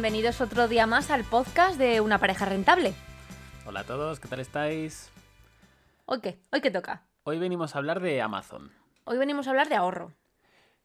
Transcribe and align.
bienvenidos 0.00 0.40
otro 0.40 0.66
día 0.66 0.86
más 0.86 1.10
al 1.10 1.24
podcast 1.24 1.76
de 1.76 2.00
Una 2.00 2.16
pareja 2.16 2.46
rentable. 2.46 2.94
Hola 3.66 3.80
a 3.80 3.84
todos, 3.84 4.18
¿qué 4.18 4.28
tal 4.28 4.40
estáis? 4.40 5.10
¿Hoy 6.06 6.22
qué? 6.22 6.40
¿Hoy 6.50 6.62
qué 6.62 6.70
toca? 6.70 7.02
Hoy 7.24 7.38
venimos 7.38 7.74
a 7.74 7.78
hablar 7.80 8.00
de 8.00 8.22
Amazon. 8.22 8.72
Hoy 9.04 9.18
venimos 9.18 9.46
a 9.46 9.50
hablar 9.50 9.68
de 9.68 9.74
ahorro. 9.74 10.14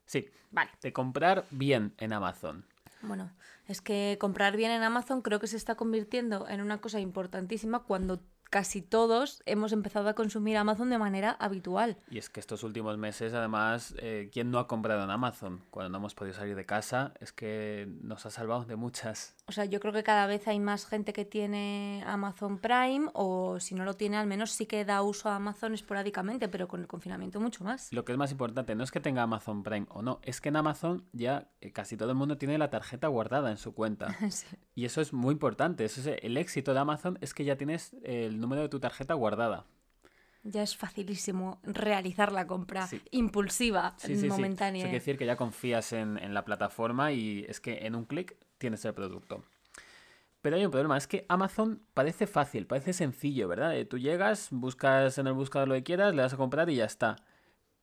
Sí, 0.06 0.30
Vale. 0.52 0.70
de 0.82 0.92
comprar 0.92 1.46
bien 1.50 1.94
en 1.98 2.12
Amazon. 2.12 2.66
Bueno, 3.04 3.32
es 3.70 3.80
que 3.80 4.18
comprar 4.20 4.58
bien 4.58 4.72
en 4.72 4.84
Amazon 4.84 5.22
creo 5.22 5.40
que 5.40 5.48
se 5.48 5.56
está 5.56 5.76
convirtiendo 5.76 6.50
en 6.50 6.60
una 6.60 6.82
cosa 6.82 7.00
importantísima 7.00 7.84
cuando 7.84 8.20
casi 8.50 8.82
todos 8.82 9.42
hemos 9.46 9.72
empezado 9.72 10.10
a 10.10 10.14
consumir 10.14 10.58
Amazon 10.58 10.90
de 10.90 10.98
manera 10.98 11.32
habitual. 11.32 11.98
Y 12.10 12.18
es 12.18 12.30
que 12.30 12.40
estos 12.40 12.64
últimos 12.64 12.98
meses, 12.98 13.34
además, 13.34 13.96
eh, 13.98 14.30
¿quién 14.32 14.52
no 14.52 14.60
ha 14.60 14.68
comprado 14.68 15.04
en 15.04 15.10
Amazon? 15.10 15.64
Cuando 15.72 15.90
no 15.90 15.98
hemos 15.98 16.16
podido 16.16 16.36
salir 16.36 16.56
de 16.56 16.66
casa, 16.66 17.14
es 17.20 17.32
que 17.32 17.88
nos 18.02 18.26
ha 18.26 18.32
salvado 18.32 18.66
de 18.66 18.76
muchas. 18.76 19.35
O 19.48 19.52
sea, 19.52 19.66
yo 19.66 19.80
creo 19.80 19.94
que 19.94 20.02
cada 20.02 20.26
vez 20.26 20.48
hay 20.48 20.60
más 20.60 20.88
gente 20.88 21.14
que 21.14 21.24
tiene 21.24 22.04
Amazon 22.08 22.58
Prime 22.58 23.10
o 23.14 23.60
si 23.60 23.76
no 23.76 23.86
lo 23.86 23.94
tiene, 23.94 24.18
al 24.18 24.26
menos 24.26 24.52
sí 24.52 24.66
que 24.66 24.86
da 24.86 25.04
uso 25.04 25.30
a 25.30 25.36
Amazon 25.36 25.76
esporádicamente, 25.76 26.50
pero 26.50 26.68
con 26.68 26.82
el 26.82 26.88
confinamiento 26.88 27.40
mucho 27.40 27.64
más. 27.64 27.94
Lo 27.94 28.06
que 28.06 28.12
es 28.12 28.18
más 28.18 28.32
importante 28.32 28.74
no 28.74 28.84
es 28.84 28.90
que 28.90 29.00
tenga 29.00 29.22
Amazon 29.22 29.62
Prime 29.62 29.86
o 29.90 30.02
no, 30.02 30.20
es 30.24 30.42
que 30.42 30.50
en 30.50 30.56
Amazon 30.56 31.06
ya 31.14 31.52
eh, 31.62 31.72
casi 31.72 31.96
todo 31.96 32.10
el 32.10 32.16
mundo 32.16 32.40
tiene 32.40 32.58
la 32.58 32.72
tarjeta 32.72 33.08
guardada 33.08 33.52
en 33.52 33.58
su 33.58 33.74
cuenta. 33.74 34.08
Sí. 34.36 34.48
Y 34.74 34.86
eso 34.86 35.00
es 35.02 35.14
muy 35.14 35.32
importante. 35.34 35.86
Eso 35.86 36.02
es 36.02 36.18
el 36.22 36.36
éxito 36.36 36.74
de 36.74 36.80
Amazon 36.80 37.18
es 37.22 37.34
que 37.34 37.46
ya 37.46 37.56
tienes 37.56 37.96
el 38.04 38.40
número 38.40 38.64
de 38.64 38.70
tu 38.70 38.80
tarjeta 38.80 39.14
guardada. 39.14 39.66
Ya 40.48 40.62
es 40.62 40.78
facilísimo 40.78 41.60
realizar 41.64 42.32
la 42.32 42.46
compra 42.46 42.86
Sí. 42.88 43.02
impulsiva, 43.12 43.96
Sí, 43.98 44.14
sí, 44.14 44.16
sí. 44.20 44.26
Eso 44.28 44.36
momentánea. 44.36 44.84
quiere 44.84 45.00
decir 45.00 45.18
que 45.18 45.26
ya 45.26 45.36
confías 45.36 45.92
en, 45.92 46.18
en 46.20 46.34
la 46.36 46.46
plataforma 46.46 47.12
y 47.12 47.44
es 47.50 47.60
que 47.60 47.80
en 47.88 47.96
un 47.96 48.06
clic 48.06 48.38
tienes 48.60 48.86
el 48.86 48.94
producto. 48.94 49.44
Pero 50.44 50.58
hay 50.58 50.66
un 50.66 50.70
problema, 50.70 50.96
es 50.98 51.08
que 51.08 51.26
Amazon 51.28 51.82
parece 51.96 52.28
fácil, 52.28 52.68
parece 52.68 52.94
sencillo, 52.94 53.48
¿verdad? 53.48 53.76
Eh, 53.76 53.86
Tú 53.86 53.98
llegas, 53.98 54.50
buscas 54.52 55.18
en 55.18 55.26
el 55.26 55.34
buscador 55.34 55.68
lo 55.68 55.74
que 55.74 55.82
quieras, 55.84 56.14
le 56.14 56.22
das 56.22 56.34
a 56.34 56.38
comprar 56.38 56.70
y 56.70 56.76
ya 56.76 56.86
está. 56.86 57.16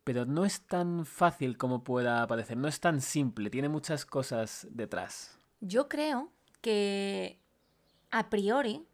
Pero 0.04 0.24
no 0.26 0.44
es 0.44 0.62
tan 0.62 1.04
fácil 1.04 1.56
como 1.56 1.82
pueda 1.82 2.24
parecer, 2.28 2.56
no 2.56 2.68
es 2.68 2.78
tan 2.78 3.00
simple, 3.00 3.50
tiene 3.50 3.68
muchas 3.68 4.06
cosas 4.06 4.68
detrás. 4.70 5.36
Yo 5.60 5.88
creo 5.88 6.30
que 6.60 7.40
a 8.12 8.30
priori, 8.30 8.86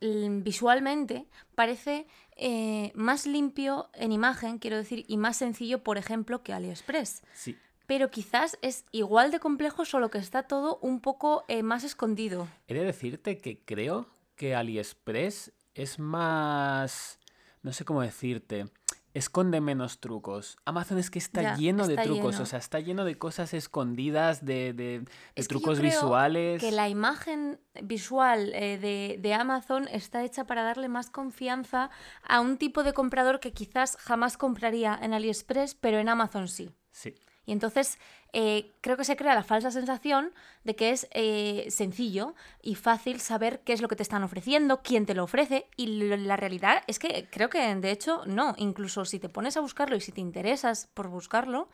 visualmente, 0.00 1.26
parece 1.54 2.06
eh, 2.36 2.92
más 2.94 3.26
limpio 3.26 3.90
en 3.94 4.12
imagen, 4.12 4.58
quiero 4.58 4.76
decir, 4.76 5.04
y 5.08 5.16
más 5.16 5.36
sencillo, 5.36 5.82
por 5.82 5.98
ejemplo, 5.98 6.42
que 6.42 6.52
AliExpress. 6.52 7.22
Sí, 7.32 7.56
Pero 7.86 8.10
quizás 8.10 8.58
es 8.62 8.84
igual 8.92 9.30
de 9.30 9.40
complejo, 9.40 9.84
solo 9.84 10.10
que 10.10 10.18
está 10.18 10.44
todo 10.44 10.78
un 10.82 11.00
poco 11.00 11.44
eh, 11.48 11.62
más 11.62 11.84
escondido. 11.84 12.48
he 12.66 12.74
de 12.74 12.84
decirte 12.84 13.38
que 13.38 13.60
creo 13.64 14.08
que 14.36 14.54
AliExpress 14.54 15.52
es 15.74 15.98
más... 15.98 17.18
no 17.62 17.72
sé 17.72 17.84
cómo 17.84 18.02
decirte. 18.02 18.66
Esconde 19.14 19.60
menos 19.60 20.00
trucos. 20.00 20.56
Amazon 20.64 20.98
es 20.98 21.08
que 21.10 21.20
está 21.20 21.40
Ya, 21.40 21.56
lleno 21.56 21.86
de 21.86 21.96
trucos, 21.96 22.32
lleno. 22.34 22.42
o 22.42 22.46
sea, 22.46 22.58
está 22.58 22.80
lleno 22.80 23.04
de 23.04 23.16
cosas 23.16 23.54
escondidas, 23.54 24.44
de, 24.44 24.72
de- 24.72 25.00
de 25.00 25.04
Es 25.36 25.46
que 25.48 25.54
yo 25.54 25.60
trucos 25.60 25.78
creo 25.78 25.90
visuales. 25.92 26.60
Que 26.60 26.72
la 26.72 26.88
imagen 26.88 27.60
visual 27.82 28.52
eh, 28.54 28.76
de, 28.78 29.16
de 29.20 29.34
Amazon 29.34 29.86
está 29.90 30.24
hecha 30.24 30.46
para 30.46 30.64
darle 30.64 30.88
más 30.88 31.10
confianza 31.10 31.90
a 32.24 32.40
un 32.40 32.56
tipo 32.58 32.82
de 32.82 32.92
comprador 32.92 33.38
que 33.38 33.52
quizás 33.52 33.96
jamás 34.00 34.36
compraría 34.36 34.98
en 35.00 35.14
AliExpress, 35.14 35.76
pero 35.76 35.98
en 35.98 36.08
Amazon 36.08 36.48
sí. 36.48 36.70
Sí, 36.90 37.14
Y 37.46 37.52
entonces 37.52 37.98
eh, 38.32 38.72
creo 38.80 38.96
que 38.96 39.04
se 39.04 39.16
crea 39.16 39.34
la 39.34 39.42
falsa 39.42 39.70
sensación 39.70 40.32
de 40.64 40.76
que 40.76 40.90
es 40.90 41.08
eh, 41.12 41.66
sencillo 41.68 42.34
y 42.62 42.74
fácil 42.74 43.20
saber 43.20 43.60
qué 43.60 43.72
es 43.72 43.82
lo 43.82 43.88
que 43.88 43.96
te 43.96 44.02
están 44.02 44.22
ofreciendo, 44.22 44.82
quién 44.82 45.06
te 45.06 45.14
lo 45.14 45.24
ofrece. 45.24 45.66
Y 45.76 45.86
la 45.86 46.36
realidad 46.36 46.82
es 46.86 46.98
que 46.98 47.28
creo 47.30 47.50
que 47.50 47.74
de 47.74 47.90
hecho 47.90 48.22
no. 48.26 48.54
Incluso 48.58 49.04
si 49.04 49.18
te 49.18 49.28
pones 49.28 49.56
a 49.56 49.60
buscarlo 49.60 49.96
y 49.96 50.00
si 50.00 50.12
te 50.12 50.20
interesas 50.20 50.88
por 50.94 51.08
buscarlo, 51.08 51.68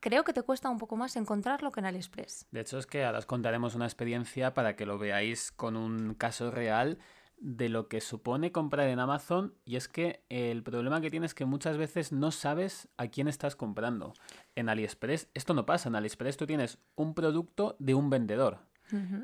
creo 0.00 0.24
que 0.24 0.32
te 0.32 0.42
cuesta 0.42 0.70
un 0.70 0.78
poco 0.78 0.96
más 0.96 1.16
encontrarlo 1.16 1.70
que 1.70 1.80
en 1.80 1.86
AliExpress. 1.86 2.46
de 2.50 2.60
hecho 2.60 2.78
es 2.78 2.86
que 2.86 3.04
ahora 3.04 3.18
os 3.18 3.26
contaremos 3.26 3.74
una 3.74 3.84
experiencia 3.84 4.54
para 4.54 4.74
que 4.74 4.86
lo 4.86 4.98
veáis 4.98 5.52
con 5.52 5.76
un 5.76 6.14
caso 6.14 6.50
real 6.50 6.98
de 7.40 7.68
lo 7.68 7.88
que 7.88 8.00
supone 8.00 8.52
comprar 8.52 8.88
en 8.88 9.00
Amazon 9.00 9.54
y 9.64 9.76
es 9.76 9.88
que 9.88 10.22
el 10.28 10.62
problema 10.62 11.00
que 11.00 11.10
tienes 11.10 11.30
es 11.30 11.34
que 11.34 11.46
muchas 11.46 11.78
veces 11.78 12.12
no 12.12 12.30
sabes 12.30 12.88
a 12.96 13.08
quién 13.08 13.28
estás 13.28 13.56
comprando. 13.56 14.12
En 14.54 14.68
AliExpress 14.68 15.28
esto 15.34 15.54
no 15.54 15.66
pasa, 15.66 15.88
en 15.88 15.96
AliExpress 15.96 16.36
tú 16.36 16.46
tienes 16.46 16.78
un 16.94 17.14
producto 17.14 17.76
de 17.78 17.94
un 17.94 18.10
vendedor. 18.10 18.58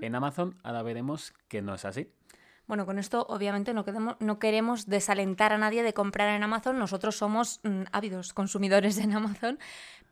En 0.00 0.14
Amazon 0.14 0.58
ahora 0.62 0.82
veremos 0.82 1.34
que 1.48 1.60
no 1.60 1.74
es 1.74 1.84
así. 1.84 2.08
Bueno, 2.66 2.84
con 2.84 2.98
esto 2.98 3.24
obviamente 3.28 3.72
no, 3.74 3.84
queremos- 3.84 4.16
no 4.18 4.38
queremos 4.38 4.86
desalentar 4.86 5.52
a 5.52 5.58
nadie 5.58 5.82
de 5.82 5.94
comprar 5.94 6.34
en 6.34 6.42
Amazon. 6.42 6.78
Nosotros 6.78 7.16
somos 7.16 7.60
mm, 7.62 7.82
ávidos 7.92 8.32
consumidores 8.32 8.98
en 8.98 9.12
Amazon, 9.12 9.58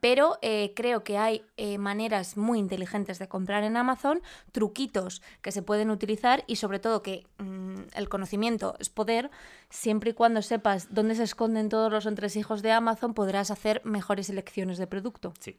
pero 0.01 0.39
eh, 0.43 0.73
creo 0.77 1.03
que 1.03 1.19
hay 1.19 1.43
eh, 1.57 1.79
maneras 1.79 2.37
muy 2.37 2.59
inteligentes 2.59 3.19
de 3.19 3.27
comprar 3.27 3.65
en 3.65 3.77
Amazon, 3.77 4.21
truquitos 4.53 5.23
que 5.43 5.51
se 5.51 5.63
pueden 5.63 5.91
utilizar 5.91 6.45
y 6.47 6.57
sobre 6.57 6.79
todo 6.79 7.03
que 7.03 7.27
mm, 7.39 7.75
el 7.95 8.09
conocimiento 8.09 8.77
es 8.79 8.89
poder. 8.89 9.31
Siempre 9.71 10.11
y 10.11 10.15
cuando 10.15 10.43
sepas 10.43 10.89
dónde 10.95 11.15
se 11.17 11.25
esconden 11.25 11.69
todos 11.69 11.91
los 11.91 12.07
entresijos 12.07 12.63
de 12.63 12.71
Amazon, 12.73 13.15
podrás 13.15 13.51
hacer 13.51 13.81
mejores 13.85 14.31
elecciones 14.31 14.79
de 14.79 14.87
producto. 14.87 15.33
Sí. 15.41 15.57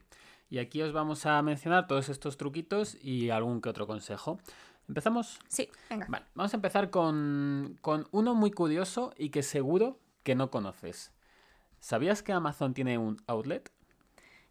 Y 0.48 0.60
aquí 0.60 0.82
os 0.84 0.94
vamos 0.94 1.26
a 1.26 1.42
mencionar 1.42 1.88
todos 1.88 2.08
estos 2.08 2.38
truquitos 2.38 2.96
y 3.02 3.32
algún 3.32 3.62
que 3.62 3.70
otro 3.70 3.88
consejo. 3.88 4.38
¿Empezamos? 4.88 5.40
Sí, 5.48 5.70
venga. 5.90 6.06
Vale, 6.10 6.26
vamos 6.36 6.54
a 6.54 6.58
empezar 6.58 6.90
con, 6.90 7.78
con 7.82 8.08
uno 8.12 8.36
muy 8.36 8.52
curioso 8.52 9.14
y 9.18 9.30
que 9.30 9.44
seguro 9.44 10.00
que 10.24 10.36
no 10.36 10.52
conoces. 10.52 11.12
¿Sabías 11.80 12.24
que 12.24 12.34
Amazon 12.34 12.74
tiene 12.74 12.98
un 12.98 13.18
outlet? 13.28 13.72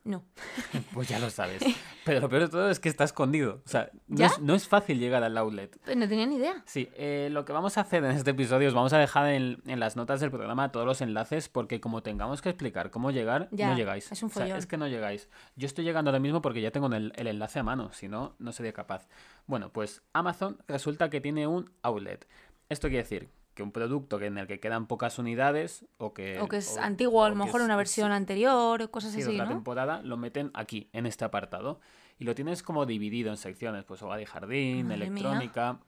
No. 0.05 0.23
Pues 0.93 1.09
ya 1.09 1.19
lo 1.19 1.31
sabes. 1.31 1.63
Pero 2.05 2.21
lo 2.21 2.29
peor 2.29 2.43
de 2.43 2.49
todo 2.49 2.69
es 2.71 2.79
que 2.79 2.89
está 2.89 3.05
escondido. 3.05 3.63
O 3.65 3.69
sea, 3.69 3.91
no, 4.07 4.27
es, 4.27 4.39
no 4.41 4.55
es 4.55 4.69
fácil 4.69 4.99
llegar 4.99 5.23
al 5.25 5.37
outlet. 5.39 5.77
Pues 5.85 5.97
no 5.97 6.07
tenía 6.09 6.27
ni 6.27 6.37
idea. 6.37 6.63
Sí, 6.67 6.89
eh, 6.95 7.29
lo 7.33 7.45
que 7.45 7.53
vamos 7.53 7.79
a 7.79 7.81
hacer 7.83 8.05
en 8.05 8.11
este 8.13 8.31
episodio 8.33 8.69
os 8.69 8.75
vamos 8.75 8.93
a 8.93 8.99
dejar 8.99 9.29
en, 9.31 9.63
en 9.67 9.81
las 9.81 9.97
notas 9.97 10.21
del 10.21 10.31
programa 10.31 10.71
todos 10.71 10.87
los 10.87 11.01
enlaces 11.01 11.49
porque 11.49 11.81
como 11.81 12.03
tengamos 12.03 12.43
que 12.43 12.51
explicar 12.51 12.91
cómo 12.91 13.11
llegar, 13.11 13.49
Ya, 13.51 13.71
no 13.71 13.77
llegáis. 13.77 14.13
es 14.13 14.23
un 14.23 14.29
O 14.29 14.33
sea, 14.33 14.43
follón. 14.45 14.59
es 14.59 14.67
que 14.67 14.77
no 14.77 14.87
llegáis. 14.89 15.29
Yo 15.57 15.67
estoy 15.67 15.85
llegando 15.85 16.11
ahora 16.11 16.21
mismo 16.21 16.43
porque 16.43 16.61
ya 16.61 16.71
tengo 16.71 16.87
el, 16.89 17.13
el 17.17 17.27
enlace 17.27 17.59
a 17.61 17.63
mano, 17.63 17.91
si 17.93 18.09
no, 18.09 18.35
no 18.39 18.53
sería 18.53 18.73
capaz. 18.73 19.09
Bueno, 19.47 19.71
pues 19.73 20.03
Amazon 20.13 20.59
resulta 20.69 21.09
que 21.11 21.21
tiene 21.21 21.47
un 21.47 21.71
outlet. 21.83 22.27
Esto 22.69 22.89
quiere 22.89 23.03
decir 23.05 23.29
que 23.55 23.63
un 23.63 23.71
producto 23.73 24.19
que 24.19 24.27
en 24.27 24.39
el 24.39 24.47
que 24.47 24.61
quedan 24.61 24.87
pocas 24.87 25.19
unidades 25.19 25.85
o 25.99 26.13
que... 26.13 26.41
O 26.41 26.49
que 26.49 26.57
es 26.59 26.77
o- 26.77 26.81
antiguo, 26.81 27.25
a 27.25 27.29
lo 27.29 27.37
mejor 27.37 27.61
es- 27.61 27.65
una 27.65 27.77
versión 27.77 28.13
anterior, 28.13 28.83
o 28.83 28.91
cosas 28.91 29.13
sí, 29.13 29.23
así, 29.23 29.33
otra 29.33 29.45
¿no? 29.45 29.51
temporada, 29.51 30.03
lo 30.03 30.17
meten 30.17 30.51
aquí, 30.55 30.89
en 30.93 31.07
este 31.07 31.25
apartado. 31.25 31.81
Y 32.19 32.25
lo 32.25 32.35
tienes 32.35 32.63
como 32.63 32.85
dividido 32.87 33.31
en 33.31 33.37
secciones, 33.37 33.85
pues 33.85 34.03
hogar 34.03 34.21
y 34.21 34.27
jardín, 34.27 34.87
Madre 34.89 34.97
mía. 34.99 35.05
electrónica. 35.15 35.81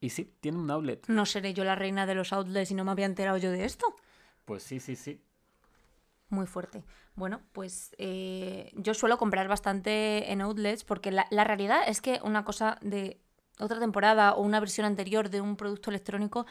Y 0.00 0.10
sí, 0.10 0.32
tiene 0.40 0.58
un 0.58 0.70
outlet. 0.70 1.06
No 1.08 1.24
seré 1.26 1.54
yo 1.54 1.64
la 1.64 1.74
reina 1.76 2.06
de 2.06 2.14
los 2.14 2.32
outlets 2.32 2.70
y 2.70 2.74
no 2.74 2.84
me 2.84 2.90
había 2.90 3.06
enterado 3.06 3.38
yo 3.38 3.50
de 3.50 3.64
esto. 3.64 3.86
Pues 4.44 4.62
sí, 4.62 4.80
sí, 4.80 4.96
sí. 4.96 5.20
Muy 6.28 6.46
fuerte. 6.46 6.82
Bueno, 7.14 7.40
pues 7.52 7.94
eh, 7.98 8.72
yo 8.74 8.94
suelo 8.94 9.18
comprar 9.18 9.46
bastante 9.48 10.32
en 10.32 10.40
outlets 10.40 10.82
porque 10.84 11.10
la, 11.12 11.26
la 11.30 11.44
realidad 11.44 11.82
es 11.86 12.00
que 12.00 12.20
una 12.24 12.44
cosa 12.44 12.78
de 12.80 13.20
otra 13.58 13.78
temporada 13.78 14.32
o 14.32 14.42
una 14.42 14.58
versión 14.60 14.86
anterior 14.86 15.28
de 15.28 15.40
un 15.42 15.56
producto 15.56 15.90
electrónico 15.90 16.46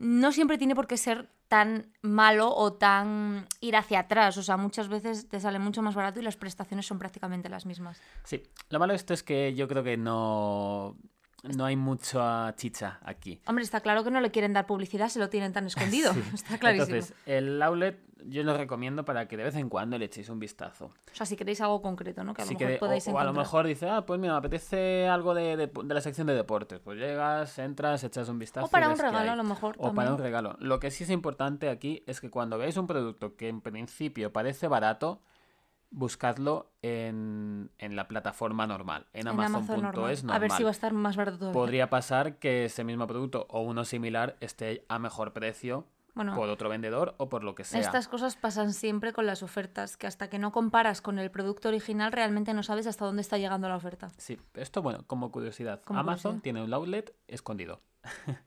no 0.00 0.32
siempre 0.32 0.58
tiene 0.58 0.74
por 0.74 0.86
qué 0.86 0.96
ser 0.96 1.28
tan 1.46 1.92
malo 2.00 2.54
o 2.54 2.72
tan 2.72 3.46
ir 3.60 3.76
hacia 3.76 4.00
atrás. 4.00 4.36
O 4.38 4.42
sea, 4.42 4.56
muchas 4.56 4.88
veces 4.88 5.28
te 5.28 5.38
sale 5.40 5.58
mucho 5.58 5.82
más 5.82 5.94
barato 5.94 6.18
y 6.18 6.22
las 6.22 6.36
prestaciones 6.36 6.86
son 6.86 6.98
prácticamente 6.98 7.48
las 7.48 7.66
mismas. 7.66 8.00
Sí, 8.24 8.42
lo 8.70 8.78
malo 8.78 8.92
de 8.92 8.96
esto 8.96 9.12
es 9.14 9.22
que 9.22 9.54
yo 9.54 9.68
creo 9.68 9.84
que 9.84 9.96
no, 9.96 10.96
no 11.42 11.64
hay 11.64 11.76
mucha 11.76 12.54
chicha 12.56 12.98
aquí. 13.02 13.40
Hombre, 13.46 13.64
está 13.64 13.80
claro 13.80 14.04
que 14.04 14.10
no 14.10 14.20
le 14.20 14.30
quieren 14.30 14.52
dar 14.52 14.66
publicidad, 14.66 15.08
se 15.08 15.18
lo 15.18 15.28
tienen 15.30 15.52
tan 15.52 15.66
escondido. 15.66 16.12
Sí. 16.14 16.22
Está 16.34 16.58
clarísimo. 16.58 16.94
Entonces, 16.96 17.16
el 17.26 17.62
outlet 17.62 17.98
yo 18.26 18.42
lo 18.42 18.54
recomiendo 18.54 19.02
para 19.06 19.26
que 19.28 19.38
de 19.38 19.44
vez 19.44 19.54
en 19.56 19.70
cuando 19.70 19.96
le 19.96 20.04
echéis 20.04 20.28
un 20.28 20.38
vistazo. 20.38 20.86
O 20.86 21.14
sea, 21.14 21.24
si 21.24 21.36
queréis 21.36 21.58
algo 21.62 21.80
concreto, 21.80 22.22
¿no? 22.22 22.34
Que 22.34 22.42
a 22.42 22.44
lo 22.44 22.50
mejor 22.50 22.68
que, 23.00 23.10
o, 23.12 23.18
a 23.18 23.24
lo 23.24 23.32
mejor 23.32 23.66
dice, 23.66 23.88
ah, 23.88 24.04
pues 24.04 24.20
mira, 24.20 24.34
me 24.34 24.38
apetece 24.40 25.08
algo 25.08 25.32
de, 25.32 25.56
de- 25.56 25.68
de 25.72 25.94
la 25.94 26.00
sección 26.02 26.26
de 26.26 26.34
deportes. 26.34 26.80
Pues 26.80 26.98
llegas, 26.98 27.58
entras, 27.58 28.04
echas 28.04 28.28
un 28.28 28.38
vistazo. 28.38 28.66
O 28.66 28.68
para 28.68 28.90
un 28.90 28.98
regalo, 28.98 29.30
a 29.32 29.36
lo 29.36 29.44
mejor. 29.44 29.74
O 29.78 29.94
para 29.94 30.12
un 30.12 30.18
regalo. 30.18 30.54
Lo 30.60 30.78
que 30.80 30.90
sí 30.90 31.04
es 31.04 31.10
importante 31.10 31.70
aquí 31.70 32.02
es 32.06 32.20
que 32.20 32.28
cuando 32.28 32.58
veáis 32.58 32.76
un 32.76 32.86
producto 32.86 33.36
que 33.36 33.48
en 33.48 33.62
principio 33.62 34.30
parece 34.34 34.68
barato, 34.68 35.22
buscadlo 35.90 36.70
en, 36.82 37.70
en 37.78 37.96
la 37.96 38.06
plataforma 38.08 38.66
normal. 38.66 39.06
En, 39.12 39.22
En 39.22 39.28
Amazon 39.28 39.56
Amazon.es 39.56 39.82
normal. 39.82 40.14
normal. 40.22 40.36
A 40.36 40.38
ver 40.38 40.50
si 40.52 40.62
va 40.62 40.68
a 40.68 40.72
estar 40.72 40.92
más 40.92 41.16
barato 41.16 41.38
todavía. 41.38 41.60
Podría 41.60 41.90
pasar 41.90 42.36
que 42.38 42.64
ese 42.66 42.84
mismo 42.84 43.06
producto 43.06 43.46
o 43.50 43.60
uno 43.62 43.84
similar 43.84 44.36
esté 44.40 44.84
a 44.88 44.98
mejor 44.98 45.32
precio 45.32 45.86
Bueno, 46.14 46.34
por 46.34 46.48
otro 46.48 46.68
vendedor 46.68 47.14
o 47.18 47.28
por 47.28 47.42
lo 47.44 47.54
que 47.54 47.64
sea. 47.64 47.80
Estas 47.80 48.08
cosas 48.08 48.36
pasan 48.36 48.72
siempre 48.72 49.12
con 49.12 49.26
las 49.26 49.42
ofertas, 49.42 49.96
que 49.96 50.06
hasta 50.06 50.28
que 50.30 50.38
no 50.38 50.52
comparas 50.52 51.00
con 51.02 51.18
el 51.18 51.30
producto 51.30 51.68
original 51.68 52.12
realmente 52.12 52.54
no 52.54 52.62
sabes 52.62 52.86
hasta 52.86 53.04
dónde 53.04 53.22
está 53.22 53.38
llegando 53.38 53.68
la 53.68 53.76
oferta. 53.76 54.10
Sí, 54.16 54.38
esto 54.54 54.82
bueno, 54.82 55.04
como 55.06 55.30
curiosidad. 55.32 55.82
Como 55.84 55.98
Amazon 55.98 56.32
curiosidad. 56.40 56.42
tiene 56.42 56.62
un 56.64 56.72
outlet 56.72 57.14
escondido. 57.28 57.80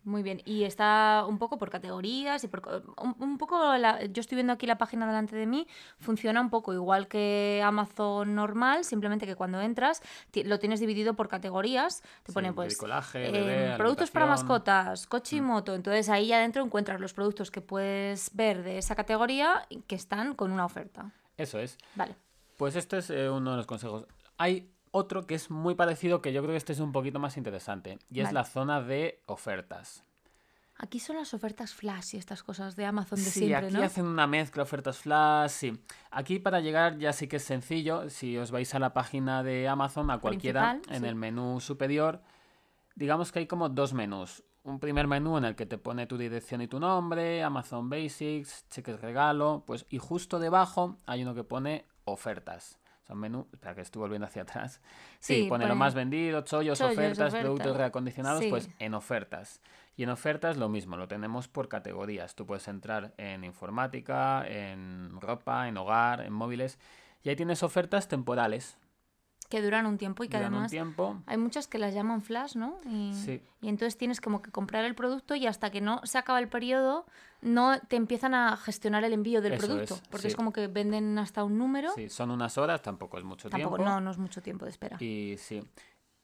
Muy 0.03 0.23
bien, 0.23 0.41
y 0.45 0.63
está 0.63 1.25
un 1.27 1.37
poco 1.37 1.57
por 1.57 1.69
categorías 1.69 2.43
y 2.43 2.47
por 2.47 2.93
un, 2.97 3.15
un 3.19 3.37
poco 3.37 3.77
la- 3.77 4.03
yo 4.05 4.19
estoy 4.21 4.35
viendo 4.35 4.51
aquí 4.53 4.65
la 4.65 4.77
página 4.77 5.05
delante 5.05 5.35
de 5.35 5.45
mí, 5.45 5.67
funciona 5.99 6.41
un 6.41 6.49
poco 6.49 6.73
igual 6.73 7.07
que 7.07 7.61
Amazon 7.63 8.33
normal, 8.35 8.83
simplemente 8.83 9.25
que 9.25 9.35
cuando 9.35 9.61
entras 9.61 10.01
lo 10.45 10.59
tienes 10.59 10.79
dividido 10.79 11.13
por 11.13 11.27
categorías, 11.27 12.01
te 12.23 12.31
Sí, 12.31 12.33
pone 12.33 12.51
pues 12.53 12.69
bricolaje, 12.69 13.29
eh, 13.71 13.75
productos 13.77 14.09
para. 14.11 14.25
Mm. 14.25 14.29
mascotas, 14.29 15.07
coche 15.07 15.35
y 15.37 15.41
moto, 15.41 15.75
entonces 15.75 16.09
ahí 16.09 16.33
adentro 16.33 16.63
encuentras 16.63 16.99
los 16.99 17.13
productos 17.13 17.51
que 17.51 17.61
puedes 17.61 18.31
ver 18.35 18.63
de 18.63 18.77
esa 18.79 18.95
categoría 18.95 19.67
que 19.87 19.95
están 19.95 20.33
con 20.33 20.51
una 20.51 20.65
oferta. 20.65 21.11
Eso 21.37 21.59
es. 21.59 21.77
Vale. 21.95 22.15
Pues 22.57 22.75
este 22.75 22.97
es 22.99 23.09
eh, 23.09 23.29
uno 23.29 23.51
de 23.51 23.57
los 23.57 23.65
consejos. 23.67 24.05
Hay 24.37 24.69
otro 24.93 25.25
que 25.25 25.33
es 25.35 25.49
muy 25.49 25.73
parecido, 25.75 26.21
que 26.21 26.31
yo 26.31 26.41
creo 26.41 26.53
que 26.53 26.57
este 26.57 26.71
es 26.71 26.79
un 26.79 26.91
poquito 26.91 27.19
más 27.19 27.35
interesante, 27.35 27.97
y 28.11 28.21
es 28.21 28.31
la 28.31 28.43
zona 28.43 28.79
de 28.81 29.21
ofertas. 29.25 30.03
Aquí 30.77 30.99
son 30.99 31.15
las 31.17 31.33
ofertas 31.33 31.73
flash 31.73 32.15
y 32.15 32.17
estas 32.17 32.43
cosas 32.43 32.75
de 32.75 32.85
Amazon 32.85 33.17
de 33.17 33.25
Sí, 33.25 33.39
siempre, 33.41 33.67
aquí 33.67 33.75
¿no? 33.75 33.83
hacen 33.83 34.05
una 34.05 34.27
mezcla, 34.27 34.63
ofertas 34.63 34.97
flash, 34.99 35.49
sí. 35.51 35.79
Aquí 36.11 36.39
para 36.39 36.61
llegar 36.61 36.97
ya 36.97 37.13
sí 37.13 37.27
que 37.27 37.37
es 37.37 37.43
sencillo. 37.43 38.09
Si 38.09 38.37
os 38.37 38.51
vais 38.51 38.73
a 38.73 38.79
la 38.79 38.93
página 38.93 39.43
de 39.43 39.67
Amazon, 39.67 40.09
a 40.11 40.19
cualquiera, 40.19 40.71
Principal, 40.71 40.95
en 40.95 41.01
sí. 41.03 41.07
el 41.07 41.15
menú 41.15 41.59
superior, 41.59 42.21
digamos 42.95 43.31
que 43.31 43.39
hay 43.39 43.47
como 43.47 43.69
dos 43.69 43.93
menús. 43.93 44.43
Un 44.63 44.79
primer 44.79 45.07
menú 45.07 45.37
en 45.37 45.45
el 45.45 45.55
que 45.55 45.65
te 45.65 45.77
pone 45.77 46.05
tu 46.07 46.17
dirección 46.17 46.61
y 46.61 46.67
tu 46.67 46.79
nombre, 46.79 47.43
Amazon 47.43 47.89
Basics, 47.89 48.67
cheques 48.69 48.99
regalo, 48.99 49.63
pues 49.67 49.85
y 49.89 49.97
justo 49.99 50.39
debajo 50.39 50.97
hay 51.05 51.21
uno 51.23 51.35
que 51.35 51.43
pone 51.43 51.85
ofertas. 52.05 52.79
Un 53.09 53.19
menú, 53.19 53.47
espera 53.51 53.75
que 53.75 53.81
estoy 53.81 53.99
volviendo 53.99 54.25
hacia 54.25 54.43
atrás. 54.43 54.81
Sí, 55.19 55.43
Sí, 55.43 55.49
pone 55.49 55.67
lo 55.67 55.75
más 55.75 55.93
vendido, 55.93 56.41
chollos, 56.41 56.79
chollos, 56.79 56.93
ofertas, 56.97 57.35
productos 57.35 57.77
reacondicionados, 57.77 58.43
pues 58.49 58.69
en 58.79 58.93
ofertas. 58.93 59.61
Y 59.95 60.03
en 60.03 60.09
ofertas 60.09 60.57
lo 60.57 60.69
mismo, 60.69 60.97
lo 60.97 61.07
tenemos 61.07 61.47
por 61.47 61.67
categorías. 61.67 62.33
Tú 62.35 62.45
puedes 62.45 62.67
entrar 62.67 63.13
en 63.17 63.43
informática, 63.43 64.43
en 64.47 65.19
ropa, 65.21 65.67
en 65.67 65.77
hogar, 65.77 66.21
en 66.21 66.33
móviles. 66.33 66.79
Y 67.23 67.29
ahí 67.29 67.35
tienes 67.35 67.61
ofertas 67.61 68.07
temporales. 68.07 68.77
Que 69.53 69.61
duran 69.61 69.85
un 69.85 69.99
tiempo 69.99 70.23
y 70.23 70.29
que 70.29 70.37
Duran 70.37 70.51
un 70.51 70.55
además 70.55 70.71
tiempo. 70.71 71.21
hay 71.27 71.37
muchas 71.37 71.67
que 71.67 71.77
las 71.77 71.93
llaman 71.93 72.23
flash, 72.23 72.55
¿no? 72.55 72.77
Y, 72.89 73.13
Sí. 73.13 73.39
y 73.61 73.69
entonces 73.69 73.95
tienes 73.99 74.19
como 74.19 74.41
que 74.41 74.49
comprar 74.49 74.83
el 74.83 74.95
producto 74.95 75.35
y 75.35 75.45
hasta 75.45 75.69
que 75.69 75.79
no 75.79 76.01
se 76.05 76.17
acaba 76.17 76.39
el 76.39 76.47
periodo 76.47 77.05
no 77.43 77.79
te 77.87 77.95
empiezan 77.97 78.33
a 78.33 78.57
gestionar 78.57 79.03
el 79.03 79.13
envío 79.13 79.41
del 79.43 79.53
Eso 79.53 79.67
producto. 79.67 79.93
es, 79.93 80.01
porque 80.09 80.27
es 80.29 80.35
como 80.35 80.51
que 80.51 80.65
venden 80.65 81.19
hasta 81.19 81.43
un 81.43 81.59
número. 81.59 81.91
Sí, 81.93 82.09
son 82.09 82.31
unas 82.31 82.57
horas, 82.57 82.81
tampoco 82.81 83.19
es 83.19 83.23
mucho 83.23 83.47
Tampoco, 83.47 83.75
tiempo. 83.75 83.91
no, 83.91 84.01
no 84.01 84.09
es 84.09 84.17
mucho 84.17 84.41
tiempo 84.41 84.65
de 84.65 84.71
espera. 84.71 84.97
Y 84.99 85.35
sí. 85.37 85.61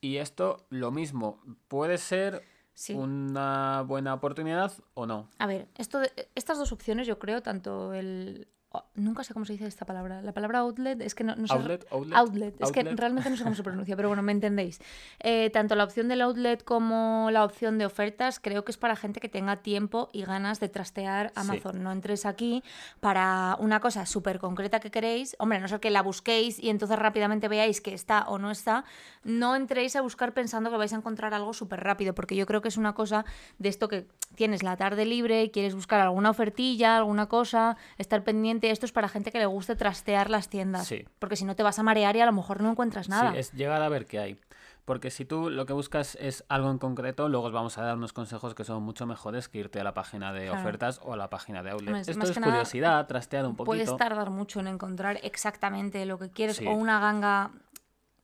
Y 0.02 0.18
esto, 0.18 0.66
lo 0.72 0.90
mismo, 0.90 1.40
puede 1.68 2.00
ser 2.00 2.42
Sí. 2.74 2.94
una 2.96 3.84
buena 3.86 4.14
oportunidad 4.16 4.72
o 4.96 5.06
no. 5.06 5.28
A 5.38 5.46
ver, 5.46 5.68
esto 5.78 6.02
estas 6.34 6.58
dos 6.58 6.72
opciones 6.72 7.06
yo 7.06 7.20
creo, 7.20 7.44
tanto 7.44 7.94
el... 7.94 8.48
oh, 8.72 8.84
nunca 8.96 9.24
sé 9.24 9.34
cómo 9.34 9.46
se 9.46 9.54
dice 9.54 9.66
esta 9.66 9.86
palabra. 9.86 10.22
La 10.22 10.34
palabra 10.34 10.60
outlet 10.60 11.02
es 11.02 11.16
que 11.16 11.24
no, 11.24 11.36
no 11.36 11.48
sé... 11.48 11.54
Outlet, 11.54 11.86
outlet. 11.92 12.18
Outlet. 12.18 12.62
Es 12.62 12.72
que 12.72 12.82
outlet. 12.82 13.00
realmente 13.00 13.30
no 13.30 13.38
sé 13.38 13.44
cómo 13.44 13.56
se 13.56 13.64
pronuncia, 13.70 13.96
pero 13.96 14.10
bueno, 14.10 14.22
me 14.24 14.32
entendéis. 14.32 14.80
Eh, 15.20 15.50
tanto 15.52 15.76
la 15.76 15.84
opción 15.84 16.08
del 16.08 16.22
outlet 16.22 16.64
como 16.64 17.30
la 17.32 17.44
opción 17.44 17.78
de 17.78 17.86
ofertas 17.86 18.40
creo 18.40 18.64
que 18.66 18.72
es 18.72 18.78
para 18.78 18.96
gente 18.96 19.20
que 19.20 19.30
tenga 19.30 19.58
tiempo 19.58 20.10
y 20.14 20.24
ganas 20.24 20.60
de 20.60 20.70
trastear 20.70 21.30
Sí. 21.30 21.34
Amazon. 21.36 21.84
No 21.84 21.92
entréis 21.92 22.26
aquí 22.26 22.64
para 23.00 23.56
una 23.60 23.80
cosa 23.80 24.06
súper 24.06 24.40
concreta 24.40 24.80
que 24.80 24.92
queréis. 24.92 25.36
Hombre, 25.40 25.60
no 25.60 25.68
ser 25.68 25.80
que 25.80 25.90
la 25.90 26.02
busquéis 26.02 26.60
y 26.60 26.70
entonces 26.70 26.98
rápidamente 27.00 27.48
veáis 27.48 27.82
que 27.82 27.94
está 27.94 28.26
o 28.28 28.38
no 28.38 28.52
está, 28.52 28.84
no 29.24 29.56
entréis 29.56 29.96
a 29.96 30.02
buscar 30.02 30.34
pensando 30.34 30.70
que 30.70 30.78
vais 30.78 30.94
a 30.94 30.98
encontrar 30.98 31.34
algo 31.34 31.54
súper 31.54 31.82
rápido, 31.82 32.14
porque 32.14 32.36
yo 32.36 32.46
creo 32.46 32.62
que 32.62 32.68
es 32.68 32.78
una 32.78 32.94
cosa 32.94 33.26
de 33.58 33.70
esto 33.70 33.88
que 33.88 34.08
tienes 34.36 34.64
la 34.64 34.78
tarde 34.78 35.06
libre 35.06 35.52
quieres 35.52 35.74
buscar 35.76 36.00
alguna 36.02 36.30
ofertilla, 36.30 36.98
alguna 36.98 37.28
cosa, 37.28 37.78
estar 37.98 38.24
pendiente. 38.24 38.59
Esto 38.62 38.86
es 38.86 38.92
para 38.92 39.08
gente 39.10 39.32
que 39.32 39.40
le 39.40 39.46
guste 39.46 39.76
trastear 39.76 40.30
las 40.30 40.50
tiendas. 40.50 40.88
Sí. 40.88 41.06
Porque 41.20 41.36
si 41.36 41.46
no 41.46 41.56
te 41.56 41.64
vas 41.64 41.80
a 41.80 41.84
marear 41.84 42.16
y 42.16 42.22
a 42.22 42.26
lo 42.26 42.32
mejor 42.34 42.62
no 42.62 42.72
encuentras 42.72 43.10
nada. 43.10 43.32
Sí, 43.32 43.38
es 43.38 43.52
llegar 43.54 43.82
a 43.82 43.90
ver 43.90 44.06
qué 44.06 44.20
hay. 44.20 44.40
Porque 44.86 45.12
si 45.12 45.24
tú 45.24 45.52
lo 45.52 45.68
que 45.68 45.74
buscas 45.74 46.18
es 46.20 46.44
algo 46.50 46.72
en 46.72 46.80
concreto, 46.80 47.30
luego 47.30 47.46
os 47.48 47.54
vamos 47.54 47.78
a 47.78 47.84
dar 47.84 47.96
unos 47.96 48.12
consejos 48.12 48.56
que 48.56 48.64
son 48.64 48.82
mucho 48.82 49.06
mejores 49.06 49.48
que 49.48 49.60
irte 49.60 49.80
a 49.80 49.84
la 49.84 49.94
página 49.94 50.34
de 50.34 50.46
Claro. 50.48 50.62
ofertas 50.62 51.00
o 51.04 51.14
a 51.14 51.18
la 51.18 51.30
página 51.30 51.62
de 51.62 51.70
outlet. 51.70 51.96
Esto 52.08 52.18
más 52.18 52.30
es 52.32 52.40
curiosidad, 52.40 53.06
trastear 53.06 53.46
un 53.46 53.56
Puedes 53.56 53.88
poquito. 53.90 53.98
tardar 53.98 54.32
mucho 54.32 54.60
en 54.60 54.68
encontrar 54.68 55.20
exactamente 55.22 56.04
lo 56.08 56.18
que 56.18 56.30
quieres 56.32 56.58
Sí. 56.58 56.66
o 56.66 56.72
una 56.72 57.00
ganga 57.00 57.52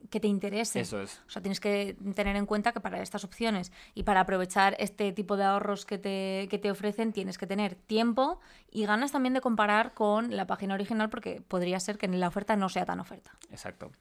que 0.09 0.19
te 0.19 0.27
interese. 0.27 0.81
Eso 0.81 1.01
es. 1.01 1.21
O 1.27 1.29
sea, 1.29 1.41
tienes 1.41 1.59
que 1.59 1.95
tener 2.15 2.35
en 2.35 2.45
cuenta 2.45 2.71
que 2.71 2.79
para 2.79 3.01
estas 3.01 3.23
opciones 3.23 3.71
y 3.93 4.03
para 4.03 4.21
aprovechar 4.21 4.75
este 4.79 5.11
tipo 5.11 5.37
de 5.37 5.43
ahorros 5.43 5.85
que 5.85 5.97
te, 5.97 6.47
que 6.49 6.57
te 6.57 6.71
ofrecen, 6.71 7.13
tienes 7.13 7.37
que 7.37 7.47
tener 7.47 7.75
tiempo 7.75 8.39
y 8.71 8.85
ganas 8.85 9.11
también 9.11 9.33
de 9.33 9.41
comparar 9.41 9.93
con 9.93 10.35
la 10.35 10.47
página 10.47 10.73
original 10.73 11.09
porque 11.09 11.41
podría 11.47 11.79
ser 11.79 11.97
que 11.97 12.07
la 12.07 12.27
oferta 12.27 12.55
no 12.55 12.69
sea 12.69 12.85
tan 12.85 12.99
oferta. 12.99 13.31
Exacto. 13.49 13.91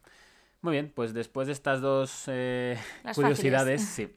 Muy 0.63 0.73
bien, 0.73 0.93
pues 0.95 1.13
después 1.13 1.47
de 1.47 1.53
estas 1.53 1.81
dos 1.81 2.25
eh, 2.27 2.79
curiosidades, 3.15 3.83
fáciles. 3.83 4.11
sí. 4.11 4.17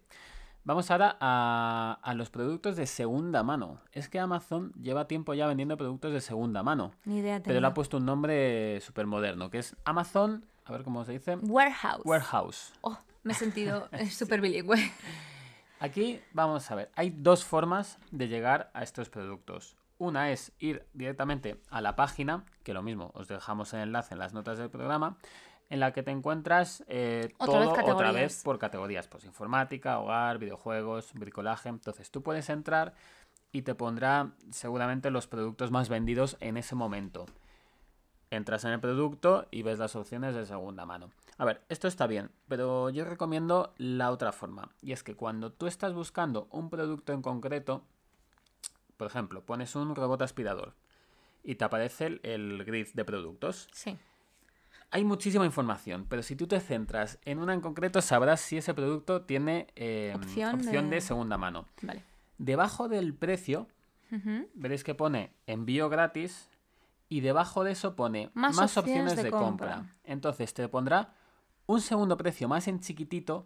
Vamos 0.63 0.91
ahora 0.91 1.15
a, 1.21 1.97
a 2.03 2.13
los 2.13 2.29
productos 2.29 2.75
de 2.75 2.87
segunda 2.87 3.41
mano. 3.41 3.79
Es 3.93 4.09
que 4.09 4.19
Amazon 4.19 4.73
lleva 4.73 5.07
tiempo 5.07 5.33
ya 5.33 5.47
vendiendo 5.47 5.77
productos 5.77 6.11
de 6.11 6.19
segunda 6.19 6.61
mano, 6.61 6.91
Ni 7.05 7.19
idea 7.19 7.41
pero 7.41 7.61
le 7.61 7.67
ha 7.67 7.73
puesto 7.73 7.95
un 7.97 8.05
nombre 8.05 8.81
súper 8.81 9.05
moderno, 9.05 9.49
que 9.49 9.59
es 9.59 9.77
Amazon, 9.85 10.43
a 10.69 10.73
ver 10.73 10.83
cómo 10.83 11.03
se 11.05 11.13
dice, 11.13 11.35
Warehouse. 11.35 12.01
Warehouse. 12.05 12.73
Oh, 12.81 12.97
me 13.23 13.33
he 13.33 13.35
sentido 13.35 13.87
súper 14.11 14.41
bilingüe. 14.41 14.77
Aquí 15.79 16.19
vamos 16.33 16.69
a 16.71 16.75
ver, 16.75 16.91
hay 16.95 17.11
dos 17.11 17.45
formas 17.45 17.99
de 18.11 18.27
llegar 18.27 18.71
a 18.73 18.83
estos 18.83 19.09
productos. 19.09 19.77
Una 19.99 20.31
es 20.31 20.51
ir 20.59 20.85
directamente 20.93 21.59
a 21.69 21.81
la 21.81 21.95
página, 21.95 22.45
que 22.63 22.73
lo 22.73 22.81
mismo, 22.83 23.11
os 23.13 23.27
dejamos 23.27 23.73
el 23.73 23.81
enlace 23.81 24.13
en 24.13 24.19
las 24.19 24.33
notas 24.33 24.57
del 24.57 24.69
programa, 24.69 25.17
en 25.69 25.79
la 25.79 25.91
que 25.91 26.01
te 26.03 26.11
encuentras 26.11 26.83
eh, 26.87 27.29
Otra 27.37 27.59
vez 27.59 27.63
todo 27.65 27.71
otra 27.71 27.83
categorías. 27.83 28.13
vez 28.13 28.43
por 28.43 28.57
categorías, 28.59 29.07
pues 29.07 29.25
informática, 29.25 29.99
hogar, 29.99 30.37
videojuegos, 30.37 31.13
bricolaje. 31.13 31.69
Entonces 31.69 32.09
tú 32.09 32.21
puedes 32.23 32.49
entrar 32.49 32.93
y 33.51 33.63
te 33.63 33.75
pondrá 33.75 34.31
seguramente 34.51 35.09
los 35.11 35.27
productos 35.27 35.71
más 35.71 35.89
vendidos 35.89 36.37
en 36.39 36.57
ese 36.57 36.75
momento. 36.75 37.25
Entras 38.29 38.65
en 38.65 38.71
el 38.71 38.79
producto 38.79 39.47
y 39.51 39.61
ves 39.61 39.79
las 39.79 39.95
opciones 39.95 40.35
de 40.35 40.45
segunda 40.45 40.85
mano. 40.85 41.09
A 41.37 41.45
ver, 41.45 41.61
esto 41.69 41.87
está 41.87 42.07
bien, 42.07 42.31
pero 42.47 42.89
yo 42.89 43.05
recomiendo 43.05 43.73
la 43.77 44.11
otra 44.11 44.31
forma. 44.31 44.69
Y 44.81 44.91
es 44.91 45.03
que 45.03 45.15
cuando 45.15 45.51
tú 45.51 45.67
estás 45.67 45.93
buscando 45.93 46.47
un 46.51 46.69
producto 46.69 47.13
en 47.13 47.21
concreto, 47.21 47.83
por 48.97 49.07
ejemplo, 49.07 49.41
pones 49.43 49.75
un 49.75 49.95
robot 49.95 50.23
aspirador 50.23 50.73
y 51.43 51.55
te 51.55 51.63
aparece 51.63 52.19
el, 52.23 52.63
grid 52.65 52.87
de 52.93 53.05
productos. 53.05 53.69
Sí. 53.71 53.97
Hay 54.89 55.03
muchísima 55.03 55.45
información, 55.45 56.05
pero 56.09 56.23
si 56.23 56.35
tú 56.35 56.47
te 56.47 56.59
centras 56.59 57.19
en 57.23 57.39
una 57.39 57.53
en 57.53 57.61
concreto, 57.61 58.01
sabrás 58.01 58.41
si 58.41 58.57
ese 58.57 58.73
producto 58.73 59.21
tiene 59.21 59.67
eh, 59.75 60.13
Opción 60.15 60.55
opción, 60.55 60.89
de... 60.89 60.95
de- 60.95 61.01
segunda 61.01 61.37
mano. 61.37 61.65
Vale. 61.81 62.03
Debajo 62.37 62.87
del 62.87 63.13
precio, 63.13 63.67
veréis 64.53 64.83
que 64.83 64.95
pone 64.95 65.31
envío 65.45 65.89
gratis 65.89 66.49
y 67.09 67.21
debajo 67.21 67.63
de 67.63 67.71
eso 67.71 67.95
pone 67.95 68.29
Más 68.33 68.55
más, 68.55 68.77
opciones 68.77 69.13
opciones, 69.13 69.15
de 69.17 69.23
de, 69.23 69.31
compra. 69.31 69.75
compra. 69.75 69.95
Entonces 70.03 70.53
te 70.53 70.67
pondrá 70.67 71.13
un 71.65 71.81
segundo 71.81 72.17
precio 72.17 72.47
más 72.47 72.67
en 72.67 72.79
chiquitito 72.79 73.45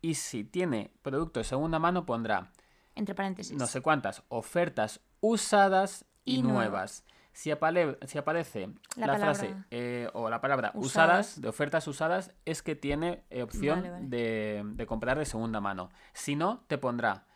y 0.00 0.14
si 0.14 0.44
tiene 0.44 0.92
producto 1.02 1.40
de 1.40 1.44
segunda 1.44 1.78
mano 1.78 2.06
pondrá 2.06 2.52
Entre 2.94 3.14
paréntesis. 3.14 3.56
no 3.56 3.66
sé 3.66 3.80
cuántas 3.80 4.22
ofertas 4.28 5.00
usadas 5.20 6.04
y, 6.24 6.36
Y 6.36 6.42
nuevas. 6.42 7.04
Si, 7.32 7.50
aparece 7.52 8.68
La 8.96 9.16
frase 9.16 9.54
eh, 9.70 10.08
o 10.12 10.28
la 10.28 10.40
palabra 10.40 10.72
usadas. 10.74 11.28
usadas. 11.28 11.40
de 11.40 11.48
ofertas 11.48 11.86
usadas, 11.86 12.32
es 12.44 12.62
que 12.62 12.74
tiene 12.74 13.22
eh, 13.30 13.42
opción 13.42 13.80
Vale, 13.82 13.90
vale. 13.92 14.06
De, 14.08 14.62
de 14.74 14.86
comprar 14.86 15.18
de 15.18 15.24
segunda 15.24 15.60
mano. 15.60 15.90
Si 16.14 16.34
no, 16.34 16.64
te 16.66 16.78
pondrá, 16.78 17.26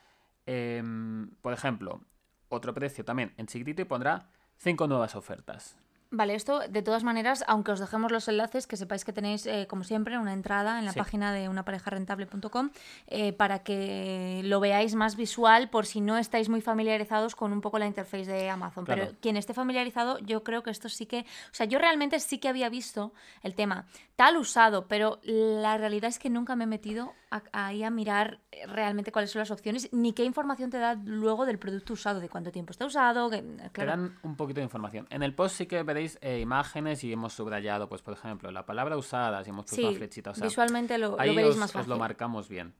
em, 0.46 1.30
por 1.40 1.52
ejemplo, 1.52 2.00
otro 2.49 2.75
precio 2.75 3.04
también 3.04 3.32
en 3.37 3.46
chiquitito 3.46 3.82
y 3.82 3.84
pondrá 3.84 4.28
cinco 4.62 4.87
nuevas 4.87 5.14
ofertas. 5.16 5.76
Vale, 6.14 6.35
esto 6.35 6.61
de 6.69 6.83
todas 6.83 7.04
maneras, 7.04 7.42
aunque 7.49 7.73
os 7.73 7.81
dejemos 7.81 8.12
los 8.12 8.28
enlaces, 8.28 8.66
que 8.66 8.76
sepáis 8.76 9.02
que 9.02 9.14
tenéis, 9.14 9.47
eh, 9.47 9.66
como 9.66 9.83
siempre, 9.83 10.19
una 10.19 10.35
entrada 10.35 10.78
en 10.78 10.85
la 10.85 10.92
Sí. 10.92 10.99
página 10.99 11.33
de 11.33 11.49
unaparejarentable.com 11.49 12.69
eh, 13.07 13.33
para 13.33 13.61
que 13.61 14.42
lo 14.45 14.61
veáis 14.61 14.95
más 14.95 15.16
visual 15.16 15.71
por 15.71 15.87
si 15.87 16.02
no 16.02 16.19
estáis 16.19 16.50
muy 16.50 16.61
familiarizados 16.61 17.35
con 17.35 17.50
un 17.50 17.62
poco 17.62 17.78
la 17.78 17.87
interface 17.87 18.26
de 18.31 18.50
Amazon. 18.50 18.85
Pero 18.85 19.09
quien 19.23 19.38
esté 19.38 19.54
familiarizado, 19.54 20.19
yo 20.19 20.45
creo 20.45 20.62
que 20.62 20.71
esto 20.71 20.90
sí 20.90 21.07
que... 21.07 21.21
O 21.21 21.54
sea, 21.54 21.64
yo 21.64 21.78
realmente 21.78 22.21
sí 22.21 22.37
que 22.38 22.49
había 22.49 22.69
visto 22.69 23.14
el 23.42 23.54
tema 23.54 23.87
tal 24.14 24.37
usado, 24.37 24.87
pero 24.88 25.19
la 25.23 25.78
realidad 25.78 26.11
es 26.11 26.19
que 26.19 26.28
nunca 26.28 26.57
me 26.57 26.64
he 26.64 26.66
metido 26.66 27.14
ahí 27.52 27.82
a 27.82 27.90
mirar 27.90 28.40
eh, 28.50 28.66
realmente 28.66 29.12
cuáles 29.12 29.30
son 29.30 29.40
las 29.40 29.50
opciones, 29.50 29.88
ni 29.92 30.12
qué 30.12 30.24
información 30.24 30.70
te 30.70 30.78
da 30.78 30.94
luego 30.94 31.46
del 31.46 31.58
producto 31.58 31.94
usado, 31.94 32.20
de 32.20 32.28
cuánto 32.28 32.52
tiempo 32.52 32.72
está 32.72 32.86
usado. 32.86 33.30
Que, 33.30 33.42
Te 33.42 33.84
dan 33.84 34.18
un 34.22 34.36
poquito 34.36 34.60
de 34.60 34.64
información. 34.64 35.06
En 35.10 35.22
el 35.22 35.34
post 35.34 35.56
sí 35.56 35.66
que 35.66 35.82
veréis 35.82 36.18
eh, 36.20 36.40
imágenes 36.40 37.02
y 37.04 37.12
hemos 37.12 37.32
subrayado, 37.32 37.88
pues 37.88 38.02
por 38.02 38.14
ejemplo, 38.14 38.50
la 38.50 38.66
palabra 38.66 38.96
usada, 38.96 39.42
si 39.44 39.50
hemos 39.50 39.64
puesto 39.64 39.76
sí, 39.76 39.84
una 39.84 39.96
flechita. 39.96 40.30
O 40.30 40.34
sea, 40.34 40.46
visualmente 40.46 40.98
lo, 40.98 41.10
lo 41.10 41.20
ahí 41.20 41.34
veréis 41.34 41.54
os, 41.54 41.60
más 41.60 41.70
os 41.70 41.72
fácil. 41.72 41.90
lo 41.90 41.98
marcamos 41.98 42.48
bien. 42.48 42.74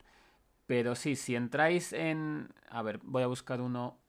Pero 0.65 0.95
sí, 0.95 1.15
si 1.15 1.35
entráis 1.35 1.91
en... 1.91 2.49
A 2.69 2.81
ver, 2.81 2.99
voy 3.03 3.23
a 3.23 3.27
buscar 3.27 3.59
uno 3.61 3.99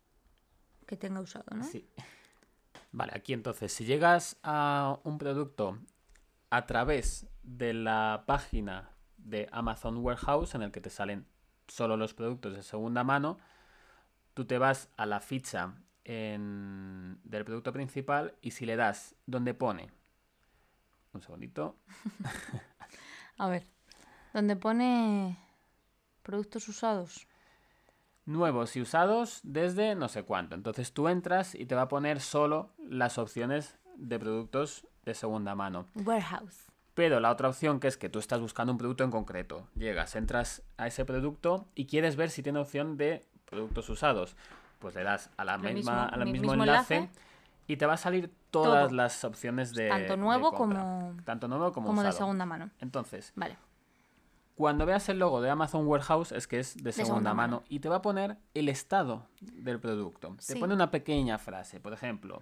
que 0.86 0.96
tenga 0.96 1.20
usado, 1.20 1.46
¿no? 1.54 1.64
Sí. 1.64 1.88
Vale, 2.92 3.12
aquí 3.14 3.32
entonces, 3.32 3.72
si 3.72 3.84
llegas 3.84 4.38
a 4.42 4.98
un 5.02 5.18
producto 5.18 5.78
a 6.50 6.66
través 6.66 7.26
de 7.42 7.74
la 7.74 8.24
página 8.26 8.93
de 9.24 9.48
Amazon 9.52 9.96
Warehouse, 9.98 10.54
en 10.54 10.62
el 10.62 10.70
que 10.70 10.80
te 10.80 10.90
salen 10.90 11.26
solo 11.66 11.96
los 11.96 12.14
productos 12.14 12.54
de 12.54 12.62
segunda 12.62 13.02
mano, 13.04 13.38
tú 14.34 14.44
te 14.44 14.58
vas 14.58 14.88
a 14.96 15.06
la 15.06 15.20
ficha 15.20 15.74
en- 16.04 17.18
del 17.24 17.44
producto 17.44 17.72
principal 17.72 18.34
y 18.42 18.50
si 18.52 18.66
le 18.66 18.76
das 18.76 19.14
donde 19.26 19.54
pone... 19.54 19.90
Un 21.12 21.22
segundito. 21.22 21.76
A 23.38 23.48
ver, 23.48 23.66
donde 24.32 24.56
pone 24.56 25.38
productos 26.22 26.66
usados. 26.68 27.26
Nuevos 28.26 28.74
y 28.76 28.80
usados 28.80 29.40
desde 29.44 29.94
no 29.94 30.08
sé 30.08 30.24
cuánto. 30.24 30.54
Entonces 30.56 30.92
tú 30.92 31.08
entras 31.08 31.54
y 31.54 31.66
te 31.66 31.74
va 31.74 31.82
a 31.82 31.88
poner 31.88 32.20
solo 32.20 32.72
las 32.78 33.18
opciones 33.18 33.78
de 33.96 34.18
productos 34.18 34.88
de 35.04 35.14
segunda 35.14 35.54
mano. 35.54 35.86
Warehouse. 35.94 36.66
Pero 36.94 37.18
la 37.20 37.30
otra 37.30 37.48
opción 37.48 37.80
que 37.80 37.88
es 37.88 37.96
que 37.96 38.08
tú 38.08 38.18
estás 38.20 38.40
buscando 38.40 38.72
un 38.72 38.78
producto 38.78 39.02
en 39.04 39.10
concreto. 39.10 39.66
Llegas, 39.74 40.14
entras 40.14 40.62
a 40.76 40.86
ese 40.86 41.04
producto 41.04 41.66
y 41.74 41.86
quieres 41.86 42.14
ver 42.16 42.30
si 42.30 42.42
tiene 42.42 42.60
opción 42.60 42.96
de 42.96 43.24
productos 43.46 43.88
usados. 43.88 44.36
Pues 44.78 44.94
le 44.94 45.02
das 45.02 45.30
a 45.36 45.44
la 45.44 45.58
misma, 45.58 45.72
mismo, 45.74 45.92
al 45.92 46.24
mi- 46.24 46.32
mismo, 46.32 46.48
mismo 46.52 46.62
enlace, 46.64 46.96
enlace. 46.96 47.12
y 47.66 47.76
te 47.76 47.86
va 47.86 47.94
a 47.94 47.96
salir 47.96 48.30
todas 48.50 48.88
Todo. 48.88 48.96
las 48.96 49.24
opciones 49.24 49.74
de 49.74 49.88
Tanto 49.88 50.16
nuevo 50.16 50.52
como- 50.52 51.14
tanto 51.24 51.48
nuevo 51.48 51.72
como, 51.72 51.88
Como 51.88 52.02
de 52.02 52.12
segunda 52.12 52.46
mano. 52.46 52.70
Entonces, 52.80 53.32
Vale. 53.34 53.56
cuando 54.56 54.86
veas 54.86 55.08
el 55.08 55.18
logo 55.18 55.40
de 55.40 55.50
Amazon 55.50 55.86
Warehouse 55.86 56.30
es 56.32 56.46
que 56.46 56.60
es 56.60 56.74
de 56.76 56.92
segunda, 56.92 57.06
segunda 57.06 57.34
mano. 57.34 57.56
mano. 57.56 57.66
y 57.68 57.80
te 57.80 57.88
va 57.88 57.96
a 57.96 58.02
poner 58.02 58.36
el 58.54 58.68
estado 58.68 59.26
del 59.40 59.80
producto. 59.80 60.36
Te 60.46 60.54
pone 60.56 60.74
una 60.74 60.90
pequeña 60.92 61.38
frase, 61.38 61.80
por 61.80 61.92
ejemplo. 61.92 62.40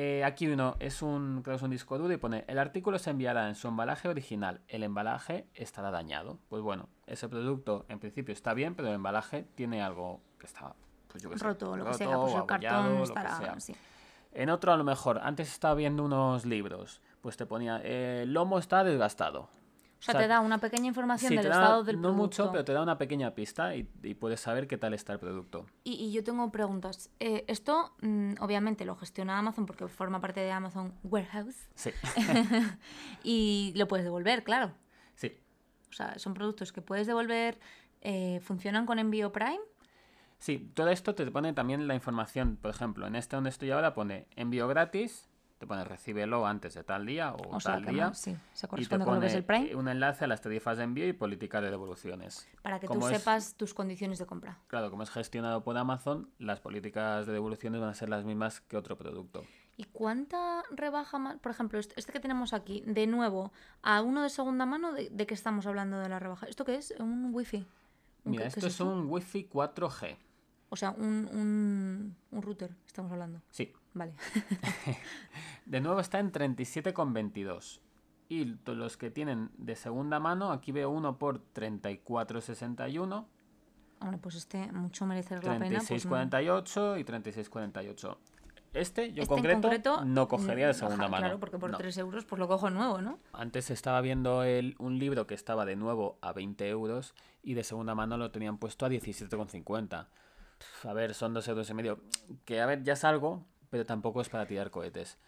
Eh, 0.00 0.22
aquí 0.22 0.46
uno 0.46 0.76
es 0.78 1.02
un, 1.02 1.42
creo 1.42 1.54
que 1.54 1.56
es 1.56 1.62
un 1.62 1.70
disco 1.70 1.98
duro 1.98 2.14
y 2.14 2.18
pone 2.18 2.44
el 2.46 2.60
artículo 2.60 3.00
se 3.00 3.10
enviará 3.10 3.48
en 3.48 3.56
su 3.56 3.66
embalaje 3.66 4.06
original, 4.06 4.60
el 4.68 4.84
embalaje 4.84 5.48
estará 5.54 5.90
dañado. 5.90 6.38
Pues 6.48 6.62
bueno, 6.62 6.88
ese 7.08 7.28
producto 7.28 7.84
en 7.88 7.98
principio 7.98 8.32
está 8.32 8.54
bien, 8.54 8.76
pero 8.76 8.86
el 8.86 8.94
embalaje 8.94 9.48
tiene 9.56 9.82
algo 9.82 10.20
que 10.38 10.46
está 10.46 10.76
pues 11.08 11.24
yo 11.24 11.36
sé, 11.36 11.44
Roto 11.44 11.72
o 11.72 11.76
lo 11.76 11.84
que 11.84 11.94
sea, 11.94 12.16
pues 12.16 12.32
el 12.32 12.46
cartón 12.46 12.96
que 12.96 13.02
estará. 13.02 13.58
sí. 13.58 13.74
En 14.30 14.50
otro 14.50 14.72
a 14.72 14.76
lo 14.76 14.84
mejor, 14.84 15.18
antes 15.20 15.48
estaba 15.48 15.74
viendo 15.74 16.04
unos 16.04 16.46
libros, 16.46 17.00
pues 17.20 17.36
te 17.36 17.44
ponía 17.44 17.80
eh, 17.82 18.20
el 18.22 18.32
lomo 18.32 18.60
está 18.60 18.84
desgastado. 18.84 19.48
O 19.98 20.02
sea, 20.02 20.12
O 20.12 20.18
sea, 20.18 20.20
te 20.22 20.28
da 20.28 20.40
una 20.40 20.58
pequeña 20.58 20.86
información 20.86 21.30
Sí, 21.30 21.36
del 21.36 21.48
da- 21.48 21.50
estado 21.54 21.82
del 21.84 21.96
no 21.96 22.02
producto. 22.02 22.22
mucho, 22.22 22.52
pero 22.52 22.64
te 22.64 22.72
da 22.72 22.82
una 22.82 22.98
pequeña 22.98 23.34
pista 23.34 23.74
y, 23.74 23.88
y 24.04 24.14
puedes 24.14 24.38
saber 24.40 24.68
qué 24.68 24.78
tal 24.78 24.94
está 24.94 25.12
el 25.14 25.18
producto. 25.18 25.66
Y, 25.82 25.94
y 25.94 26.12
yo 26.12 26.22
tengo 26.22 26.50
preguntas. 26.52 27.10
Eh, 27.18 27.44
esto, 27.48 27.94
mm, 28.02 28.34
obviamente, 28.40 28.84
lo 28.84 28.94
gestiona 28.94 29.38
Amazon 29.38 29.66
porque 29.66 29.88
forma 29.88 30.20
parte 30.20 30.38
de 30.40 30.52
Amazon 30.52 30.94
Warehouse 31.02 31.68
Sí, 31.74 31.90
y 33.22 33.72
lo 33.76 33.88
puedes 33.88 34.04
devolver, 34.04 34.44
claro. 34.44 34.72
sí. 35.14 35.32
O 35.90 35.92
sea, 35.92 36.18
son 36.18 36.34
productos 36.34 36.70
que 36.72 36.82
puedes 36.82 37.06
devolver, 37.06 37.58
eh, 38.02 38.40
funcionan 38.42 38.84
con 38.86 38.98
envío 38.98 39.32
Prime. 39.32 39.58
Sí, 40.38 40.70
todo 40.74 40.90
esto 40.90 41.14
te 41.14 41.28
pone 41.30 41.52
también 41.54 41.88
la 41.88 41.94
información. 41.94 42.56
Por 42.60 42.70
ejemplo, 42.70 43.06
en 43.06 43.16
este 43.16 43.34
donde 43.36 43.50
estoy 43.50 43.70
ahora 43.70 43.94
pone 43.94 44.26
envío 44.36 44.68
gratis, 44.68 45.27
te 45.58 45.66
pone 45.66 45.84
recíbelo 45.84 46.46
antes 46.46 46.74
de 46.74 46.84
tal 46.84 47.04
día 47.04 47.32
o, 47.34 47.58
tal 47.58 47.84
día. 47.84 48.06
no, 48.06 48.14
sí, 48.14 48.36
se 48.52 48.66
y 48.66 48.68
te 48.68 48.68
corresponde 48.68 49.04
con 49.04 49.14
lo 49.16 49.20
que 49.20 49.26
es 49.26 49.32
pone 49.32 49.38
el 49.38 49.44
Prime. 49.44 49.74
un 49.76 49.88
enlace 49.88 50.24
a 50.24 50.28
las 50.28 50.40
tarifas 50.40 50.78
de 50.78 50.84
envío 50.84 51.06
y 51.08 51.12
política 51.12 51.60
de 51.60 51.70
devoluciones. 51.70 52.48
Para 52.62 52.78
que 52.78 52.86
tú 52.86 52.92
como 52.94 53.08
es- 53.08 53.18
sepas 53.18 53.54
tus 53.54 53.74
condiciones 53.74 54.18
de 54.18 54.26
compra. 54.26 54.58
Claro, 54.68 54.90
como 54.90 55.02
es 55.02 55.10
gestionado 55.10 55.64
por 55.64 55.76
Amazon, 55.76 56.30
las 56.38 56.60
políticas 56.60 57.26
de 57.26 57.32
devoluciones 57.32 57.80
van 57.80 57.90
a 57.90 57.94
ser 57.94 58.08
las 58.08 58.24
mismas 58.24 58.60
que 58.60 58.76
otro 58.76 58.96
producto. 58.96 59.44
¿Y 59.76 59.84
cuánta 59.84 60.62
rebaja 60.70 61.18
más? 61.18 61.36
Por 61.38 61.52
ejemplo, 61.52 61.78
este 61.78 62.12
que 62.12 62.20
tenemos 62.20 62.52
aquí, 62.52 62.82
de 62.86 63.06
nuevo, 63.06 63.52
a 63.82 64.02
uno 64.02 64.22
de 64.22 64.30
segunda 64.30 64.66
mano, 64.66 64.92
¿de, 64.92 65.08
de 65.10 65.26
qué 65.26 65.34
estamos 65.34 65.66
hablando 65.66 65.98
de 65.98 66.08
la 66.08 66.18
rebaja? 66.18 66.46
¿Esto 66.46 66.64
qué 66.64 66.76
es? 66.76 66.92
¿Un 66.98 67.30
wifi? 67.32 67.58
¿Un 68.24 68.32
Mira, 68.32 68.46
esto 68.46 68.66
es 68.66 68.80
un 68.80 69.06
Wi-Fi 69.08 69.48
4G. 69.48 70.16
O 70.70 70.76
sea, 70.76 70.90
un, 70.90 71.28
un, 71.32 72.16
un 72.30 72.42
router, 72.42 72.74
estamos 72.86 73.10
hablando. 73.12 73.40
Sí, 73.50 73.72
Vale. 73.94 74.12
De 75.66 75.80
nuevo 75.80 76.00
está 76.00 76.18
en 76.18 76.32
37,22. 76.32 77.80
Y 78.30 78.56
los 78.66 78.96
que 78.96 79.10
tienen 79.10 79.50
de 79.56 79.74
segunda 79.74 80.20
mano, 80.20 80.52
aquí 80.52 80.70
veo 80.70 80.90
uno 80.90 81.18
por 81.18 81.42
34,61, 81.54 83.26
Hombre, 84.00 84.18
pues 84.18 84.36
este 84.36 84.70
mucho 84.72 85.06
merecer 85.06 85.42
la 85.44 85.58
pena. 85.58 85.80
Pues 85.86 86.04
no. 86.04 86.16
36,48 86.16 87.00
y 87.00 87.04
36,48. 87.04 88.16
Este, 88.74 89.12
yo 89.12 89.22
Este 89.22 89.22
en 89.22 89.26
concreto, 89.26 89.60
concreto, 89.62 90.04
no 90.04 90.28
cogería 90.28 90.66
de 90.68 90.74
segunda 90.74 91.04
ajá, 91.04 91.08
mano. 91.08 91.22
Claro, 91.24 91.40
porque 91.40 91.58
por 91.58 91.70
No. 91.70 91.78
3 91.78 91.96
euros 91.98 92.24
pues 92.26 92.38
lo 92.38 92.46
cojo 92.46 92.70
nuevo, 92.70 93.00
¿no? 93.00 93.18
Antes 93.32 93.70
estaba 93.70 94.00
viendo 94.02 94.44
el, 94.44 94.76
un 94.78 94.98
libro 94.98 95.26
que 95.26 95.34
estaba 95.34 95.64
de 95.64 95.74
nuevo 95.74 96.18
a 96.20 96.32
20 96.32 96.68
euros 96.68 97.14
y 97.42 97.54
de 97.54 97.64
segunda 97.64 97.94
mano 97.94 98.18
lo 98.18 98.30
tenían 98.30 98.58
puesto 98.58 98.84
a 98.86 98.90
17,50. 98.90 100.06
Pf, 100.58 100.88
A 100.88 100.92
ver, 100.92 101.14
son 101.14 101.32
2 101.34 101.48
euros 101.48 101.70
y 101.70 101.74
medio. 101.74 102.00
Que 102.44 102.60
a 102.60 102.66
ver, 102.66 102.82
ya 102.84 102.92
es 102.92 103.04
algo, 103.04 103.46
pero 103.70 103.84
tampoco 103.86 104.20
es 104.20 104.28
para 104.28 104.46
tirar 104.46 104.70
cohetes. 104.70 105.18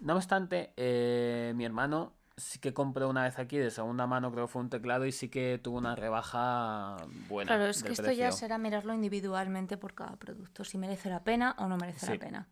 No 0.00 0.14
obstante, 0.16 0.72
eh, 0.76 1.52
mi 1.56 1.64
hermano 1.64 2.12
sí 2.36 2.58
que 2.58 2.74
compró 2.74 3.08
una 3.08 3.22
vez 3.22 3.38
aquí 3.38 3.56
de 3.56 3.70
segunda 3.70 4.06
mano, 4.06 4.30
creo 4.30 4.46
que 4.46 4.52
fue 4.52 4.60
un 4.62 4.68
teclado 4.68 5.06
y 5.06 5.12
sí 5.12 5.28
que 5.30 5.58
tuvo 5.62 5.78
una 5.78 5.96
rebaja 5.96 6.96
buena. 7.28 7.48
Claro, 7.48 7.66
es 7.66 7.82
que 7.82 7.92
esto 7.92 8.12
ya 8.12 8.30
será 8.30 8.58
mirarlo 8.58 8.92
individualmente 8.92 9.78
por 9.78 9.94
cada 9.94 10.16
producto, 10.16 10.62
si 10.64 10.76
merece 10.76 11.08
la 11.08 11.24
pena 11.24 11.54
o 11.58 11.66
no 11.66 11.78
merece 11.78 12.04
Sí. 12.06 12.12
la 12.12 12.18
pena. 12.18 12.48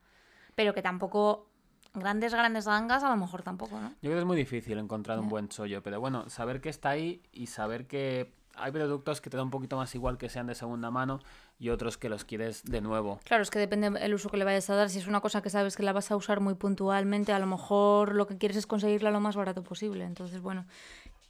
Pero 0.54 0.72
que 0.72 0.80
tampoco, 0.80 1.50
grandes, 1.92 2.32
grandes 2.32 2.64
gangas, 2.64 3.02
a 3.04 3.10
lo 3.10 3.16
mejor 3.16 3.42
tampoco, 3.42 3.78
¿no? 3.78 3.90
Yo 3.90 3.96
creo 4.00 4.14
que 4.14 4.18
es 4.20 4.24
muy 4.24 4.36
difícil 4.36 4.78
encontrar 4.78 5.18
un 5.18 5.28
buen 5.28 5.48
chollo, 5.48 5.82
pero 5.82 6.00
bueno, 6.00 6.30
saber 6.30 6.62
que 6.62 6.70
está 6.70 6.90
ahí 6.90 7.22
y 7.32 7.48
saber 7.48 7.86
que 7.86 8.32
hay 8.56 8.72
productos 8.72 9.20
que 9.20 9.30
te 9.30 9.36
da 9.36 9.42
un 9.42 9.50
poquito 9.50 9.76
más 9.76 9.94
igual 9.94 10.18
que 10.18 10.28
sean 10.28 10.46
de 10.46 10.54
segunda 10.54 10.90
mano 10.90 11.20
y 11.58 11.70
otros 11.70 11.98
que 11.98 12.08
los 12.08 12.24
quieres 12.24 12.62
de 12.64 12.80
nuevo. 12.80 13.20
Claro, 13.24 13.42
es 13.42 13.50
que 13.50 13.58
depende 13.58 13.86
el 14.00 14.14
uso 14.14 14.28
que 14.28 14.36
le 14.36 14.44
vayas 14.44 14.68
a 14.70 14.74
dar. 14.74 14.90
Si 14.90 14.98
es 14.98 15.06
una 15.06 15.20
cosa 15.20 15.42
que 15.42 15.50
sabes 15.50 15.76
que 15.76 15.82
la 15.82 15.92
vas 15.92 16.10
a 16.10 16.16
usar 16.16 16.40
muy 16.40 16.54
puntualmente, 16.54 17.32
a 17.32 17.38
lo 17.38 17.46
mejor 17.46 18.14
lo 18.14 18.26
que 18.26 18.38
quieres 18.38 18.56
es 18.56 18.66
conseguirla 18.66 19.10
lo 19.10 19.20
más 19.20 19.36
barato 19.36 19.62
posible. 19.62 20.04
Entonces, 20.04 20.40
bueno, 20.40 20.66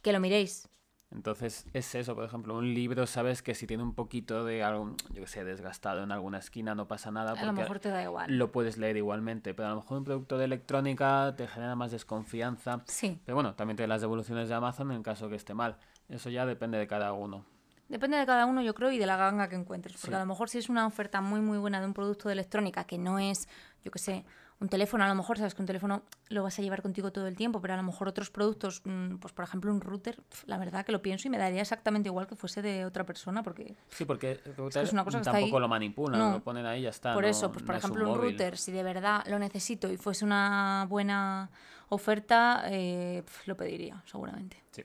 que 0.01 0.11
lo 0.13 0.19
miréis. 0.19 0.67
Entonces 1.11 1.65
es 1.73 1.95
eso, 1.95 2.15
por 2.15 2.25
ejemplo, 2.25 2.57
un 2.57 2.73
libro, 2.73 3.05
sabes 3.07 3.41
que 3.41 3.53
si 3.55 3.67
tiene 3.67 3.83
un 3.83 3.93
poquito 3.93 4.43
de 4.43 4.63
algo, 4.63 4.95
yo 5.13 5.21
que 5.21 5.27
sé, 5.27 5.43
desgastado 5.45 6.03
en 6.03 6.11
alguna 6.11 6.39
esquina 6.39 6.75
no 6.75 6.87
pasa 6.87 7.11
nada 7.11 7.31
A 7.31 7.35
lo 7.35 7.47
porque 7.47 7.61
mejor 7.61 7.79
te 7.79 7.89
da 7.89 8.03
igual. 8.03 8.37
lo 8.37 8.51
puedes 8.51 8.77
leer 8.77 8.97
igualmente, 8.97 9.53
pero 9.53 9.67
a 9.67 9.71
lo 9.71 9.77
mejor 9.77 9.99
un 9.99 10.03
producto 10.03 10.37
de 10.37 10.45
electrónica 10.45 11.33
te 11.37 11.47
genera 11.47 11.75
más 11.75 11.91
desconfianza. 11.91 12.83
Sí, 12.87 13.19
Pero 13.23 13.35
bueno, 13.35 13.53
también 13.53 13.77
te 13.77 13.87
las 13.87 14.01
devoluciones 14.01 14.49
de 14.49 14.55
Amazon 14.55 14.91
en 14.91 15.03
caso 15.03 15.29
que 15.29 15.35
esté 15.35 15.53
mal. 15.53 15.77
Eso 16.09 16.29
ya 16.29 16.45
depende 16.45 16.77
de 16.77 16.87
cada 16.87 17.13
uno. 17.13 17.45
Depende 17.87 18.17
de 18.17 18.25
cada 18.25 18.45
uno, 18.47 18.61
yo 18.63 18.73
creo, 18.73 18.91
y 18.91 18.97
de 18.97 19.05
la 19.05 19.15
ganga 19.15 19.47
que 19.47 19.55
encuentres. 19.55 19.93
Porque 19.93 20.07
Sí. 20.07 20.15
a 20.15 20.19
lo 20.19 20.25
mejor 20.25 20.49
si 20.49 20.57
es 20.57 20.69
una 20.69 20.87
oferta 20.87 21.21
muy, 21.21 21.39
muy 21.39 21.57
buena 21.59 21.79
de 21.79 21.85
un 21.85 21.93
producto 21.93 22.27
de 22.29 22.33
electrónica 22.33 22.83
que 22.85 22.97
no 22.97 23.19
es, 23.19 23.47
yo 23.83 23.91
qué 23.91 23.99
sé, 23.99 24.25
un 24.59 24.69
teléfono, 24.69 25.03
a 25.03 25.07
lo 25.07 25.13
mejor 25.15 25.37
sabes 25.37 25.53
que 25.53 25.61
un 25.61 25.65
teléfono 25.67 26.01
lo 26.29 26.41
vas 26.41 26.57
a 26.57 26.61
llevar 26.61 26.81
contigo 26.81 27.11
todo 27.11 27.27
el 27.27 27.35
tiempo, 27.35 27.61
pero 27.61 27.73
a 27.73 27.77
lo 27.77 27.83
mejor 27.83 28.07
otros 28.07 28.31
productos, 28.31 28.81
mm, 28.85 29.17
pues 29.17 29.33
por 29.33 29.43
ejemplo 29.43 29.69
un 29.71 29.81
router, 29.81 30.17
la 30.45 30.57
verdad 30.57 30.85
que 30.85 30.93
lo 30.93 31.01
pienso 31.01 31.27
y 31.27 31.31
me 31.31 31.37
daría 31.37 31.61
exactamente 31.61 32.07
igual 32.09 32.25
que 32.25 32.35
fuese 32.35 32.61
de 32.61 32.85
otra 32.85 33.03
persona, 33.05 33.43
porque 33.43 33.75
Sí, 33.89 34.05
porque 34.05 34.39
es 34.73 34.93
una 34.93 35.03
cosa 35.03 35.17
que 35.17 35.21
está 35.23 35.31
tampoco 35.33 35.57
ahí. 35.57 35.61
lo 35.61 35.67
manipulan, 35.67 36.19
No. 36.19 36.31
lo 36.31 36.39
ponen 36.43 36.65
ahí 36.65 36.79
y 36.79 36.83
ya 36.83 36.89
está. 36.89 37.13
por 37.13 37.23
no- 37.23 37.29
eso, 37.29 37.51
pues 37.51 37.63
por 37.63 37.73
no 37.73 37.77
es 37.77 37.83
un 37.83 37.91
ejemplo 37.91 38.11
un, 38.13 38.17
router, 38.17 38.57
si 38.57 38.71
de 38.71 38.81
verdad 38.81 39.25
lo 39.27 39.37
necesito 39.37 39.91
y 39.91 39.97
fuese 39.97 40.23
una 40.23 40.85
buena 40.89 41.49
oferta, 41.89 42.63
eh, 42.69 43.23
lo 43.45 43.57
pediría, 43.57 44.01
seguramente. 44.05 44.63
Sí. 44.71 44.83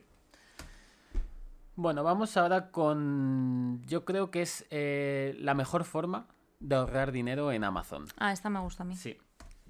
Bueno, 1.81 2.05
vamos 2.05 2.37
ahora 2.37 2.71
con. 2.71 3.81
Yo 3.87 4.05
creo 4.05 4.31
que 4.31 4.43
es 4.43 4.67
eh, 4.69 5.35
la 5.39 5.55
mejor 5.55 5.85
forma 5.85 6.27
de 6.59 6.77
ahorrar 6.77 7.11
dinero 7.11 7.53
en 7.53 7.65
Amazon. 7.65 8.05
Ah, 8.19 8.33
esta 8.33 8.51
me 8.51 8.61
gusta 8.61 8.83
a 8.83 8.87
mí. 8.87 8.95
Sí. 8.97 9.17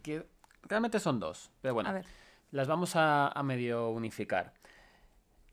Que 0.03 0.27
realmente 0.65 0.99
son 0.99 1.21
dos, 1.21 1.53
pero 1.61 1.75
bueno, 1.75 1.89
A 1.89 1.93
ver, 1.93 2.05
las 2.51 2.67
vamos 2.67 2.97
a, 2.97 3.29
a 3.29 3.43
medio 3.45 3.91
unificar. 3.91 4.55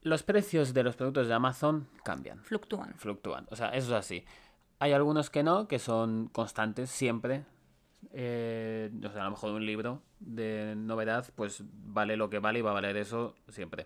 Los 0.02 0.24
precios 0.24 0.74
de 0.74 0.82
los 0.82 0.96
productos 0.96 1.28
de 1.28 1.36
Amazon 1.36 1.88
cambian, 2.04 2.40
fluctúan. 2.44 2.96
fluctúan. 2.96 3.46
O 3.52 3.56
sea, 3.56 3.70
eso 3.70 3.90
es 3.90 3.94
así. 3.94 4.26
Hay 4.80 4.94
algunos 4.94 5.30
que 5.30 5.44
no, 5.44 5.68
que 5.68 5.78
son 5.78 6.28
constantes 6.30 6.90
siempre. 6.90 7.46
Eh, 8.14 8.90
o 9.06 9.12
sea, 9.12 9.22
a 9.22 9.26
lo 9.26 9.32
mejor 9.32 9.52
un 9.52 9.66
libro 9.66 10.02
de 10.20 10.74
novedad, 10.76 11.28
pues 11.36 11.62
vale 11.72 12.18
lo 12.18 12.32
que 12.32 12.40
vale 12.40 12.58
y 12.58 12.62
va 12.64 12.72
a 12.72 12.74
valer 12.74 12.98
eso 12.98 13.36
siempre. 13.48 13.86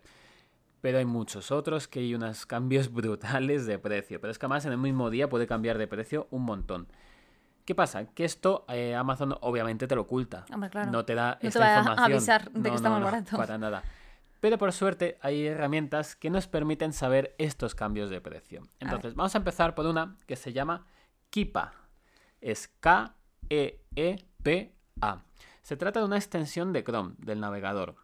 Pero 0.82 0.98
hay 0.98 1.06
muchos 1.06 1.52
otros 1.52 1.88
que 1.88 2.00
hay 2.00 2.14
unos 2.16 2.46
cambios 2.46 2.92
brutales 2.94 3.66
de 3.66 3.80
precio. 3.80 4.20
Pero 4.20 4.32
es 4.32 4.40
que 4.40 4.46
además 4.46 4.66
en 4.66 4.74
el 4.74 4.78
mismo 4.78 5.10
día 5.10 5.30
puede 5.30 5.48
cambiar 5.48 5.78
de 5.78 5.88
precio 5.88 6.28
un 6.32 6.44
montón. 6.44 6.88
¿Qué 7.66 7.76
pasa? 7.76 8.06
Que 8.06 8.26
esto 8.26 8.66
eh, 8.70 8.96
Amazon 8.96 9.38
obviamente 9.42 9.88
te 9.88 9.96
lo 9.96 10.02
oculta. 10.02 10.46
No 10.92 11.06
te 11.06 11.14
da 11.16 11.38
esta 11.42 11.60
va 11.60 11.78
información. 11.78 12.00
a 12.00 12.06
avisar 12.06 12.52
de 12.52 12.70
que 12.70 12.76
está 12.76 12.90
más 12.90 13.04
barato. 13.04 13.38
Para 13.38 13.58
nada. 13.58 13.84
Pero 14.42 14.58
por 14.58 14.74
suerte 14.74 15.20
hay 15.22 15.46
herramientas 15.46 16.16
que 16.16 16.32
nos 16.32 16.48
permiten 16.48 16.94
saber 16.94 17.36
estos 17.38 17.76
cambios 17.76 18.10
de 18.10 18.20
precio. 18.20 18.64
Entonces, 18.80 19.14
vamos 19.14 19.36
a 19.36 19.38
empezar 19.38 19.76
por 19.76 19.86
una 19.86 20.18
que 20.26 20.36
se 20.36 20.52
llama 20.52 20.88
Kipa. 21.30 21.74
Es 22.42 22.68
K-E-E-P-A. 22.80 23.12
Se 25.62 25.78
trata 25.78 26.00
de 26.00 26.08
una 26.08 26.18
extensión 26.18 26.74
de 26.74 26.84
Chrome, 26.84 27.14
del 27.20 27.40
navegador. 27.40 27.96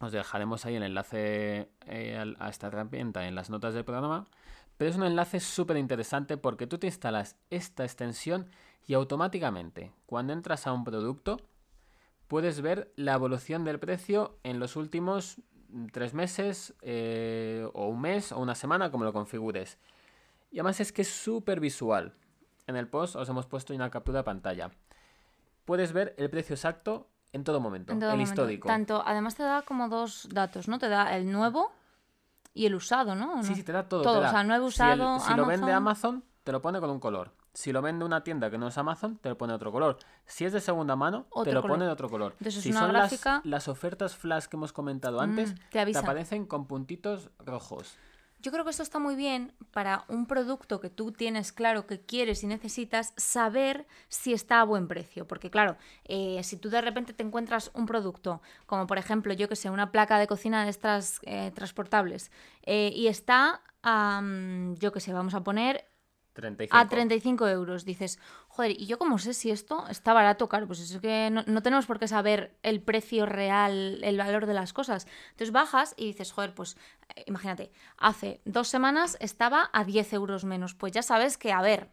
Os 0.00 0.12
dejaremos 0.12 0.66
ahí 0.66 0.76
el 0.76 0.82
enlace 0.82 1.70
eh, 1.86 2.34
a 2.38 2.48
esta 2.48 2.66
herramienta 2.66 3.26
en 3.26 3.34
las 3.34 3.48
notas 3.48 3.74
del 3.74 3.84
programa. 3.84 4.26
Pero 4.76 4.90
es 4.90 4.96
un 4.96 5.04
enlace 5.04 5.40
súper 5.40 5.78
interesante 5.78 6.36
porque 6.36 6.66
tú 6.66 6.78
te 6.78 6.86
instalas 6.86 7.36
esta 7.48 7.84
extensión 7.84 8.50
y 8.86 8.94
automáticamente, 8.94 9.92
cuando 10.04 10.32
entras 10.32 10.66
a 10.66 10.72
un 10.72 10.84
producto, 10.84 11.40
puedes 12.28 12.60
ver 12.60 12.92
la 12.96 13.14
evolución 13.14 13.64
del 13.64 13.78
precio 13.78 14.38
en 14.42 14.60
los 14.60 14.76
últimos 14.76 15.40
tres 15.92 16.14
meses 16.14 16.74
eh, 16.82 17.68
o 17.72 17.86
un 17.86 18.00
mes 18.00 18.32
o 18.32 18.38
una 18.38 18.54
semana, 18.54 18.90
como 18.90 19.04
lo 19.04 19.12
configures. 19.12 19.78
Y 20.50 20.58
además 20.58 20.80
es 20.80 20.92
que 20.92 21.02
es 21.02 21.08
súper 21.08 21.58
visual. 21.58 22.14
En 22.66 22.76
el 22.76 22.88
post 22.88 23.16
os 23.16 23.28
hemos 23.28 23.46
puesto 23.46 23.74
una 23.74 23.90
captura 23.90 24.18
de 24.18 24.24
pantalla. 24.24 24.70
Puedes 25.64 25.92
ver 25.92 26.14
el 26.18 26.30
precio 26.30 26.54
exacto 26.54 27.08
en 27.36 27.44
todo 27.44 27.60
momento, 27.60 27.92
el 27.92 28.20
histórico. 28.20 28.66
Tanto, 28.66 29.02
además 29.06 29.36
te 29.36 29.44
da 29.44 29.62
como 29.62 29.88
dos 29.88 30.28
datos, 30.32 30.66
¿no? 30.66 30.78
Te 30.78 30.88
da 30.88 31.16
el 31.16 31.30
nuevo 31.30 31.70
y 32.52 32.66
el 32.66 32.74
usado, 32.74 33.14
¿no? 33.14 33.42
Sí, 33.44 33.54
sí, 33.54 33.62
te 33.62 33.72
da 33.72 33.88
todo. 33.88 34.02
Todo, 34.02 34.18
o 34.26 34.30
sea, 34.30 34.42
nuevo, 34.42 34.66
usado. 34.66 35.20
Si, 35.20 35.34
lo 35.34 35.46
vende 35.46 35.72
Amazon, 35.72 36.24
te 36.42 36.52
lo 36.52 36.60
pone 36.60 36.80
con 36.80 36.90
un 36.90 36.98
color. 36.98 37.32
Si 37.52 37.72
lo 37.72 37.80
vende 37.80 38.04
una 38.04 38.22
tienda 38.22 38.50
que 38.50 38.58
no 38.58 38.68
es 38.68 38.76
Amazon, 38.76 39.16
te 39.18 39.28
lo 39.28 39.38
pone 39.38 39.52
otro 39.52 39.72
color. 39.72 39.98
Si 40.26 40.44
es 40.44 40.52
de 40.52 40.60
segunda 40.60 40.96
mano, 40.96 41.26
te 41.44 41.52
lo 41.52 41.62
pone 41.62 41.84
de 41.84 41.90
otro 41.90 42.08
color. 42.08 42.32
Entonces, 42.38 42.62
si 42.62 42.70
una 42.70 42.80
son 42.80 42.90
gráfica... 42.90 43.32
las, 43.36 43.46
las, 43.46 43.68
ofertas 43.68 44.16
flash 44.16 44.44
que 44.44 44.56
hemos 44.56 44.72
comentado 44.72 45.20
antes, 45.20 45.52
mm, 45.52 45.56
te, 45.70 45.86
te 45.86 45.98
aparecen 45.98 46.46
con 46.46 46.66
puntitos 46.66 47.30
rojos. 47.38 47.96
Yo 48.40 48.52
creo 48.52 48.64
que 48.64 48.70
esto 48.70 48.82
está 48.82 48.98
muy 48.98 49.16
bien 49.16 49.52
para 49.70 50.04
un 50.08 50.26
producto 50.26 50.80
que 50.80 50.90
tú 50.90 51.10
tienes 51.10 51.52
claro 51.52 51.86
que 51.86 52.00
quieres 52.00 52.42
y 52.42 52.46
necesitas, 52.46 53.12
saber 53.16 53.86
si 54.08 54.32
está 54.32 54.60
a 54.60 54.64
buen 54.64 54.88
precio. 54.88 55.26
Porque 55.26 55.50
claro, 55.50 55.76
eh, 56.04 56.40
si 56.42 56.56
tú 56.56 56.68
de 56.68 56.80
repente 56.80 57.12
te 57.12 57.22
encuentras 57.22 57.70
un 57.74 57.86
producto, 57.86 58.42
como 58.66 58.86
por 58.86 58.98
ejemplo, 58.98 59.32
yo 59.32 59.48
que 59.48 59.56
sé, 59.56 59.70
una 59.70 59.90
placa 59.90 60.18
de 60.18 60.26
cocina 60.26 60.64
de 60.64 60.70
estas 60.70 61.20
eh, 61.22 61.50
transportables, 61.54 62.30
eh, 62.62 62.92
y 62.94 63.08
está, 63.08 63.62
yo 64.78 64.92
que 64.92 65.00
sé, 65.00 65.12
vamos 65.12 65.34
a 65.34 65.44
poner 65.44 65.86
a 66.70 66.88
35 66.88 67.48
euros. 67.48 67.84
Dices, 67.84 68.18
joder, 68.48 68.72
¿y 68.72 68.86
yo 68.86 68.98
cómo 68.98 69.18
sé 69.18 69.34
si 69.34 69.50
esto 69.50 69.86
está 69.88 70.12
barato 70.12 70.46
o 70.46 70.48
caro? 70.48 70.66
Pues 70.66 70.80
es 70.80 71.00
que 71.00 71.30
no, 71.30 71.62
tenemos 71.62 71.86
por 71.86 71.98
qué 71.98 72.08
saber 72.08 72.56
el 72.62 72.80
precio 72.80 73.26
real, 73.26 74.00
el 74.02 74.18
valor 74.18 74.46
de 74.46 74.54
las 74.54 74.72
cosas. 74.72 75.06
Entonces 75.30 75.52
bajas 75.52 75.94
y 75.96 76.06
dices, 76.06 76.32
joder, 76.32 76.54
pues 76.54 76.76
eh, 77.14 77.24
imagínate, 77.26 77.72
hace 77.98 78.40
dos 78.44 78.68
semanas 78.68 79.16
estaba 79.20 79.70
a 79.72 79.84
10 79.84 80.12
euros 80.12 80.44
menos. 80.44 80.74
Pues 80.74 80.92
ya 80.92 81.02
sabes 81.02 81.38
que, 81.38 81.52
a 81.52 81.62
ver, 81.62 81.88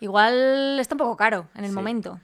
igual 0.00 0.78
está 0.80 0.94
un 0.94 1.00
poco 1.00 1.16
caro 1.16 1.48
en 1.54 1.64
el 1.64 1.72
momento. 1.72 2.20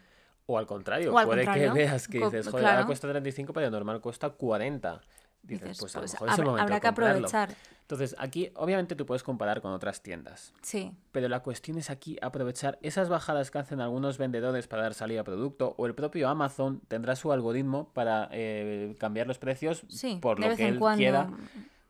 O 0.47 0.57
al 0.57 0.67
contrario, 0.67 1.13
puede 1.13 1.47
que 1.47 1.71
veas 1.71 2.09
que 2.09 2.19
dices, 2.19 2.49
joder, 2.49 2.67
ahora 2.67 2.87
cuesta 2.87 3.07
35, 3.09 3.53
pero 3.53 3.71
normal 3.71 4.01
cuesta 4.01 4.31
40. 4.31 5.03
Dices, 5.49 5.79
pues 5.79 5.97
a 5.97 5.99
lo 5.99 6.03
pues 6.03 6.13
mejor 6.13 6.29
es 6.29 6.39
el 6.39 6.45
momento 6.45 6.63
habrá 6.63 6.81
que 6.81 6.87
aprovechar. 6.87 7.55
Entonces, 7.81 8.15
aquí 8.19 8.53
obviamente 8.55 8.95
tú 8.95 9.07
puedes 9.07 9.23
comparar 9.23 9.63
con 9.63 9.73
otras 9.73 10.03
tiendas. 10.03 10.53
Sí. 10.61 10.93
Pero 11.11 11.29
la 11.31 11.41
cuestión 11.41 11.79
es 11.79 11.89
aquí 11.89 12.19
aprovechar 12.21 12.79
esas 12.83 13.09
bajadas 13.09 13.51
que 13.51 13.59
hacen 13.59 13.81
algunos 13.81 14.19
vendedores 14.19 14.69
para 14.69 14.83
dar 14.83 14.93
salida 14.93 15.23
a 15.23 15.25
producto 15.25 15.75
o 15.79 15.87
el 15.87 15.95
propio 15.95 16.29
Amazon 16.29 16.83
tendrá 16.87 17.17
su 17.17 17.33
algoritmo 17.33 17.89
para 17.95 18.29
eh, 18.31 18.95
cambiar 18.99 19.27
los 19.27 19.39
precios 19.39 19.85
por 20.21 20.39
lo 20.39 20.55
que 20.55 20.69
él 20.69 20.79
quiera. 20.97 21.31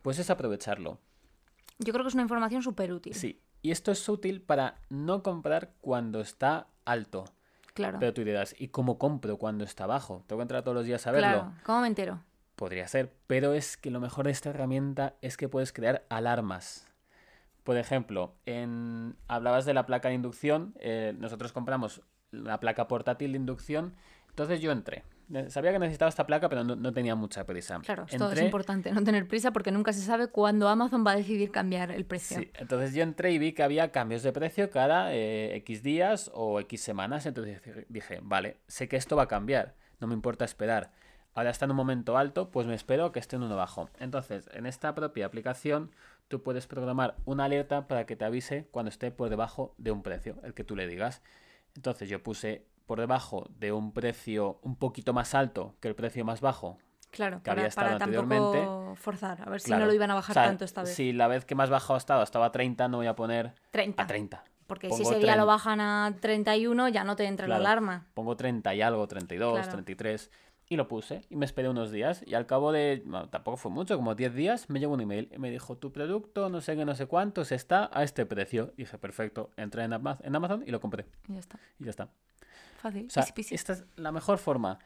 Pues 0.02 0.20
es 0.20 0.30
aprovecharlo. 0.30 1.00
Yo 1.80 1.92
creo 1.92 2.04
que 2.04 2.08
es 2.08 2.14
una 2.14 2.22
información 2.22 2.62
súper 2.62 2.92
útil. 2.92 3.14
Sí. 3.14 3.40
Y 3.62 3.72
esto 3.72 3.90
es 3.90 4.08
útil 4.08 4.40
para 4.40 4.76
no 4.88 5.24
comprar 5.24 5.72
cuando 5.80 6.20
está 6.20 6.68
alto. 6.84 7.24
Claro. 7.74 7.98
Pero 7.98 8.14
tú 8.14 8.22
dirás, 8.22 8.54
¿y 8.56 8.68
cómo 8.68 8.98
compro 8.98 9.36
cuando 9.36 9.64
está 9.64 9.86
bajo? 9.86 10.24
¿Tengo 10.28 10.38
que 10.38 10.42
entrar 10.42 10.62
todos 10.62 10.76
los 10.76 10.86
días 10.86 11.06
a 11.08 11.10
verlo? 11.10 11.28
Claro. 11.28 11.52
¿Cómo 11.64 11.80
me 11.80 11.88
entero? 11.88 12.20
Podría 12.58 12.88
ser, 12.88 13.12
pero 13.28 13.52
es 13.52 13.76
que 13.76 13.88
lo 13.92 14.00
mejor 14.00 14.24
de 14.24 14.32
esta 14.32 14.50
herramienta 14.50 15.14
es 15.22 15.36
que 15.36 15.48
puedes 15.48 15.72
crear 15.72 16.04
alarmas. 16.08 16.88
Por 17.62 17.76
ejemplo, 17.76 18.34
en... 18.46 19.14
hablabas 19.28 19.64
de 19.64 19.74
la 19.74 19.86
placa 19.86 20.08
de 20.08 20.16
inducción, 20.16 20.74
eh, 20.80 21.14
nosotros 21.20 21.52
compramos 21.52 22.02
la 22.32 22.58
placa 22.58 22.88
portátil 22.88 23.30
de 23.30 23.38
inducción, 23.38 23.94
entonces 24.30 24.60
yo 24.60 24.72
entré. 24.72 25.04
Sabía 25.50 25.70
que 25.70 25.78
necesitaba 25.78 26.08
esta 26.08 26.26
placa, 26.26 26.48
pero 26.48 26.64
no, 26.64 26.92
tenía 26.92 27.14
mucha 27.14 27.46
prisa. 27.46 27.78
Claro, 27.84 28.06
esto 28.10 28.32
es 28.32 28.42
importante, 28.42 28.90
no 28.90 29.04
tener 29.04 29.28
prisa 29.28 29.52
porque 29.52 29.70
nunca 29.70 29.92
se 29.92 30.00
sabe 30.00 30.26
cuándo 30.26 30.68
Amazon 30.68 31.06
va 31.06 31.12
a 31.12 31.16
decidir 31.16 31.52
cambiar 31.52 31.92
el 31.92 32.06
precio. 32.06 32.38
Sí, 32.38 32.50
entonces 32.54 32.92
yo 32.92 33.04
entré 33.04 33.30
y 33.30 33.38
vi 33.38 33.52
que 33.52 33.62
había 33.62 33.92
cambios 33.92 34.24
de 34.24 34.32
precio 34.32 34.68
cada 34.68 35.14
eh, 35.14 35.54
X 35.58 35.84
días 35.84 36.28
o 36.34 36.58
X 36.58 36.80
semanas, 36.80 37.24
entonces 37.24 37.62
dije, 37.88 38.18
vale, 38.20 38.56
sé 38.66 38.88
que 38.88 38.96
esto 38.96 39.14
va 39.14 39.24
a 39.24 39.28
cambiar, 39.28 39.76
no 40.00 40.08
me 40.08 40.14
importa 40.14 40.44
esperar 40.44 40.90
ahora 41.38 41.50
está 41.50 41.66
en 41.66 41.70
un 41.70 41.76
momento 41.76 42.18
alto, 42.18 42.50
pues 42.50 42.66
me 42.66 42.74
espero 42.74 43.12
que 43.12 43.20
esté 43.20 43.36
en 43.36 43.44
uno 43.44 43.54
bajo. 43.54 43.88
Entonces, 44.00 44.50
en 44.52 44.66
esta 44.66 44.94
propia 44.96 45.26
aplicación, 45.26 45.92
tú 46.26 46.42
puedes 46.42 46.66
programar 46.66 47.14
una 47.26 47.44
alerta 47.44 47.86
para 47.86 48.06
que 48.06 48.16
te 48.16 48.24
avise 48.24 48.66
cuando 48.72 48.88
esté 48.88 49.12
por 49.12 49.30
debajo 49.30 49.72
de 49.78 49.92
un 49.92 50.02
precio, 50.02 50.36
el 50.42 50.52
que 50.52 50.64
tú 50.64 50.74
le 50.74 50.88
digas. 50.88 51.22
Entonces, 51.76 52.08
yo 52.08 52.24
puse 52.24 52.66
por 52.86 52.98
debajo 52.98 53.46
de 53.56 53.70
un 53.70 53.92
precio 53.92 54.58
un 54.62 54.74
poquito 54.74 55.12
más 55.12 55.32
alto 55.34 55.76
que 55.80 55.86
el 55.86 55.94
precio 55.94 56.24
más 56.24 56.40
bajo. 56.40 56.78
Claro, 57.12 57.40
que 57.42 57.50
había 57.50 57.66
estado 57.66 57.92
anteriormente. 57.92 58.66
forzar, 58.96 59.40
a 59.40 59.48
ver 59.48 59.60
si 59.60 59.70
no 59.70 59.86
lo 59.86 59.94
iban 59.94 60.10
a 60.10 60.14
bajar 60.14 60.34
tanto 60.34 60.64
esta 60.64 60.82
vez. 60.82 60.92
Si 60.92 61.12
la 61.12 61.28
vez 61.28 61.44
que 61.44 61.54
más 61.54 61.70
bajo 61.70 61.94
ha 61.94 61.98
estado 61.98 62.24
estaba 62.24 62.46
a 62.46 62.52
30, 62.52 62.88
no 62.88 62.98
voy 62.98 63.06
a 63.06 63.14
poner 63.14 63.54
30. 63.70 64.02
a 64.02 64.06
30. 64.08 64.44
Porque 64.66 64.90
si 64.90 65.02
ese 65.02 65.18
día 65.18 65.34
lo 65.34 65.46
bajan 65.46 65.80
a 65.80 66.14
31, 66.20 66.88
ya 66.90 67.02
no 67.02 67.16
te 67.16 67.24
entra 67.24 67.48
la 67.48 67.56
alarma. 67.56 68.06
Pongo 68.12 68.36
30 68.36 68.74
y 68.74 68.82
algo, 68.82 69.08
32, 69.08 69.66
33. 69.66 70.30
Y 70.70 70.76
lo 70.76 70.86
puse 70.86 71.22
y 71.30 71.36
me 71.36 71.46
esperé 71.46 71.68
unos 71.68 71.90
días 71.90 72.22
y 72.26 72.34
al 72.34 72.44
cabo 72.44 72.72
de, 72.72 73.02
tampoco 73.30 73.56
fue 73.56 73.70
mucho, 73.70 73.96
como 73.96 74.14
10 74.14 74.34
días, 74.34 74.68
me 74.68 74.80
llegó 74.80 74.92
un 74.92 75.00
email 75.00 75.30
y 75.32 75.38
me 75.38 75.50
dijo, 75.50 75.76
tu 75.76 75.92
producto, 75.92 76.50
no 76.50 76.60
sé 76.60 76.76
qué, 76.76 76.84
no 76.84 76.94
sé 76.94 77.06
cuántos, 77.06 77.52
está 77.52 77.88
a 77.92 78.02
este 78.02 78.26
precio. 78.26 78.74
Y 78.76 78.82
dije, 78.82 78.98
perfecto, 78.98 79.50
entré 79.56 79.84
en 79.84 79.94
Amazon 79.94 80.62
y 80.66 80.70
lo 80.70 80.80
compré. 80.80 81.06
Y 81.26 81.34
ya 81.34 81.40
está. 81.40 81.58
Y 81.78 81.84
ya 81.84 81.90
está. 81.90 82.08
Fácil. 82.82 83.06
O 83.06 83.10
sea, 83.10 83.24
esta 83.50 83.72
es 83.72 83.84
la 83.96 84.12
mejor 84.12 84.38
forma. 84.38 84.78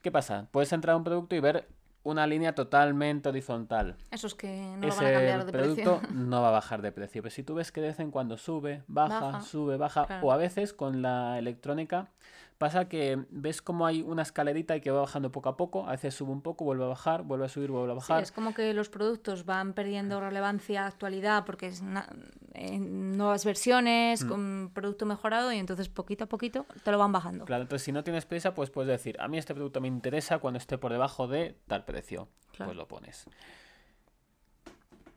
¿Qué 0.00 0.10
pasa? 0.10 0.48
Puedes 0.50 0.72
entrar 0.72 0.94
a 0.94 0.96
un 0.96 1.04
producto 1.04 1.36
y 1.36 1.40
ver 1.40 1.68
una 2.02 2.26
línea 2.26 2.54
totalmente 2.54 3.28
horizontal. 3.28 3.96
Eso 4.10 4.28
es 4.28 4.34
que 4.34 4.76
no 4.78 4.88
van 4.88 5.06
a 5.06 5.12
cambiar 5.12 5.44
de 5.44 5.52
producto 5.52 6.00
no 6.12 6.40
va 6.40 6.48
a 6.48 6.52
bajar 6.52 6.80
de 6.80 6.92
precio. 6.92 7.22
Pero 7.22 7.34
si 7.34 7.42
tú 7.42 7.54
ves 7.54 7.72
que 7.72 7.80
de 7.80 7.88
vez 7.88 8.00
en 8.00 8.10
cuando 8.10 8.38
sube, 8.38 8.84
baja, 8.86 9.40
sube, 9.40 9.76
baja, 9.76 10.20
o 10.22 10.32
a 10.32 10.36
veces 10.36 10.72
con 10.72 11.02
la 11.02 11.38
electrónica 11.38 12.10
Pasa 12.58 12.88
que 12.88 13.22
ves 13.30 13.60
como 13.60 13.86
hay 13.86 14.00
una 14.00 14.22
escalerita 14.22 14.76
y 14.76 14.80
que 14.80 14.90
va 14.90 15.00
bajando 15.00 15.30
poco 15.30 15.50
a 15.50 15.56
poco, 15.56 15.86
a 15.86 15.90
veces 15.90 16.14
sube 16.14 16.32
un 16.32 16.40
poco, 16.40 16.64
vuelve 16.64 16.84
a 16.84 16.88
bajar, 16.88 17.22
vuelve 17.22 17.44
a 17.44 17.48
subir, 17.48 17.70
vuelve 17.70 17.92
a 17.92 17.94
bajar. 17.96 18.18
Sí, 18.18 18.22
es 18.22 18.32
como 18.32 18.54
que 18.54 18.72
los 18.72 18.88
productos 18.88 19.44
van 19.44 19.74
perdiendo 19.74 20.20
relevancia, 20.20 20.86
actualidad, 20.86 21.44
porque 21.44 21.66
es 21.66 21.82
nuevas 21.82 23.44
versiones, 23.44 24.24
mm. 24.24 24.28
con 24.28 24.70
producto 24.72 25.04
mejorado 25.04 25.52
y 25.52 25.58
entonces 25.58 25.90
poquito 25.90 26.24
a 26.24 26.26
poquito 26.28 26.64
te 26.82 26.90
lo 26.90 26.98
van 26.98 27.12
bajando. 27.12 27.44
Claro, 27.44 27.62
entonces 27.62 27.84
si 27.84 27.92
no 27.92 28.02
tienes 28.02 28.24
prisa, 28.24 28.54
pues 28.54 28.70
puedes 28.70 28.88
decir, 28.88 29.16
a 29.20 29.28
mí 29.28 29.36
este 29.36 29.54
producto 29.54 29.80
me 29.80 29.88
interesa 29.88 30.38
cuando 30.38 30.58
esté 30.58 30.78
por 30.78 30.92
debajo 30.92 31.28
de 31.28 31.58
tal 31.66 31.84
precio. 31.84 32.28
Pues 32.56 32.74
lo 32.74 32.88
pones 32.88 33.26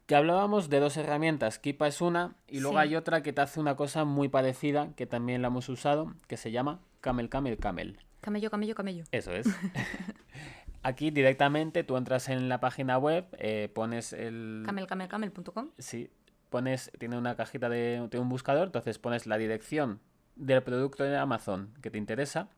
que 0.09 0.15
hablábamos 0.15 0.71
de 0.71 0.79
dos 0.79 0.97
herramientas, 0.97 1.59
Kipa 1.59 1.87
es 1.87 2.01
una 2.01 2.33
y 2.47 2.61
luego 2.61 2.79
hay 2.79 2.95
otra 2.95 3.21
que 3.21 3.31
te 3.31 3.41
hace 3.41 3.59
una 3.59 3.75
cosa 3.75 4.05
muy 4.05 4.27
parecida 4.27 4.89
que 4.95 5.05
también 5.05 5.43
la 5.43 5.49
hemos 5.49 5.69
usado, 5.69 6.15
que 6.27 6.35
se 6.35 6.49
llama 6.49 6.79
Camel 7.01 7.29
Camel 7.29 7.57
Camel. 7.57 7.99
Camello, 8.21 8.49
camello, 8.49 8.75
camello. 8.75 9.03
Eso 9.11 9.31
es. 9.31 9.47
Aquí 10.83 11.11
directamente 11.11 11.83
tú 11.83 11.97
entras 11.97 12.29
en 12.29 12.49
la 12.49 12.59
página 12.59 12.97
web, 12.97 13.25
eh, 13.37 13.69
pones 13.73 14.13
el... 14.13 14.63
camelcamelcamel.com. 14.65 15.71
Sí, 15.77 16.09
pones, 16.49 16.91
tiene 16.99 17.17
una 17.17 17.35
cajita 17.35 17.69
de, 17.69 18.07
de, 18.09 18.19
un 18.19 18.29
buscador, 18.29 18.67
entonces 18.67 18.97
pones 18.97 19.25
la 19.25 19.37
dirección 19.37 19.99
del 20.35 20.63
producto 20.63 21.03
de 21.03 21.17
Amazon 21.17 21.73
que 21.81 21.89
te 21.91 21.97
interesa. 21.97 22.49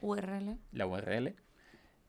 URL. 0.00 0.58
La 0.72 0.86
URL. 0.86 1.36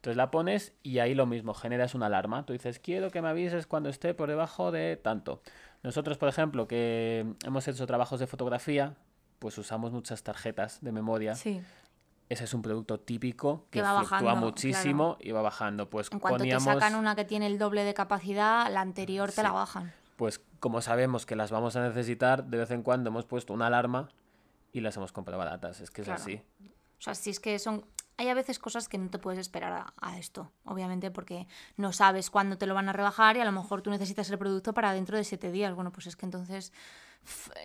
Entonces 0.04 0.18
la 0.18 0.32
pones 0.32 0.74
y 0.84 1.00
ahí 1.00 1.14
lo 1.16 1.26
mismo, 1.26 1.54
generas 1.54 1.96
una 1.96 2.08
alarma. 2.08 2.46
Tú 2.46 2.52
dices, 2.52 2.80
quiero 2.80 3.10
que 3.10 3.22
me 3.22 3.30
avises 3.30 3.68
cuando 3.68 3.90
esté 3.90 4.14
por 4.14 4.28
debajo 4.28 4.72
de 4.72 4.98
tanto. 4.98 5.42
Nosotros, 5.82 6.18
por 6.18 6.28
ejemplo, 6.28 6.68
que 6.68 7.26
hemos 7.46 7.68
hecho 7.70 7.88
trabajos 7.88 8.20
de 8.20 8.28
fotografía, 8.28 8.96
pues 9.44 9.58
usamos 9.58 9.92
muchas 9.92 10.24
tarjetas 10.24 10.80
de 10.82 10.94
memoria. 10.94 11.36
Sí. 11.36 11.62
ese 12.30 12.46
es 12.46 12.54
un 12.54 12.62
producto 12.62 12.98
típico 13.02 13.66
que, 13.70 13.80
Que 13.80 13.82
va 13.82 13.98
fluctúa 14.00 14.22
bajando, 14.22 14.46
muchísimo 14.46 15.18
y 15.20 15.32
va 15.32 15.42
bajando. 15.42 15.90
Pues 15.90 16.10
En 16.14 16.20
cuanto 16.20 16.38
poníamos, 16.40 16.64
te 16.64 16.74
sacan 16.74 16.96
una 16.96 17.14
que 17.18 17.26
tiene 17.26 17.48
el 17.48 17.58
doble 17.58 17.84
de 17.84 17.94
capacidad, 17.94 18.72
la 18.72 18.80
anterior 18.80 19.34
te 19.34 19.44
la 19.44 19.52
bajan. 19.52 19.92
pues 20.16 20.40
como 20.62 20.80
sabemos 20.82 21.26
que 21.26 21.36
las 21.36 21.52
vamos 21.52 21.76
a 21.76 21.86
necesitar, 21.86 22.46
de 22.46 22.58
vez 22.58 22.72
en 22.72 22.84
cuando 22.84 23.10
hemos 23.10 23.26
puesto 23.26 23.52
una 23.54 23.68
alarma 23.68 24.08
y 24.72 24.80
las 24.80 24.96
hemos 24.96 25.12
comprado 25.12 25.40
baratas. 25.40 25.82
Es 25.82 25.92
que 25.92 26.04
es 26.04 26.08
Claro. 26.08 26.22
así. 26.22 26.42
O 27.00 27.02
sea, 27.02 27.14
si 27.16 27.30
es 27.32 27.42
que 27.42 27.60
son... 27.60 27.86
Hay 28.16 28.30
a 28.30 28.34
veces 28.34 28.60
cosas 28.60 28.88
que 28.88 28.98
no 28.98 29.10
te 29.10 29.20
puedes 29.20 29.40
esperar 29.42 29.74
a, 29.74 29.94
a 30.00 30.18
esto, 30.20 30.52
obviamente, 30.64 31.12
porque 31.12 31.48
no 31.76 31.92
sabes 31.92 32.30
cuándo 32.30 32.58
te 32.58 32.66
lo 32.68 32.76
van 32.76 32.88
a 32.88 32.94
rebajar 32.94 33.36
y 33.36 33.42
a 33.42 33.46
lo 33.46 33.52
mejor 33.52 33.82
tú 33.82 33.90
necesitas 33.90 34.30
el 34.30 34.38
producto 34.38 34.74
para 34.74 34.94
dentro 34.94 35.18
de 35.18 35.26
siete 35.26 35.52
días. 35.52 35.74
Bueno, 35.76 35.92
pues 35.92 36.08
es 36.08 36.16
que 36.16 36.26
entonces 36.28 36.72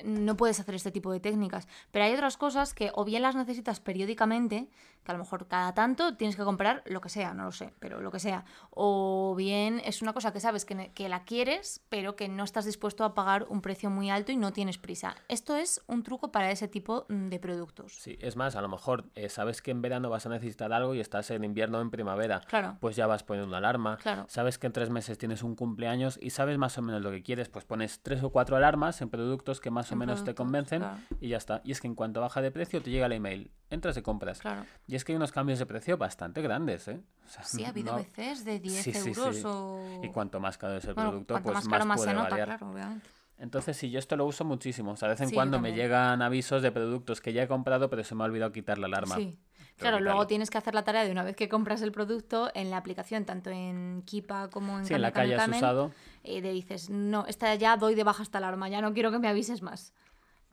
no 0.04 0.36
puedes 0.36 0.60
hacer 0.60 0.74
este 0.74 0.90
tipo 0.90 1.12
de 1.12 1.20
técnicas. 1.20 1.68
Pero 1.90 2.04
hay 2.04 2.14
otras 2.14 2.36
cosas 2.36 2.74
que 2.74 2.90
o 2.94 3.04
bien 3.04 3.22
las 3.22 3.36
necesitas 3.36 3.80
periódicamente, 3.80 4.68
que 5.04 5.12
a 5.12 5.14
lo 5.14 5.20
mejor 5.20 5.46
cada 5.48 5.74
tanto 5.74 6.16
tienes 6.16 6.36
que 6.36 6.44
comprar 6.44 6.82
lo 6.86 7.00
que 7.00 7.08
sea, 7.08 7.34
no 7.34 7.44
lo 7.44 7.52
sé, 7.52 7.72
pero 7.78 8.00
lo 8.00 8.10
que 8.10 8.18
sea. 8.18 8.44
O 8.70 9.34
bien 9.36 9.80
es 9.84 10.02
una 10.02 10.12
cosa 10.12 10.32
que 10.32 10.40
sabes 10.40 10.64
que, 10.64 10.92
que 10.92 11.08
la 11.08 11.24
quieres, 11.24 11.82
pero 11.88 12.16
que 12.16 12.28
no 12.28 12.44
estás 12.44 12.64
dispuesto 12.64 13.04
a 13.04 13.14
pagar 13.14 13.46
un 13.48 13.60
precio 13.60 13.90
muy 13.90 14.10
alto 14.10 14.32
y 14.32 14.36
no 14.36 14.52
tienes 14.52 14.78
prisa. 14.78 15.16
Esto 15.28 15.56
es 15.56 15.82
un 15.86 16.02
truco 16.02 16.30
para 16.30 16.50
ese 16.50 16.68
tipo 16.68 17.06
mm, 17.08 17.28
de 17.28 17.38
productos. 17.38 17.96
Sí, 18.00 18.18
es 18.20 18.36
más, 18.36 18.56
a 18.56 18.62
lo 18.62 18.68
mejor 18.68 19.10
eh, 19.14 19.28
sabes 19.28 19.62
que 19.62 19.70
en 19.70 19.82
verano 19.82 20.10
vas 20.10 20.26
a 20.26 20.28
necesitar 20.28 20.72
algo 20.72 20.94
y 20.94 21.00
estás 21.00 21.30
en 21.30 21.44
invierno 21.44 21.78
o 21.78 21.80
en 21.80 21.90
primavera. 21.90 22.40
Claro. 22.40 22.76
Pues 22.80 22.96
ya 22.96 23.06
vas 23.06 23.22
poniendo 23.22 23.48
una 23.48 23.58
alarma. 23.58 23.96
Claro. 23.98 24.26
Sabes 24.28 24.58
que 24.58 24.66
en 24.66 24.72
tres 24.72 24.90
meses 24.90 25.18
tienes 25.18 25.42
un 25.42 25.54
cumpleaños 25.54 26.18
y 26.20 26.30
sabes 26.30 26.58
más 26.58 26.76
o 26.78 26.82
menos 26.82 27.02
lo 27.02 27.10
que 27.10 27.22
quieres. 27.22 27.48
Pues 27.48 27.64
pones 27.64 28.00
tres 28.02 28.22
o 28.22 28.30
cuatro 28.30 28.56
alarmas 28.56 29.00
en 29.00 29.08
productos 29.48 29.60
que 29.60 29.70
más 29.70 29.90
o 29.90 29.94
En 29.94 29.98
menos 29.98 30.24
te 30.24 30.34
convencen 30.34 30.80
claro. 30.80 30.98
y 31.20 31.28
ya 31.28 31.36
está. 31.38 31.60
Y 31.64 31.72
es 31.72 31.80
que 31.80 31.86
en 31.86 31.94
cuanto 31.94 32.20
baja 32.20 32.40
de 32.42 32.50
precio 32.50 32.82
te 32.82 32.90
llega 32.90 33.06
el 33.06 33.12
email. 33.12 33.50
Entras 33.70 33.96
y 33.96 34.02
compras. 34.02 34.40
Claro. 34.40 34.64
Y 34.86 34.94
es 34.96 35.04
que 35.04 35.12
hay 35.12 35.16
unos 35.16 35.32
cambios 35.32 35.58
de 35.58 35.66
precio 35.66 35.96
bastante 35.96 36.42
grandes, 36.42 36.88
¿eh? 36.88 37.00
O 37.26 37.28
sea, 37.28 37.44
Sí, 37.44 37.64
ha 37.64 37.68
habido 37.70 37.92
no- 37.92 37.98
veces 37.98 38.44
de 38.44 38.58
10 38.60 38.82
Sí, 38.82 38.92
sí, 38.92 39.08
euros 39.10 39.36
sí. 39.36 39.42
o... 39.46 40.00
Y 40.02 40.08
cuanto 40.10 40.40
más 40.40 40.58
caro 40.58 40.76
es 40.76 40.84
el 40.84 40.94
Bueno, 40.94 41.10
producto, 41.10 41.34
pues 41.42 41.54
más 41.54 41.68
caro 41.68 41.86
más 41.86 41.98
puede 42.00 42.14
nota, 42.14 42.28
variar. 42.30 42.48
claro, 42.58 42.70
obviamente. 42.72 43.08
Entonces, 43.38 43.76
sí, 43.76 43.90
yo 43.90 43.98
esto 44.00 44.16
lo 44.16 44.26
uso 44.26 44.44
muchísimo. 44.44 44.92
O 44.92 44.96
sea, 44.96 45.08
de 45.08 45.14
vez 45.14 45.20
en 45.22 45.30
cuando 45.30 45.60
me 45.60 45.72
llegan 45.72 46.22
avisos 46.22 46.60
de 46.60 46.72
productos 46.72 47.20
que 47.20 47.32
ya 47.32 47.44
he 47.44 47.48
comprado, 47.48 47.88
pero 47.88 48.02
se 48.04 48.14
me 48.14 48.22
ha 48.24 48.26
olvidado 48.26 48.50
quitar 48.52 48.78
la 48.78 48.86
alarma. 48.88 49.14
Sí. 49.16 49.38
Claro, 49.78 50.00
luego 50.00 50.26
tienes 50.26 50.50
que 50.50 50.58
hacer 50.58 50.74
la 50.74 50.82
tarea 50.84 51.04
de 51.04 51.10
una 51.12 51.22
vez 51.22 51.36
que 51.36 51.48
compras 51.48 51.82
el 51.82 51.92
producto 51.92 52.50
en 52.54 52.70
la 52.70 52.76
aplicación, 52.78 53.24
tanto 53.24 53.50
en 53.50 54.02
Kipa 54.04 54.50
como 54.50 54.78
en 54.78 54.84
Sí, 54.86 54.94
en 54.94 55.02
la 55.02 55.12
Kame 55.12 55.30
calle 55.36 55.36
has 55.36 55.48
usado. 55.48 55.92
eh, 56.24 56.42
te 56.42 56.50
dices, 56.52 56.90
no, 56.90 57.24
esta 57.26 57.54
ya 57.54 57.76
doy 57.76 57.94
de 57.94 58.04
baja 58.04 58.22
esta 58.22 58.38
alarma, 58.38 58.68
ya 58.68 58.80
no 58.80 58.92
quiero 58.92 59.10
que 59.10 59.18
me 59.18 59.28
avises 59.28 59.62
más. 59.62 59.92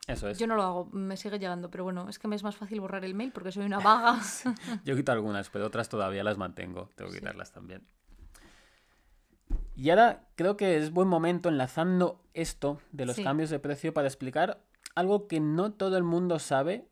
Eso 0.08 0.30
es. 0.30 0.38
Yo 0.38 0.46
no 0.46 0.56
lo 0.56 0.62
hago, 0.64 0.86
me 0.92 1.18
sigue 1.18 1.40
llegando, 1.40 1.72
pero 1.72 1.84
bueno, 1.84 2.08
es 2.10 2.20
que 2.20 2.28
me 2.28 2.36
es 2.36 2.44
más 2.44 2.56
fácil 2.56 2.80
borrar 2.80 3.04
el 3.04 3.16
mail 3.16 3.32
porque 3.32 3.52
soy 3.52 3.66
una 3.66 3.80
vaga. 3.80 4.20
Yo 4.84 4.96
quito 4.96 5.12
algunas, 5.12 5.50
pero 5.50 5.66
otras 5.66 5.90
todavía 5.90 6.24
las 6.24 6.38
mantengo. 6.38 6.90
Tengo 6.96 7.10
que 7.10 7.16
Sí. 7.18 7.22
quitarlas 7.22 7.52
también. 7.52 7.82
Y 9.76 9.90
ahora 9.90 10.28
creo 10.36 10.56
que 10.58 10.78
es 10.78 10.92
buen 10.92 11.08
momento, 11.08 11.50
enlazando 11.50 12.22
esto 12.34 12.80
de 12.92 13.06
los 13.06 13.16
Sí. 13.16 13.24
cambios 13.24 13.50
de 13.50 13.60
precio, 13.60 13.94
para 13.94 14.08
explicar 14.08 14.62
algo 14.94 15.28
que 15.28 15.40
no 15.40 15.74
todo 15.74 15.98
el 15.98 16.04
mundo 16.04 16.40
sabe 16.40 16.88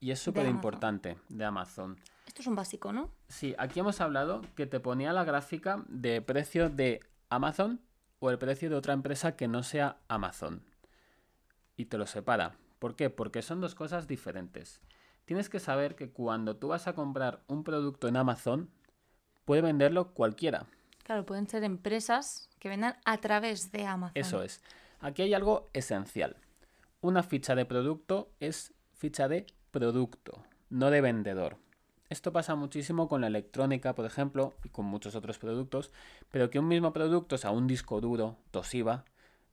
y 0.00 0.10
es 0.10 0.18
súper 0.20 0.46
importante 0.46 1.18
de 1.28 1.44
Amazon. 1.44 1.98
Esto 2.26 2.42
es 2.42 2.46
un 2.46 2.54
básico, 2.54 2.92
¿no? 2.92 3.10
Sí, 3.28 3.54
aquí 3.58 3.80
hemos 3.80 4.00
hablado 4.00 4.42
que 4.54 4.66
te 4.66 4.80
ponía 4.80 5.12
la 5.12 5.24
gráfica 5.24 5.82
de 5.88 6.20
precio 6.22 6.68
de 6.68 7.00
Amazon 7.30 7.80
o 8.20 8.30
el 8.30 8.38
precio 8.38 8.70
de 8.70 8.76
otra 8.76 8.92
empresa 8.92 9.36
que 9.36 9.48
no 9.48 9.62
sea 9.62 9.98
Amazon. 10.08 10.62
Y 11.76 11.86
te 11.86 11.98
lo 11.98 12.06
separa. 12.06 12.56
¿Por 12.78 12.96
qué? 12.96 13.10
Porque 13.10 13.42
son 13.42 13.60
dos 13.60 13.74
cosas 13.74 14.06
diferentes. 14.06 14.80
Tienes 15.24 15.48
que 15.48 15.60
saber 15.60 15.94
que 15.94 16.10
cuando 16.10 16.56
tú 16.56 16.68
vas 16.68 16.86
a 16.86 16.94
comprar 16.94 17.42
un 17.48 17.64
producto 17.64 18.08
en 18.08 18.16
Amazon, 18.16 18.70
puede 19.44 19.62
venderlo 19.62 20.12
cualquiera. 20.14 20.66
Claro, 21.04 21.24
pueden 21.24 21.48
ser 21.48 21.64
empresas 21.64 22.48
que 22.58 22.68
vendan 22.68 22.96
a 23.04 23.18
través 23.18 23.72
de 23.72 23.86
Amazon. 23.86 24.12
Eso 24.14 24.42
es. 24.42 24.62
Aquí 25.00 25.22
hay 25.22 25.34
algo 25.34 25.70
esencial. 25.72 26.36
Una 27.00 27.22
ficha 27.22 27.54
de 27.54 27.64
producto 27.64 28.30
es 28.40 28.74
ficha 28.92 29.28
de 29.28 29.46
producto, 29.70 30.42
no 30.70 30.90
de 30.90 31.00
vendedor. 31.00 31.56
Esto 32.08 32.32
pasa 32.32 32.54
muchísimo 32.54 33.06
con 33.06 33.20
la 33.20 33.26
electrónica, 33.26 33.94
por 33.94 34.06
ejemplo, 34.06 34.54
y 34.64 34.70
con 34.70 34.86
muchos 34.86 35.14
otros 35.14 35.38
productos, 35.38 35.92
pero 36.30 36.48
que 36.48 36.58
un 36.58 36.66
mismo 36.68 36.92
producto, 36.92 37.34
o 37.34 37.38
sea, 37.38 37.50
un 37.50 37.66
disco 37.66 38.00
duro, 38.00 38.36
Toshiba, 38.50 39.04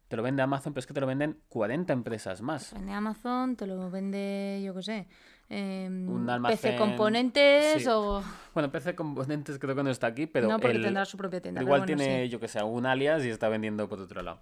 te 0.07 0.15
lo 0.15 0.23
vende 0.23 0.41
Amazon, 0.41 0.71
pero 0.73 0.79
es 0.79 0.87
que 0.87 0.93
te 0.93 1.01
lo 1.01 1.07
venden 1.07 1.37
40 1.49 1.91
empresas 1.91 2.41
más. 2.41 2.71
Vende 2.73 2.93
Amazon, 2.93 3.55
te 3.57 3.67
lo 3.67 3.89
vende, 3.91 4.61
yo 4.63 4.73
qué 4.73 4.83
sé, 4.83 5.07
em, 5.49 6.07
Un 6.09 6.25
PC 6.27 6.31
almacén- 6.31 6.77
Componentes 6.77 7.83
sí. 7.83 7.89
o... 7.89 8.23
Bueno, 8.53 8.71
PC 8.71 8.95
Componentes 8.95 9.59
creo 9.59 9.75
que 9.75 9.83
no 9.83 9.89
está 9.89 10.07
aquí, 10.07 10.25
pero 10.25 10.47
no, 10.47 10.57
porque 10.59 10.77
el- 10.77 10.83
tendrá 10.83 11.03
su 11.03 11.17
propia 11.17 11.41
tienda. 11.41 11.61
Igual 11.61 11.81
bueno, 11.81 11.97
tiene, 11.97 12.23
sí. 12.25 12.29
yo 12.29 12.39
que 12.39 12.47
sé, 12.47 12.63
un 12.63 12.85
alias 12.85 13.25
y 13.25 13.29
está 13.29 13.49
vendiendo 13.49 13.89
por 13.89 13.99
otro 13.99 14.21
lado. 14.21 14.39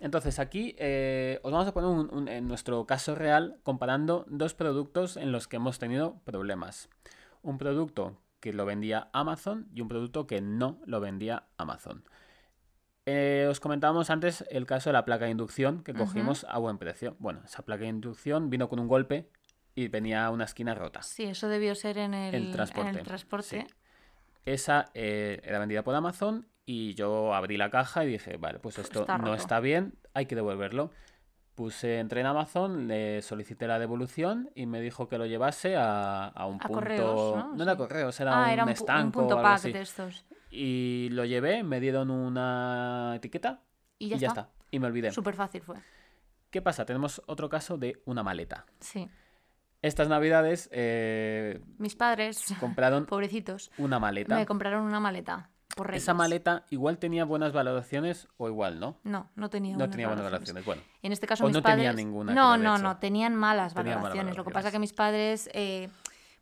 Entonces 0.00 0.38
aquí 0.38 0.74
eh, 0.78 1.40
os 1.42 1.52
vamos 1.52 1.66
a 1.68 1.72
poner 1.72 1.88
un- 1.90 2.12
un- 2.12 2.28
en 2.28 2.46
nuestro 2.48 2.84
caso 2.86 3.14
real 3.14 3.58
comparando 3.62 4.24
dos 4.28 4.54
productos 4.54 5.16
en 5.16 5.32
los 5.32 5.48
que 5.48 5.56
hemos 5.56 5.78
tenido 5.78 6.20
problemas. 6.24 6.88
Un 7.42 7.58
producto 7.58 8.20
que 8.40 8.52
lo 8.52 8.66
vendía 8.66 9.08
Amazon 9.12 9.68
y 9.72 9.80
un 9.80 9.88
producto 9.88 10.26
que 10.26 10.40
no 10.40 10.80
lo 10.84 11.00
vendía 11.00 11.44
Amazon. 11.56 12.04
Eh, 13.06 13.46
os 13.50 13.60
comentábamos 13.60 14.08
antes 14.10 14.44
el 14.50 14.66
caso 14.66 14.88
de 14.90 14.94
la 14.94 15.04
placa 15.04 15.26
de 15.26 15.30
inducción 15.30 15.82
que 15.82 15.92
cogimos 15.94 16.44
a 16.48 16.58
buen 16.58 16.78
precio. 16.78 17.16
Bueno, 17.18 17.40
esa 17.44 17.62
placa 17.62 17.82
de 17.82 17.88
inducción 17.88 18.48
vino 18.50 18.68
con 18.68 18.80
un 18.80 18.88
golpe 18.88 19.28
y 19.74 19.88
venía 19.88 20.30
una 20.30 20.44
esquina 20.44 20.74
rota. 20.74 21.02
Sí, 21.02 21.24
eso 21.24 21.48
debió 21.48 21.74
ser 21.74 21.98
en 21.98 22.14
el, 22.14 22.34
El 22.34 22.52
transporte. 22.52 22.90
en 22.90 22.96
el 22.96 23.02
transporte. 23.04 23.66
sí. 23.68 23.74
Esa 24.46 24.90
eh, 24.94 25.40
era 25.44 25.58
vendida 25.58 25.82
por 25.82 25.94
Amazon 25.94 26.46
y 26.66 26.94
yo 26.94 27.34
abrí 27.34 27.56
la 27.56 27.70
caja 27.70 28.04
y 28.04 28.08
dije, 28.08 28.36
vale, 28.36 28.58
pues 28.58 28.78
esto 28.78 29.00
Está 29.00 29.18
no 29.18 29.34
está 29.34 29.60
bien, 29.60 29.94
hay 30.14 30.26
que 30.26 30.34
devolverlo. 30.34 30.90
Puse, 31.54 32.00
entré 32.00 32.20
en 32.20 32.26
Amazon, 32.26 32.88
le 32.88 33.22
solicité 33.22 33.68
la 33.68 33.78
devolución 33.78 34.50
y 34.56 34.66
me 34.66 34.80
dijo 34.80 35.08
que 35.08 35.18
lo 35.18 35.26
llevase 35.26 35.76
a, 35.76 36.26
a 36.26 36.46
un 36.46 36.56
A 36.56 36.66
punto... 36.66 36.72
correos, 36.74 37.46
¿no? 37.54 37.62
era 37.62 37.72
Sí. 37.72 37.78
correos, 37.78 38.18
era 38.20 38.32
ah, 38.36 38.42
un 38.46 38.50
era 38.50 38.62
un, 38.64 38.66
pu- 38.68 38.70
un 38.70 38.72
estanco 38.72 39.18
punto 39.20 39.34
o 39.34 39.38
algo 39.38 39.42
pack 39.50 39.54
así. 39.58 39.72
de 39.72 39.80
estos. 39.82 40.24
Y 40.50 41.08
lo 41.12 41.24
llevé, 41.24 41.62
me 41.62 41.78
dieron 41.78 42.10
una 42.10 43.12
etiqueta 43.16 43.60
Y 44.00 44.08
ya, 44.08 44.16
y 44.16 44.18
ya 44.18 44.28
está. 44.28 44.40
está. 44.42 44.52
Y 44.72 44.80
me 44.80 44.88
olvidé. 44.88 45.12
Súper 45.12 45.34
fácil 45.36 45.62
fue. 45.62 45.76
¿Qué 46.50 46.60
pasa? 46.60 46.84
Tenemos 46.84 47.22
otro 47.26 47.48
caso 47.48 47.78
de 47.78 48.02
una 48.04 48.24
maleta. 48.24 48.66
Sí. 48.80 49.08
Estas 49.80 50.08
navidades 50.08 50.68
eh, 50.72 51.60
Mis 51.78 51.94
padres, 51.94 52.52
compraron 52.58 53.06
pobrecitos, 53.06 53.70
una 53.78 54.00
maleta. 54.00 54.34
me 54.34 54.46
compraron 54.46 54.82
una 54.82 54.98
maleta. 54.98 55.50
Por 55.76 55.94
Esa 55.94 56.14
maleta 56.14 56.64
igual 56.70 56.98
tenía 56.98 57.24
buenas 57.24 57.52
valoraciones 57.52 58.28
o 58.36 58.48
igual 58.48 58.78
no. 58.78 58.98
No, 59.02 59.30
no 59.34 59.50
tenía 59.50 59.72
No 59.72 59.78
buenas 59.78 59.90
tenía 59.90 60.06
buenas 60.06 60.24
valoraciones. 60.24 60.64
Bueno, 60.64 60.82
En 61.02 61.12
este 61.12 61.26
caso 61.26 61.44
O 61.44 61.46
mis 61.48 61.56
no 61.56 61.62
padres... 61.62 61.78
tenía 61.78 61.92
ninguna 61.92 62.32
No, 62.32 62.56
no, 62.56 62.78
no, 62.78 62.98
tenían 62.98 63.34
malas 63.34 63.74
Tenían 63.74 63.96
malas 63.96 64.02
valoraciones. 64.02 64.36
Lo 64.36 64.44
que 64.44 64.50
pasa 64.50 64.70
que 64.70 64.78
mis 64.78 64.92
padres... 64.92 65.50
eh, 65.52 65.88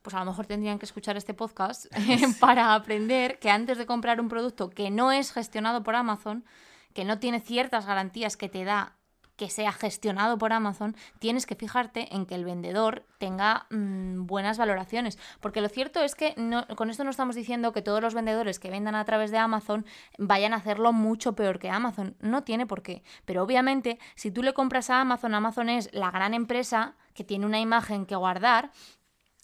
pues 0.02 0.14
a 0.14 0.18
lo 0.18 0.26
mejor 0.26 0.46
tendrían 0.46 0.78
que 0.78 0.84
escuchar 0.84 1.16
este 1.16 1.32
podcast 1.32 1.86
para 2.40 2.74
aprender 2.74 3.38
que 3.38 3.50
antes 3.50 3.78
de 3.78 3.86
comprar 3.86 4.20
un 4.20 4.28
producto 4.28 4.68
que 4.68 4.90
no 4.90 5.12
es 5.12 5.32
gestionado 5.32 5.82
por 5.82 5.94
Amazon, 5.94 6.44
que 6.92 7.04
no 7.04 7.18
tiene 7.18 7.40
ciertas 7.40 7.86
garantías 7.86 8.36
que 8.36 8.48
te 8.48 8.64
da 8.64 8.96
que 9.36 9.48
sea 9.50 9.72
gestionado 9.72 10.38
por 10.38 10.52
Amazon, 10.52 10.94
tienes 11.18 11.46
que 11.46 11.54
fijarte 11.54 12.14
en 12.14 12.26
que 12.26 12.34
el 12.34 12.44
vendedor 12.44 13.06
tenga 13.18 13.66
mm, 13.70 14.26
buenas 14.26 14.58
valoraciones. 14.58 15.18
Porque 15.40 15.60
lo 15.60 15.68
cierto 15.68 16.00
es 16.00 16.14
que 16.14 16.34
no- 16.36 16.66
con 16.76 16.90
esto 16.90 17.04
no 17.04 17.10
estamos 17.10 17.34
diciendo 17.34 17.72
que 17.72 17.82
todos 17.82 18.00
los 18.02 18.14
vendedores 18.14 18.58
que 18.58 18.70
vendan 18.70 18.94
a 18.94 19.04
través 19.04 19.30
de 19.30 19.38
Amazon 19.38 19.84
vayan 20.18 20.52
a 20.52 20.56
hacerlo 20.56 20.92
mucho 20.92 21.34
peor 21.34 21.58
que 21.58 21.70
Amazon. 21.70 22.16
No 22.20 22.44
tiene 22.44 22.66
por 22.66 22.82
qué. 22.82 23.02
Pero 23.24 23.42
obviamente, 23.42 23.98
si 24.14 24.30
tú 24.30 24.42
le 24.42 24.52
compras 24.54 24.90
a 24.90 25.00
Amazon, 25.00 25.34
Amazon 25.34 25.68
es 25.68 25.88
la 25.92 26.10
gran 26.10 26.34
empresa 26.34 26.94
que 27.14 27.24
tiene 27.24 27.46
una 27.46 27.60
imagen 27.60 28.06
que 28.06 28.16
guardar 28.16 28.70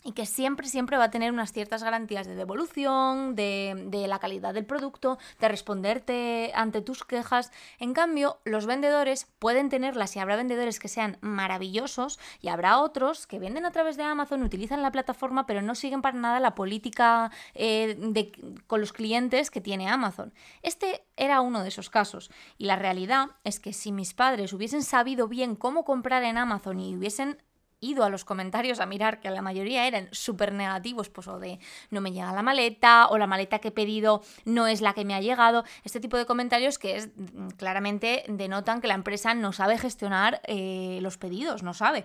y 0.04 0.12
que 0.12 0.26
siempre, 0.26 0.68
siempre 0.68 0.96
va 0.96 1.04
a 1.04 1.10
tener 1.10 1.32
unas 1.32 1.52
ciertas 1.52 1.82
garantías 1.82 2.26
de 2.26 2.36
devolución, 2.36 3.34
de, 3.34 3.74
de 3.88 4.06
la 4.06 4.20
calidad 4.20 4.54
del 4.54 4.64
producto, 4.64 5.18
de 5.40 5.48
responderte 5.48 6.52
ante 6.54 6.82
tus 6.82 7.04
quejas. 7.04 7.50
En 7.80 7.94
cambio, 7.94 8.38
los 8.44 8.66
vendedores 8.66 9.26
pueden 9.40 9.68
tenerlas 9.68 10.14
y 10.14 10.20
habrá 10.20 10.36
vendedores 10.36 10.78
que 10.78 10.86
sean 10.86 11.18
maravillosos 11.20 12.20
y 12.40 12.48
habrá 12.48 12.78
otros 12.78 13.26
que 13.26 13.40
venden 13.40 13.66
a 13.66 13.72
través 13.72 13.96
de 13.96 14.04
Amazon, 14.04 14.44
utilizan 14.44 14.82
la 14.82 14.92
plataforma, 14.92 15.46
pero 15.46 15.62
no 15.62 15.74
siguen 15.74 16.00
para 16.00 16.16
nada 16.16 16.38
la 16.38 16.54
política 16.54 17.32
eh, 17.54 17.96
de- 17.98 18.32
con 18.68 18.80
los 18.80 18.92
clientes 18.92 19.50
que 19.50 19.60
tiene 19.60 19.88
Amazon. 19.88 20.32
Este 20.62 21.02
era 21.16 21.40
uno 21.40 21.62
de 21.62 21.68
esos 21.68 21.90
casos. 21.90 22.30
Y 22.56 22.66
la 22.66 22.76
realidad 22.76 23.30
es 23.42 23.58
que 23.58 23.72
si 23.72 23.90
mis 23.90 24.14
padres 24.14 24.52
hubiesen 24.52 24.84
sabido 24.84 25.26
bien 25.26 25.56
cómo 25.56 25.84
comprar 25.84 26.22
en 26.22 26.38
Amazon 26.38 26.78
y 26.78 26.96
hubiesen 26.96 27.42
ido 27.80 28.04
a 28.04 28.10
los 28.10 28.24
comentarios 28.24 28.80
a 28.80 28.86
mirar, 28.86 29.20
que 29.20 29.30
la 29.30 29.42
mayoría 29.42 29.86
eran 29.86 30.08
súper 30.12 30.52
negativos, 30.52 31.08
pues 31.08 31.28
o 31.28 31.38
de 31.38 31.58
no 31.90 32.00
me 32.00 32.12
llega 32.12 32.32
la 32.32 32.42
maleta, 32.42 33.08
o 33.08 33.18
la 33.18 33.26
maleta 33.26 33.58
que 33.58 33.68
he 33.68 33.72
pedido 33.72 34.22
no 34.44 34.66
es 34.66 34.80
la 34.80 34.94
que 34.94 35.04
me 35.04 35.14
ha 35.14 35.20
llegado, 35.20 35.64
este 35.84 36.00
tipo 36.00 36.16
de 36.16 36.26
comentarios 36.26 36.78
que 36.78 36.96
es 36.96 37.08
mm, 37.16 37.48
claramente 37.50 38.24
denotan 38.28 38.80
que 38.80 38.88
la 38.88 38.94
empresa 38.94 39.34
no 39.34 39.52
sabe 39.52 39.78
gestionar 39.78 40.40
eh, 40.44 40.98
los 41.02 41.18
pedidos, 41.18 41.62
no 41.62 41.74
sabe. 41.74 42.04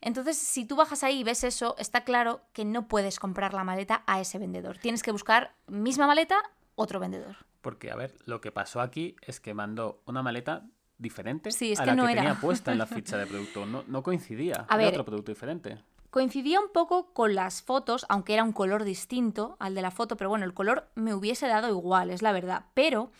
Entonces, 0.00 0.36
si 0.36 0.66
tú 0.66 0.76
bajas 0.76 1.02
ahí 1.02 1.20
y 1.20 1.24
ves 1.24 1.44
eso, 1.44 1.76
está 1.78 2.04
claro 2.04 2.42
que 2.52 2.64
no 2.64 2.88
puedes 2.88 3.18
comprar 3.18 3.54
la 3.54 3.64
maleta 3.64 4.02
a 4.06 4.20
ese 4.20 4.38
vendedor. 4.38 4.78
Tienes 4.78 5.02
que 5.02 5.12
buscar 5.12 5.54
misma 5.66 6.06
maleta, 6.06 6.36
otro 6.74 7.00
vendedor. 7.00 7.36
Porque, 7.62 7.90
a 7.90 7.96
ver, 7.96 8.14
lo 8.26 8.42
que 8.42 8.52
pasó 8.52 8.82
aquí 8.82 9.16
es 9.22 9.40
que 9.40 9.54
mandó 9.54 10.02
una 10.04 10.22
maleta 10.22 10.66
diferente 10.98 11.50
Sí, 11.50 11.72
es 11.72 11.80
a 11.80 11.84
que 11.84 11.90
la 11.90 11.96
no 11.96 12.06
que 12.06 12.12
era. 12.12 12.22
tenía 12.22 12.40
puesta 12.40 12.72
en 12.72 12.78
la 12.78 12.86
ficha 12.86 13.16
de 13.18 13.26
producto. 13.26 13.66
No, 13.66 13.84
no 13.86 14.02
coincidía. 14.02 14.66
A 14.68 14.74
era 14.74 14.76
ver, 14.76 14.88
otro 14.88 15.04
producto 15.04 15.32
diferente. 15.32 15.78
Coincidía 16.10 16.60
un 16.60 16.70
poco 16.72 17.12
con 17.12 17.34
las 17.34 17.62
fotos, 17.62 18.06
aunque 18.08 18.34
era 18.34 18.44
un 18.44 18.52
color 18.52 18.84
distinto 18.84 19.56
al 19.58 19.74
de 19.74 19.82
la 19.82 19.90
foto, 19.90 20.16
pero 20.16 20.30
bueno, 20.30 20.44
el 20.44 20.54
color 20.54 20.88
me 20.94 21.12
hubiese 21.12 21.48
dado 21.48 21.68
igual, 21.68 22.10
es 22.10 22.22
la 22.22 22.30
verdad. 22.30 22.66
Pero 22.74 23.10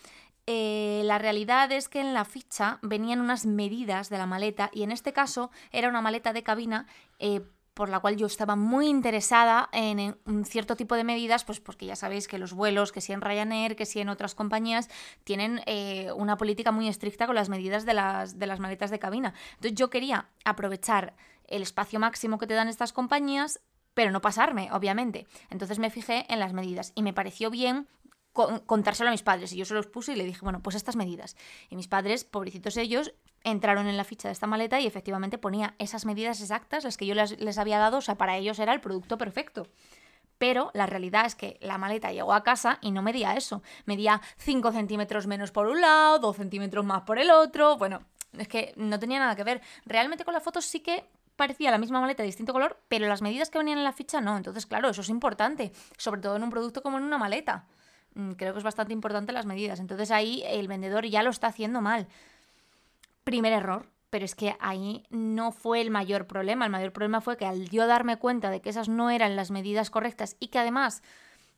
eh, 0.46 1.02
la 1.04 1.18
realidad 1.18 1.72
es 1.72 1.88
que 1.88 2.00
en 2.00 2.14
la 2.14 2.24
ficha 2.24 2.78
venían 2.82 3.20
unas 3.20 3.46
medidas 3.46 4.10
de 4.10 4.18
la 4.18 4.26
maleta 4.26 4.70
y 4.72 4.82
en 4.82 4.92
este 4.92 5.12
caso 5.12 5.50
era 5.72 5.88
una 5.88 6.02
maleta 6.02 6.32
de 6.32 6.42
cabina. 6.42 6.86
eh, 7.18 7.42
por 7.74 7.88
la 7.88 7.98
cual 7.98 8.16
yo 8.16 8.26
estaba 8.26 8.56
muy 8.56 8.86
interesada 8.86 9.68
en, 9.72 10.16
un 10.24 10.44
cierto 10.44 10.76
tipo 10.76 10.94
de 10.94 11.04
medidas, 11.04 11.44
pues 11.44 11.60
porque 11.60 11.86
ya 11.86 11.96
sabéis 11.96 12.28
que 12.28 12.38
los 12.38 12.52
vuelos, 12.52 12.92
que 12.92 13.00
si 13.00 13.12
en 13.12 13.20
Ryanair, 13.20 13.76
que 13.76 13.84
si 13.84 14.00
en 14.00 14.08
otras 14.08 14.34
compañías, 14.34 14.88
tienen 15.24 15.60
eh, 15.66 16.10
una 16.16 16.36
política 16.36 16.70
muy 16.70 16.88
estricta 16.88 17.26
con 17.26 17.34
las 17.34 17.48
medidas 17.48 17.84
de 17.84 17.94
las, 17.94 18.38
de 18.38 18.46
las 18.46 18.60
maletas 18.60 18.90
de 18.90 19.00
cabina. 19.00 19.34
Entonces 19.54 19.74
yo 19.74 19.90
quería 19.90 20.28
aprovechar 20.44 21.14
el 21.48 21.62
espacio 21.62 21.98
máximo 21.98 22.38
que 22.38 22.46
te 22.46 22.54
dan 22.54 22.68
estas 22.68 22.92
compañías, 22.92 23.60
pero 23.92 24.12
no 24.12 24.20
pasarme, 24.20 24.70
obviamente. 24.72 25.26
Entonces 25.50 25.78
me 25.78 25.90
fijé 25.90 26.26
en 26.32 26.38
las 26.38 26.52
medidas 26.52 26.92
y 26.94 27.02
me 27.02 27.12
pareció 27.12 27.50
bien 27.50 27.88
contárselo 28.34 29.08
a 29.08 29.12
mis 29.12 29.22
padres 29.22 29.52
y 29.52 29.56
yo 29.56 29.64
se 29.64 29.74
los 29.74 29.86
puse 29.86 30.12
y 30.12 30.16
le 30.16 30.24
dije, 30.24 30.40
bueno, 30.42 30.60
pues 30.60 30.76
estas 30.76 30.96
medidas. 30.96 31.36
Y 31.70 31.76
mis 31.76 31.88
padres, 31.88 32.24
pobrecitos 32.24 32.76
ellos, 32.76 33.14
entraron 33.44 33.86
en 33.86 33.96
la 33.96 34.04
ficha 34.04 34.28
de 34.28 34.32
esta 34.32 34.46
maleta 34.46 34.80
y 34.80 34.86
efectivamente 34.86 35.38
ponía 35.38 35.74
esas 35.78 36.04
medidas 36.04 36.40
exactas, 36.40 36.84
las 36.84 36.96
que 36.96 37.06
yo 37.06 37.14
les, 37.14 37.58
había 37.58 37.78
dado, 37.78 37.98
o 37.98 38.00
sea, 38.00 38.16
para 38.16 38.36
ellos 38.36 38.58
era 38.58 38.72
el 38.72 38.80
producto 38.80 39.16
perfecto. 39.16 39.68
Pero 40.38 40.72
la 40.74 40.86
realidad 40.86 41.26
es 41.26 41.36
que 41.36 41.58
la 41.60 41.78
maleta 41.78 42.12
llegó 42.12 42.34
a 42.34 42.42
casa 42.42 42.78
y 42.80 42.90
no 42.90 43.02
medía 43.02 43.36
eso. 43.36 43.62
Medía 43.86 44.20
5 44.38 44.72
centímetros 44.72 45.28
menos 45.28 45.52
por 45.52 45.68
un 45.68 45.80
lado, 45.80 46.18
2 46.18 46.36
centímetros 46.36 46.84
más 46.84 47.02
por 47.02 47.20
el 47.20 47.30
otro. 47.30 47.76
Bueno, 47.76 48.00
es 48.36 48.48
que 48.48 48.72
no 48.76 48.98
tenía 48.98 49.20
nada 49.20 49.36
que 49.36 49.44
ver. 49.44 49.62
Realmente 49.86 50.24
con 50.24 50.34
las 50.34 50.42
fotos 50.42 50.64
sí 50.64 50.80
que 50.80 51.08
parecía 51.36 51.70
la 51.70 51.78
misma 51.78 52.00
maleta 52.00 52.22
de 52.22 52.28
distinto 52.28 52.52
color, 52.52 52.80
pero 52.88 53.06
las 53.06 53.22
medidas 53.22 53.48
que 53.48 53.58
venían 53.58 53.78
en 53.78 53.84
la 53.84 53.92
ficha 53.92 54.20
no. 54.20 54.36
Entonces, 54.36 54.66
claro, 54.66 54.88
eso 54.88 55.02
es 55.02 55.08
importante, 55.08 55.72
sobre 55.96 56.20
todo 56.20 56.34
en 56.36 56.42
un 56.42 56.50
producto 56.50 56.82
como 56.82 56.98
en 56.98 57.04
una 57.04 57.18
maleta. 57.18 57.66
Mm, 58.14 58.32
Creo 58.32 58.52
que 58.52 58.58
es 58.58 58.64
bastante 58.64 58.92
importante 58.92 59.32
las 59.32 59.46
medidas. 59.46 59.80
Entonces 59.80 60.10
ahí 60.10 60.42
el 60.46 60.68
vendedor 60.68 61.04
ya 61.06 61.22
lo 61.22 61.30
está 61.30 61.48
haciendo 61.48 61.80
mal. 61.80 62.06
Primer 63.24 63.52
error, 63.52 63.86
pero 64.10 64.24
es 64.24 64.34
que 64.34 64.56
ahí 64.60 65.04
no 65.10 65.50
fue 65.50 65.80
el 65.80 65.90
mayor 65.90 66.26
problema. 66.26 66.64
El 66.66 66.70
mayor 66.72 66.92
problema 66.92 67.20
fue 67.20 67.36
que 67.36 67.46
al 67.46 67.68
yo 67.70 67.86
darme 67.86 68.18
cuenta 68.18 68.50
de 68.50 68.60
que 68.60 68.70
esas 68.70 68.88
no 68.88 69.10
eran 69.10 69.34
las 69.36 69.50
medidas 69.50 69.90
correctas 69.90 70.36
y 70.40 70.48
que 70.48 70.58
además 70.58 71.02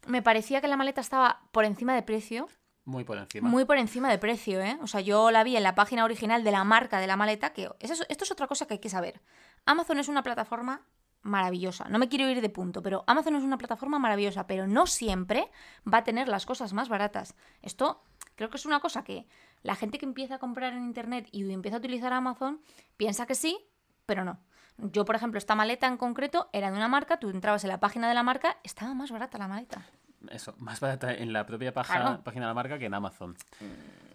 me 0.07 0.23
parecía 0.23 0.61
que 0.61 0.69
la 0.69 0.77
maleta 0.77 1.01
estaba 1.01 1.41
por 1.51 1.65
encima 1.65 1.95
de 1.95 2.03
precio, 2.03 2.49
Muy 2.85 3.03
por 3.03 3.19
encima. 3.19 3.49
muy 3.49 3.65
por 3.65 3.79
encima 3.79 4.09
de 4.09 4.19
precio, 4.19 4.61
¿eh? 4.61 4.79
O 4.81 4.87
sea, 4.87 5.01
yo 5.01 5.33
la 5.33 5.43
vi 5.43 5.57
en 5.57 5.65
la 5.65 5.75
página 5.75 6.05
original 6.05 6.45
de 6.45 6.53
la 6.53 6.63
marca 6.63 7.01
de 7.01 7.09
la 7.09 7.17
maleta, 7.17 7.53
que 7.53 7.69
eso- 7.81 8.05
esto 8.09 8.25
es 8.25 8.31
otra 8.31 8.47
cosa 8.47 8.67
que 8.67 8.75
hay 8.75 8.81
que 8.81 8.89
saber. 8.89 9.21
Amazon 9.65 9.99
es 9.99 10.07
una 10.07 10.23
plataforma 10.23 10.83
maravillosa. 11.23 11.89
No 11.89 11.99
me 11.99 12.09
quiero 12.09 12.29
ir 12.29 12.41
de 12.41 12.49
punto, 12.49 12.83
pero 12.83 13.05
Amazon 13.07 13.37
es 13.37 13.43
una 13.43 13.59
plataforma 13.59 13.99
maravillosa, 13.99 14.47
pero 14.47 14.67
no 14.67 14.87
siempre 14.87 15.51
va 15.93 15.99
a 15.99 16.05
tener 16.05 16.29
las 16.29 16.47
cosas 16.47 16.73
más 16.73 16.89
baratas. 16.89 17.35
Esto 17.63 18.03
creo 18.37 18.51
que 18.51 18.57
es 18.57 18.67
una 18.67 18.81
cosa 18.81 19.03
que 19.03 19.27
la 19.63 19.75
gente 19.75 19.99
que 19.99 20.05
empieza 20.07 20.37
a 20.37 20.39
comprar 20.39 20.73
en 20.73 20.85
internet 20.85 21.29
y 21.33 21.51
empieza 21.51 21.77
a 21.77 21.81
utilizar 21.81 22.13
Amazon 22.13 22.61
piensa 22.97 23.27
que 23.27 23.35
sí, 23.35 23.59
pero 24.07 24.25
no. 24.25 24.39
Yo, 24.79 25.05
por 25.07 25.17
ejemplo, 25.17 25.39
esta 25.39 25.55
maleta 25.55 25.87
en 25.87 25.97
concreto 25.97 26.51
era 26.53 26.71
de 26.71 26.77
una 26.77 26.87
marca, 26.89 27.19
tú 27.19 27.31
entrabas 27.31 27.65
en 27.65 27.69
la 27.71 27.81
página 27.81 28.09
de 28.09 28.15
la 28.15 28.23
marca, 28.23 28.59
estaba 28.63 28.93
más 28.95 29.11
barata 29.11 29.39
la 29.39 29.49
maleta. 29.49 29.87
Eso, 30.31 30.55
más 30.59 30.81
barata 30.81 31.15
en 31.15 31.33
la 31.33 31.47
propia 31.47 31.73
paja- 31.73 32.01
Claro. 32.01 32.23
página 32.23 32.45
de 32.47 32.51
la 32.51 32.55
marca 32.55 32.79
que 32.79 32.87
en 32.87 32.95
Amazon. 32.95 33.37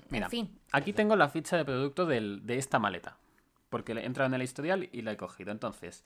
Mira, 0.09 0.25
en 0.25 0.29
fin, 0.29 0.59
aquí 0.71 0.93
tengo 0.93 1.15
la 1.15 1.29
ficha 1.29 1.57
de 1.57 1.65
producto 1.65 2.05
del- 2.05 2.45
de 2.45 2.57
esta 2.57 2.79
maleta. 2.79 3.17
Porque 3.69 3.93
he 3.93 4.05
entrado 4.05 4.27
en 4.27 4.33
el 4.33 4.41
historial 4.41 4.89
y 4.91 5.01
la 5.01 5.13
he 5.13 5.17
cogido. 5.17 5.51
Entonces, 5.51 6.03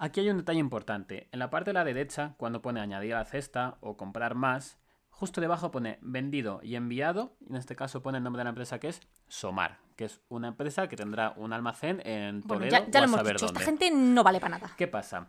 aquí 0.00 0.20
hay 0.20 0.30
un 0.30 0.38
detalle 0.38 0.58
importante. 0.58 1.28
En 1.30 1.38
la 1.38 1.50
parte 1.50 1.70
de 1.70 1.74
la 1.74 1.84
derecha, 1.84 2.34
cuando 2.38 2.62
pone 2.62 2.80
añadir 2.80 3.14
a 3.14 3.18
la 3.18 3.24
cesta 3.24 3.76
o 3.80 3.96
comprar 3.96 4.34
más, 4.34 4.78
justo 5.10 5.40
debajo 5.40 5.70
pone 5.70 5.98
vendido 6.00 6.60
y 6.62 6.74
enviado. 6.74 7.36
Y 7.40 7.50
en 7.50 7.56
este 7.56 7.76
caso 7.76 8.02
pone 8.02 8.18
el 8.18 8.24
nombre 8.24 8.40
de 8.40 8.44
la 8.44 8.50
empresa 8.50 8.80
que 8.80 8.88
es 8.88 9.00
Somar, 9.28 9.78
que 9.96 10.06
es 10.06 10.20
una 10.28 10.48
empresa 10.48 10.88
que 10.88 10.96
tendrá 10.96 11.34
un 11.36 11.52
almacén 11.52 12.00
en 12.04 12.40
bueno, 12.40 12.64
Toledo 12.64 12.70
ya, 12.86 12.90
ya 12.90 12.98
o 12.98 13.02
lo 13.02 13.06
hemos 13.06 13.18
saber 13.18 13.32
dicho, 13.34 13.46
dónde. 13.46 13.60
esta 13.60 13.70
gente 13.70 13.90
no 13.90 14.24
vale 14.24 14.40
para 14.40 14.58
nada. 14.58 14.72
¿Qué 14.76 14.88
pasa? 14.88 15.28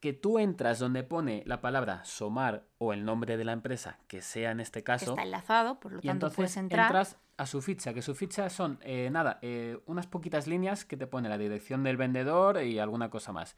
Que 0.00 0.12
tú 0.12 0.38
entras 0.38 0.78
donde 0.78 1.02
pone 1.02 1.42
la 1.46 1.60
palabra 1.60 2.04
Somar 2.04 2.64
o 2.78 2.92
el 2.92 3.04
nombre 3.04 3.36
de 3.36 3.44
la 3.44 3.52
empresa, 3.52 3.98
que 4.06 4.20
sea 4.22 4.52
en 4.52 4.60
este 4.60 4.80
que 4.80 4.84
caso, 4.84 5.10
está 5.12 5.22
enlazado, 5.22 5.80
por 5.80 5.92
lo 5.92 5.98
y 5.98 6.02
tanto 6.02 6.26
entonces 6.26 6.36
puedes 6.36 6.56
entrar. 6.56 6.86
entras 6.86 7.16
a 7.36 7.46
su 7.46 7.60
ficha, 7.62 7.92
que 7.94 8.02
su 8.02 8.14
ficha 8.14 8.48
son, 8.50 8.78
eh, 8.82 9.10
nada, 9.10 9.38
eh, 9.42 9.78
unas 9.86 10.06
poquitas 10.06 10.46
líneas 10.46 10.84
que 10.84 10.96
te 10.96 11.06
pone 11.08 11.28
la 11.28 11.36
dirección 11.38 11.82
del 11.82 11.96
vendedor 11.96 12.62
y 12.62 12.78
alguna 12.78 13.10
cosa 13.10 13.32
más. 13.32 13.56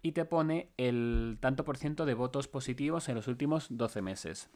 Y 0.00 0.12
te 0.12 0.24
pone 0.24 0.70
el 0.78 1.36
tanto 1.40 1.64
por 1.64 1.76
ciento 1.76 2.06
de 2.06 2.14
votos 2.14 2.48
positivos 2.48 3.08
en 3.08 3.14
los 3.14 3.28
últimos 3.28 3.66
12 3.70 4.00
meses. 4.02 4.50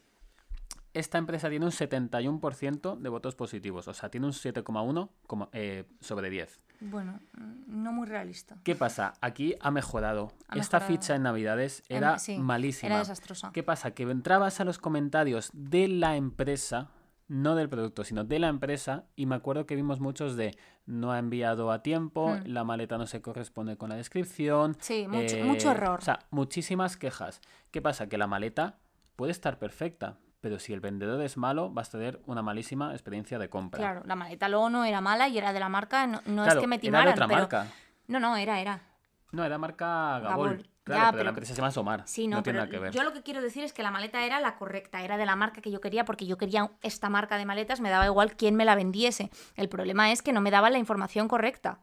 Esta 0.93 1.17
empresa 1.19 1.49
tiene 1.49 1.65
un 1.65 1.71
71% 1.71 2.95
de 2.95 3.09
votos 3.09 3.35
positivos, 3.35 3.87
o 3.87 3.93
sea, 3.93 4.09
tiene 4.09 4.25
un 4.25 4.33
7,1 4.33 5.09
como- 5.27 5.49
eh, 5.53 5.85
sobre 6.01 6.29
10. 6.31 6.59
Bueno, 6.79 7.19
mm, 7.37 7.83
no 7.83 7.91
muy 7.91 8.07
realista. 8.07 8.57
¿Qué 8.63 8.75
pasa? 8.75 9.13
Aquí 9.21 9.55
ha 9.59 9.71
mejorado. 9.71 10.31
Ha 10.47 10.57
Esta 10.57 10.77
mejorado. 10.79 10.87
ficha 11.01 11.15
en 11.15 11.23
Navidades 11.23 11.83
Em, 11.89 11.97
era 11.97 12.19
sí, 12.19 12.37
malísima. 12.37 12.87
Era 12.87 12.99
desastrosa. 12.99 13.51
¿Qué 13.51 13.63
pasa? 13.63 13.91
Que 13.91 14.03
entrabas 14.03 14.59
a 14.59 14.65
los 14.65 14.77
comentarios 14.77 15.49
de 15.53 15.87
la 15.87 16.15
empresa, 16.15 16.89
no 17.27 17.55
del 17.55 17.67
producto, 17.67 18.03
sino 18.03 18.23
de 18.23 18.39
la 18.39 18.47
empresa, 18.47 19.05
y 19.15 19.25
me 19.25 19.35
acuerdo 19.35 19.65
que 19.65 19.75
vimos 19.75 19.99
muchos 19.99 20.35
de 20.37 20.57
no 20.85 21.11
ha 21.11 21.19
enviado 21.19 21.71
a 21.71 21.81
tiempo, 21.83 22.29
Hmm. 22.35 22.43
la 22.45 22.63
maleta 22.63 22.97
no 22.97 23.05
se 23.07 23.21
corresponde 23.21 23.75
con 23.75 23.89
la 23.89 23.95
descripción. 23.95 24.77
Sí, 24.79 25.07
mucho, 25.09 25.35
eh, 25.35 25.43
mucho 25.43 25.71
error. 25.71 25.99
O 25.99 26.03
sea, 26.03 26.19
muchísimas 26.31 26.95
quejas. 26.95 27.41
¿Qué 27.71 27.81
pasa? 27.81 28.07
Que 28.07 28.17
la 28.17 28.27
maleta 28.27 28.77
puede 29.17 29.31
estar 29.31 29.57
perfecta, 29.59 30.17
pero 30.47 30.59
si 30.59 30.71
el 30.71 30.79
vendedor 30.79 31.21
es 31.21 31.35
malo, 31.35 31.69
vas 31.69 31.89
a 31.89 31.91
tener 31.97 32.21
una 32.25 32.41
malísima 32.41 32.93
experiencia 32.93 33.37
de 33.37 33.49
compra. 33.49 33.79
Claro, 33.79 34.01
la 34.05 34.15
maleta 34.15 34.47
luego 34.47 34.69
no 34.69 34.85
era 34.85 35.01
mala 35.01 35.27
y 35.27 35.37
era 35.37 35.51
de 35.51 35.59
la 35.59 35.67
marca, 35.67 36.07
no, 36.07 36.21
no 36.25 36.43
Claro, 36.43 36.59
es 36.59 36.63
que 36.63 36.67
me 36.67 36.75
era 36.75 36.79
de 36.79 36.87
timaran, 36.87 37.13
otra 37.13 37.27
pero... 37.27 37.39
marca. 37.41 37.67
No, 38.07 38.21
no, 38.21 38.37
era, 38.37 38.61
era. 38.61 38.79
No, 39.33 39.43
era 39.43 39.57
marca 39.57 40.19
Gabol. 40.19 40.49
Gabol. 40.51 40.69
Claro, 40.85 41.01
Ya, 41.01 41.05
pero, 41.07 41.11
pero- 41.11 41.23
la 41.25 41.29
empresa 41.31 41.53
se 41.53 41.57
llama 41.61 41.71
Somar. 41.71 42.03
Sí, 42.07 42.27
no, 42.29 42.37
no 42.37 42.43
tiene 42.43 42.59
nada 42.59 42.71
que 42.71 42.79
ver. 42.79 42.93
yo 42.93 43.03
lo 43.03 43.11
que 43.11 43.23
quiero 43.23 43.41
decir 43.41 43.65
es 43.65 43.73
que 43.73 43.83
la 43.83 43.91
maleta 43.91 44.23
era 44.23 44.39
la 44.39 44.55
correcta, 44.55 45.01
era 45.01 45.17
de 45.17 45.25
la 45.25 45.35
marca 45.35 45.59
que 45.59 45.69
yo 45.69 45.81
quería 45.81 46.05
porque 46.05 46.25
yo 46.25 46.37
quería 46.37 46.71
esta 46.81 47.09
marca 47.09 47.37
de 47.37 47.45
maletas, 47.45 47.81
me 47.81 47.89
daba 47.89 48.05
igual 48.05 48.37
quién 48.37 48.55
me 48.55 48.63
la 48.63 48.75
vendiese. 48.75 49.29
El 49.57 49.67
problema 49.67 50.13
es 50.13 50.21
que 50.21 50.31
no 50.31 50.39
me 50.39 50.49
daba 50.49 50.69
la 50.69 50.77
información 50.77 51.27
correcta 51.27 51.81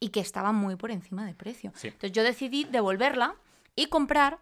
y 0.00 0.08
que 0.08 0.20
estaba 0.20 0.52
muy 0.52 0.76
por 0.76 0.90
encima 0.90 1.26
de 1.26 1.34
precio. 1.34 1.72
Sí. 1.74 1.88
Entonces 1.88 2.12
yo 2.12 2.22
decidí 2.22 2.64
devolverla 2.64 3.34
y 3.76 3.88
comprar 3.88 4.38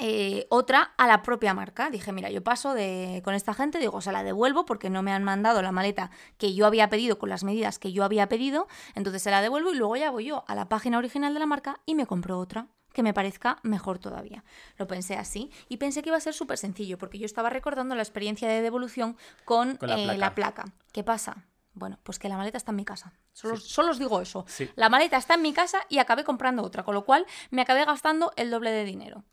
eh, 0.00 0.46
otra 0.50 0.94
a 0.96 1.06
la 1.06 1.22
propia 1.22 1.54
marca. 1.54 1.90
Dije, 1.90 2.12
mira, 2.12 2.30
yo 2.30 2.42
paso 2.42 2.74
de, 2.74 3.20
con 3.24 3.34
esta 3.34 3.54
gente, 3.54 3.78
digo, 3.78 4.00
se 4.00 4.12
la 4.12 4.22
devuelvo 4.22 4.64
porque 4.64 4.90
no 4.90 5.02
me 5.02 5.12
han 5.12 5.24
mandado 5.24 5.62
la 5.62 5.72
maleta 5.72 6.10
que 6.36 6.54
yo 6.54 6.66
había 6.66 6.88
pedido 6.88 7.18
con 7.18 7.28
las 7.28 7.44
medidas 7.44 7.78
que 7.78 7.92
yo 7.92 8.04
había 8.04 8.28
pedido, 8.28 8.68
entonces 8.94 9.22
se 9.22 9.30
la 9.30 9.42
devuelvo 9.42 9.72
y 9.72 9.76
luego 9.76 9.96
ya 9.96 10.10
voy 10.10 10.26
yo 10.26 10.44
a 10.46 10.54
la 10.54 10.68
página 10.68 10.98
original 10.98 11.34
de 11.34 11.40
la 11.40 11.46
marca 11.46 11.80
y 11.86 11.94
me 11.94 12.06
compro 12.06 12.38
otra 12.38 12.68
que 12.92 13.02
me 13.02 13.14
parezca 13.14 13.58
mejor 13.62 13.98
todavía. 13.98 14.44
Lo 14.76 14.86
pensé 14.86 15.16
así 15.16 15.50
y 15.68 15.76
pensé 15.76 16.02
que 16.02 16.08
iba 16.08 16.16
a 16.16 16.20
ser 16.20 16.34
súper 16.34 16.58
sencillo 16.58 16.98
porque 16.98 17.18
yo 17.18 17.26
estaba 17.26 17.50
recordando 17.50 17.94
la 17.94 18.02
experiencia 18.02 18.48
de 18.48 18.62
devolución 18.62 19.16
con, 19.44 19.76
Con 19.76 19.88
la 19.88 19.98
eh, 19.98 20.04
placa. 20.04 20.18
la 20.18 20.34
placa. 20.34 20.64
¿Qué 20.92 21.04
pasa? 21.04 21.44
Bueno, 21.74 21.98
pues 22.02 22.18
que 22.18 22.28
la 22.28 22.36
maleta 22.36 22.56
está 22.56 22.72
en 22.72 22.76
mi 22.76 22.84
casa. 22.84 23.12
Solo, 23.32 23.56
solo 23.56 23.92
os 23.92 24.00
digo 24.00 24.20
eso. 24.20 24.44
Sí. 24.48 24.68
La 24.74 24.88
maleta 24.88 25.16
está 25.16 25.34
en 25.34 25.42
mi 25.42 25.52
casa 25.52 25.78
y 25.88 25.98
acabé 25.98 26.24
comprando 26.24 26.62
otra, 26.64 26.82
con 26.82 26.94
lo 26.94 27.04
cual 27.04 27.24
me 27.50 27.62
acabé 27.62 27.84
gastando 27.84 28.32
el 28.36 28.50
doble 28.50 28.70
de 28.72 28.84
dinero. 28.84 29.24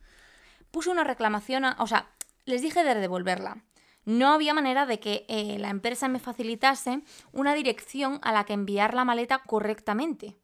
Puse 0.75 0.89
una 0.89 1.05
reclamación, 1.05 1.63
a- 1.63 1.77
o 1.79 1.87
sea, 1.87 2.09
les 2.43 2.61
dije 2.61 2.83
de 2.83 2.95
devolverla. 2.95 3.63
No 4.03 4.33
había 4.33 4.53
manera 4.53 4.85
de 4.85 4.99
que 4.99 5.25
eh, 5.29 5.57
la 5.57 5.69
empresa 5.69 6.09
me 6.09 6.19
facilitase 6.19 7.01
una 7.31 7.53
dirección 7.53 8.19
a 8.23 8.33
la 8.33 8.43
que 8.43 8.51
enviar 8.51 8.93
la 8.93 9.05
maleta 9.05 9.37
correctamente. 9.37 10.35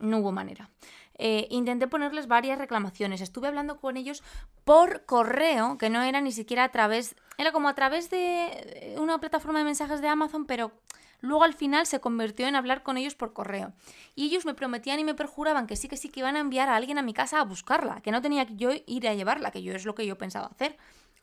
No 0.00 0.18
hubo 0.18 0.32
manera. 0.32 0.70
Eh, 1.18 1.46
intenté 1.50 1.86
ponerles 1.86 2.26
varias 2.26 2.58
reclamaciones. 2.58 3.20
Estuve 3.20 3.46
hablando 3.46 3.76
con 3.76 3.96
ellos 3.96 4.24
por 4.64 5.06
correo, 5.06 5.78
que 5.78 5.88
no 5.88 6.02
era 6.02 6.20
ni 6.20 6.32
siquiera 6.32 6.64
a 6.64 6.72
través. 6.72 7.14
Era 7.38 7.52
como 7.52 7.68
a 7.68 7.74
través 7.76 8.10
de 8.10 8.96
una 8.98 9.18
plataforma 9.20 9.60
de 9.60 9.66
mensajes 9.66 10.00
de 10.00 10.08
Amazon, 10.08 10.46
pero 10.46 10.72
Luego 11.20 11.44
al 11.44 11.54
final 11.54 11.86
se 11.86 12.00
convirtió 12.00 12.46
en 12.46 12.56
hablar 12.56 12.82
con 12.82 12.96
ellos 12.96 13.14
por 13.14 13.32
correo. 13.32 13.72
Y 14.14 14.26
ellos 14.26 14.44
me 14.44 14.54
prometían 14.54 14.98
y 14.98 15.04
me 15.04 15.14
perjuraban 15.14 15.66
que 15.66 15.76
sí, 15.76 15.88
que 15.88 15.96
sí, 15.96 16.08
que 16.08 16.20
iban 16.20 16.36
a 16.36 16.40
enviar 16.40 16.68
a 16.68 16.76
alguien 16.76 16.98
a 16.98 17.02
mi 17.02 17.14
casa 17.14 17.40
a 17.40 17.44
buscarla, 17.44 18.00
que 18.00 18.10
no 18.10 18.22
tenía 18.22 18.46
que 18.46 18.56
yo 18.56 18.70
ir 18.86 19.08
a 19.08 19.14
llevarla, 19.14 19.50
que 19.50 19.62
yo 19.62 19.74
es 19.74 19.84
lo 19.84 19.94
que 19.94 20.06
yo 20.06 20.16
pensaba 20.18 20.46
hacer. 20.46 20.76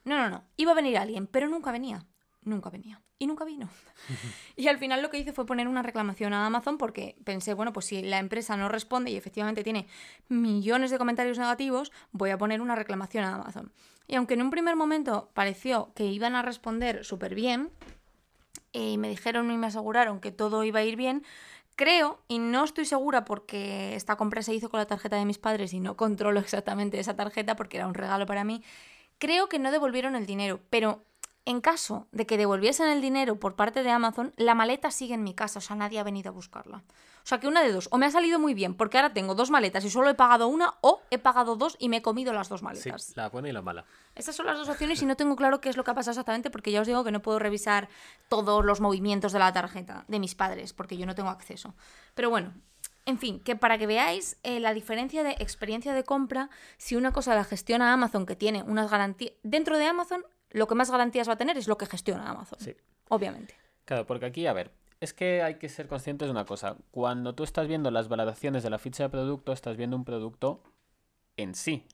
No, 0.03 0.17
no, 0.17 0.29
no, 0.29 0.43
iba 0.55 0.71
a 0.71 0.75
venir 0.75 0.97
alguien, 0.97 1.27
pero 1.27 1.47
nunca 1.47 1.71
venía. 1.71 2.05
Nunca 2.43 2.69
venía. 2.69 3.01
Y 3.19 3.27
nunca 3.27 3.43
vino. 3.43 3.67
y 4.55 4.67
al 4.67 4.77
final 4.77 5.01
lo 5.01 5.10
que 5.10 5.17
hice 5.17 5.33
fue 5.33 5.45
poner 5.45 5.67
una 5.67 5.81
reclamación 5.81 6.33
a 6.33 6.45
Amazon 6.45 6.77
porque 6.77 7.17
pensé, 7.25 7.53
bueno, 7.53 7.73
pues 7.73 7.88
si 7.88 8.01
la 8.03 8.19
empresa 8.19 8.55
no 8.55 8.69
responde 8.69 9.12
y 9.12 9.17
efectivamente 9.17 9.63
tiene 9.63 9.88
millones 10.29 10.91
de 10.91 10.97
comentarios 10.97 11.38
negativos, 11.38 11.91
voy 12.12 12.29
a 12.29 12.38
poner 12.38 12.62
una 12.62 12.75
reclamación 12.75 13.25
a 13.25 13.36
Amazon. 13.36 13.73
Y 14.07 14.15
aunque 14.15 14.36
en 14.36 14.43
un 14.43 14.51
primer 14.51 14.75
momento 14.75 15.29
pareció 15.33 15.91
que 15.93 16.05
iban 16.05 16.36
a 16.36 16.41
responder 16.41 17.03
súper 17.03 17.36
bien, 17.36 17.71
y 18.77 18.97
me 18.97 19.09
dijeron 19.09 19.51
y 19.51 19.57
me 19.57 19.67
aseguraron 19.67 20.19
que 20.19 20.31
todo 20.31 20.63
iba 20.63 20.79
a 20.79 20.83
ir 20.83 20.95
bien, 20.95 21.23
creo, 21.75 22.21
y 22.27 22.39
no 22.39 22.63
estoy 22.63 22.85
segura 22.85 23.25
porque 23.25 23.95
esta 23.95 24.15
compra 24.17 24.41
se 24.41 24.53
hizo 24.53 24.69
con 24.69 24.79
la 24.79 24.87
tarjeta 24.87 25.15
de 25.17 25.25
mis 25.25 25.37
padres 25.39 25.73
y 25.73 25.79
no 25.79 25.97
controlo 25.97 26.39
exactamente 26.41 26.99
esa 26.99 27.15
tarjeta 27.15 27.55
porque 27.55 27.77
era 27.77 27.87
un 27.87 27.93
regalo 27.93 28.25
para 28.25 28.43
mí, 28.43 28.63
creo 29.17 29.49
que 29.49 29.59
no 29.59 29.71
devolvieron 29.71 30.15
el 30.15 30.25
dinero, 30.25 30.61
pero 30.69 31.03
en 31.47 31.62
caso 31.62 32.10
de 32.12 32.25
que 32.25 32.36
devolviesen 32.36 32.89
el 32.89 33.01
dinero 33.01 33.39
por 33.39 33.55
parte 33.55 33.81
de 33.81 33.89
Amazon, 33.89 34.33
la 34.36 34.53
maleta 34.53 34.91
sigue 34.91 35.13
en 35.13 35.23
mi 35.23 35.33
casa, 35.33 35.60
o 35.60 35.62
sea, 35.62 35.77
nadie 35.77 35.97
ha 35.97 36.03
venido 36.03 36.29
a 36.29 36.33
buscarla. 36.33 36.79
O 36.79 37.23
sea, 37.23 37.39
que 37.39 37.47
una 37.47 37.63
de 37.63 37.71
dos, 37.71 37.88
o 37.89 37.97
me 37.97 38.05
ha 38.05 38.12
salido 38.12 38.38
muy 38.38 38.53
bien, 38.53 38.75
porque 38.75 38.97
ahora 38.97 39.13
tengo 39.13 39.33
dos 39.33 39.49
maletas 39.49 39.86
y 39.86 39.89
solo 39.89 40.10
he 40.10 40.13
pagado 40.13 40.49
una, 40.49 40.73
o 40.81 41.01
he 41.10 41.17
pagado 41.17 41.55
dos 41.55 41.77
y 41.79 41.88
me 41.88 41.97
he 41.97 42.01
comido 42.01 42.33
las 42.33 42.49
dos 42.49 42.63
maletas. 42.63 43.01
Sí, 43.01 43.13
la 43.15 43.29
buena 43.29 43.47
y 43.47 43.53
la 43.53 43.62
mala. 43.62 43.86
Estas 44.13 44.36
son 44.36 44.45
las 44.45 44.57
dos 44.57 44.67
opciones 44.67 45.01
y 45.01 45.05
no 45.05 45.15
tengo 45.15 45.38
claro 45.38 45.62
qué 45.62 45.69
es 45.69 45.77
lo 45.77 45.86
que 45.86 45.91
ha 45.91 45.95
pasado 45.95 46.12
exactamente, 46.12 46.49
porque 46.49 46.73
ya 46.73 46.81
os 46.81 46.88
digo 46.88 47.05
que 47.05 47.13
no 47.13 47.21
puedo 47.21 47.39
revisar 47.39 47.88
todos 48.27 48.65
los 48.65 48.81
movimientos 48.81 49.31
de 49.31 49.39
la 49.39 49.53
tarjeta 49.53 50.03
de 50.10 50.19
mis 50.19 50.36
padres, 50.36 50.73
porque 50.73 50.97
yo 50.97 51.05
no 51.05 51.15
tengo 51.15 51.29
acceso. 51.29 51.75
Pero 52.13 52.29
bueno, 52.29 52.55
en 53.05 53.19
fin, 53.19 53.39
que 53.39 53.55
para 53.55 53.77
que 53.77 53.88
veáis 53.88 54.36
eh, 54.43 54.60
la 54.60 54.73
diferencia 54.73 55.23
de 55.23 55.38
experiencia 55.39 55.93
de 55.93 56.03
compra, 56.03 56.49
si 56.75 56.97
una 56.97 57.13
cosa 57.13 57.36
la 57.36 57.45
gestiona 57.45 57.93
Amazon, 57.93 58.25
que 58.25 58.36
tiene 58.36 58.63
unas 58.63 58.91
garantías. 58.91 59.31
Dentro 59.43 59.77
de 59.77 59.86
Amazon 59.86 60.25
lo 60.51 60.67
que 60.67 60.75
más 60.75 60.91
garantías 60.91 61.27
va 61.27 61.33
a 61.33 61.38
tener 61.38 61.57
es 61.57 61.67
lo 61.67 61.77
que 61.77 61.86
gestiona 61.86 62.29
Amazon. 62.29 62.60
Sí. 62.60 62.75
Obviamente. 63.10 63.55
Claro, 63.86 64.05
porque 64.05 64.25
aquí, 64.25 64.47
a 64.47 64.53
ver, 64.53 64.71
es 64.99 65.13
que 65.13 65.41
hay 65.41 65.55
que 65.55 65.69
ser 65.69 65.88
conscientes 65.88 66.27
de 66.27 66.31
una 66.31 66.45
cosa. 66.45 66.77
Cuando 66.91 67.36
tú 67.36 67.43
estás 67.43 67.67
viendo 67.67 67.91
las 67.91 68.07
valoraciones 68.07 68.63
de 68.63 68.69
la 68.69 68.79
ficha 68.79 69.03
de 69.03 69.10
producto, 69.10 69.53
estás 69.53 69.77
viendo 69.77 69.95
un 69.95 70.05
producto 70.05 70.63
en 71.38 71.55
sí. 71.55 71.86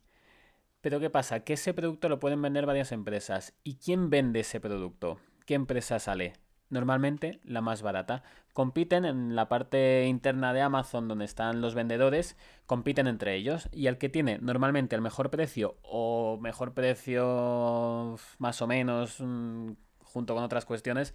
Pero 0.81 0.99
¿qué 0.99 1.09
pasa? 1.09 1.41
Que 1.41 1.53
ese 1.53 1.73
producto 1.73 2.09
lo 2.09 2.19
pueden 2.19 2.41
vender 2.41 2.65
varias 2.65 2.91
empresas. 2.91 3.53
¿Y 3.63 3.75
quién 3.75 4.09
vende 4.09 4.41
ese 4.41 4.59
producto? 4.59 5.17
¿Qué 5.45 5.53
empresa 5.53 5.99
sale? 5.99 6.33
Normalmente 6.73 7.39
la 7.43 7.61
más 7.61 7.83
barata. 7.83 8.23
Compiten 8.51 9.05
en 9.05 9.35
la 9.35 9.47
parte 9.47 10.05
interna 10.07 10.53
de 10.53 10.61
Amazon 10.61 11.07
donde 11.07 11.25
están 11.25 11.61
los 11.61 11.75
vendedores, 11.75 12.35
compiten 12.65 13.05
entre 13.05 13.35
ellos. 13.35 13.69
Y 13.71 13.85
el 13.85 13.99
que 13.99 14.09
tiene 14.09 14.39
normalmente 14.39 14.95
el 14.95 15.01
mejor 15.03 15.29
precio 15.29 15.77
o 15.83 16.39
mejor 16.41 16.73
precio 16.73 18.17
más 18.39 18.61
o 18.63 18.67
menos 18.67 19.17
mm, 19.19 19.73
junto 20.03 20.33
con 20.33 20.43
otras 20.43 20.65
cuestiones, 20.65 21.13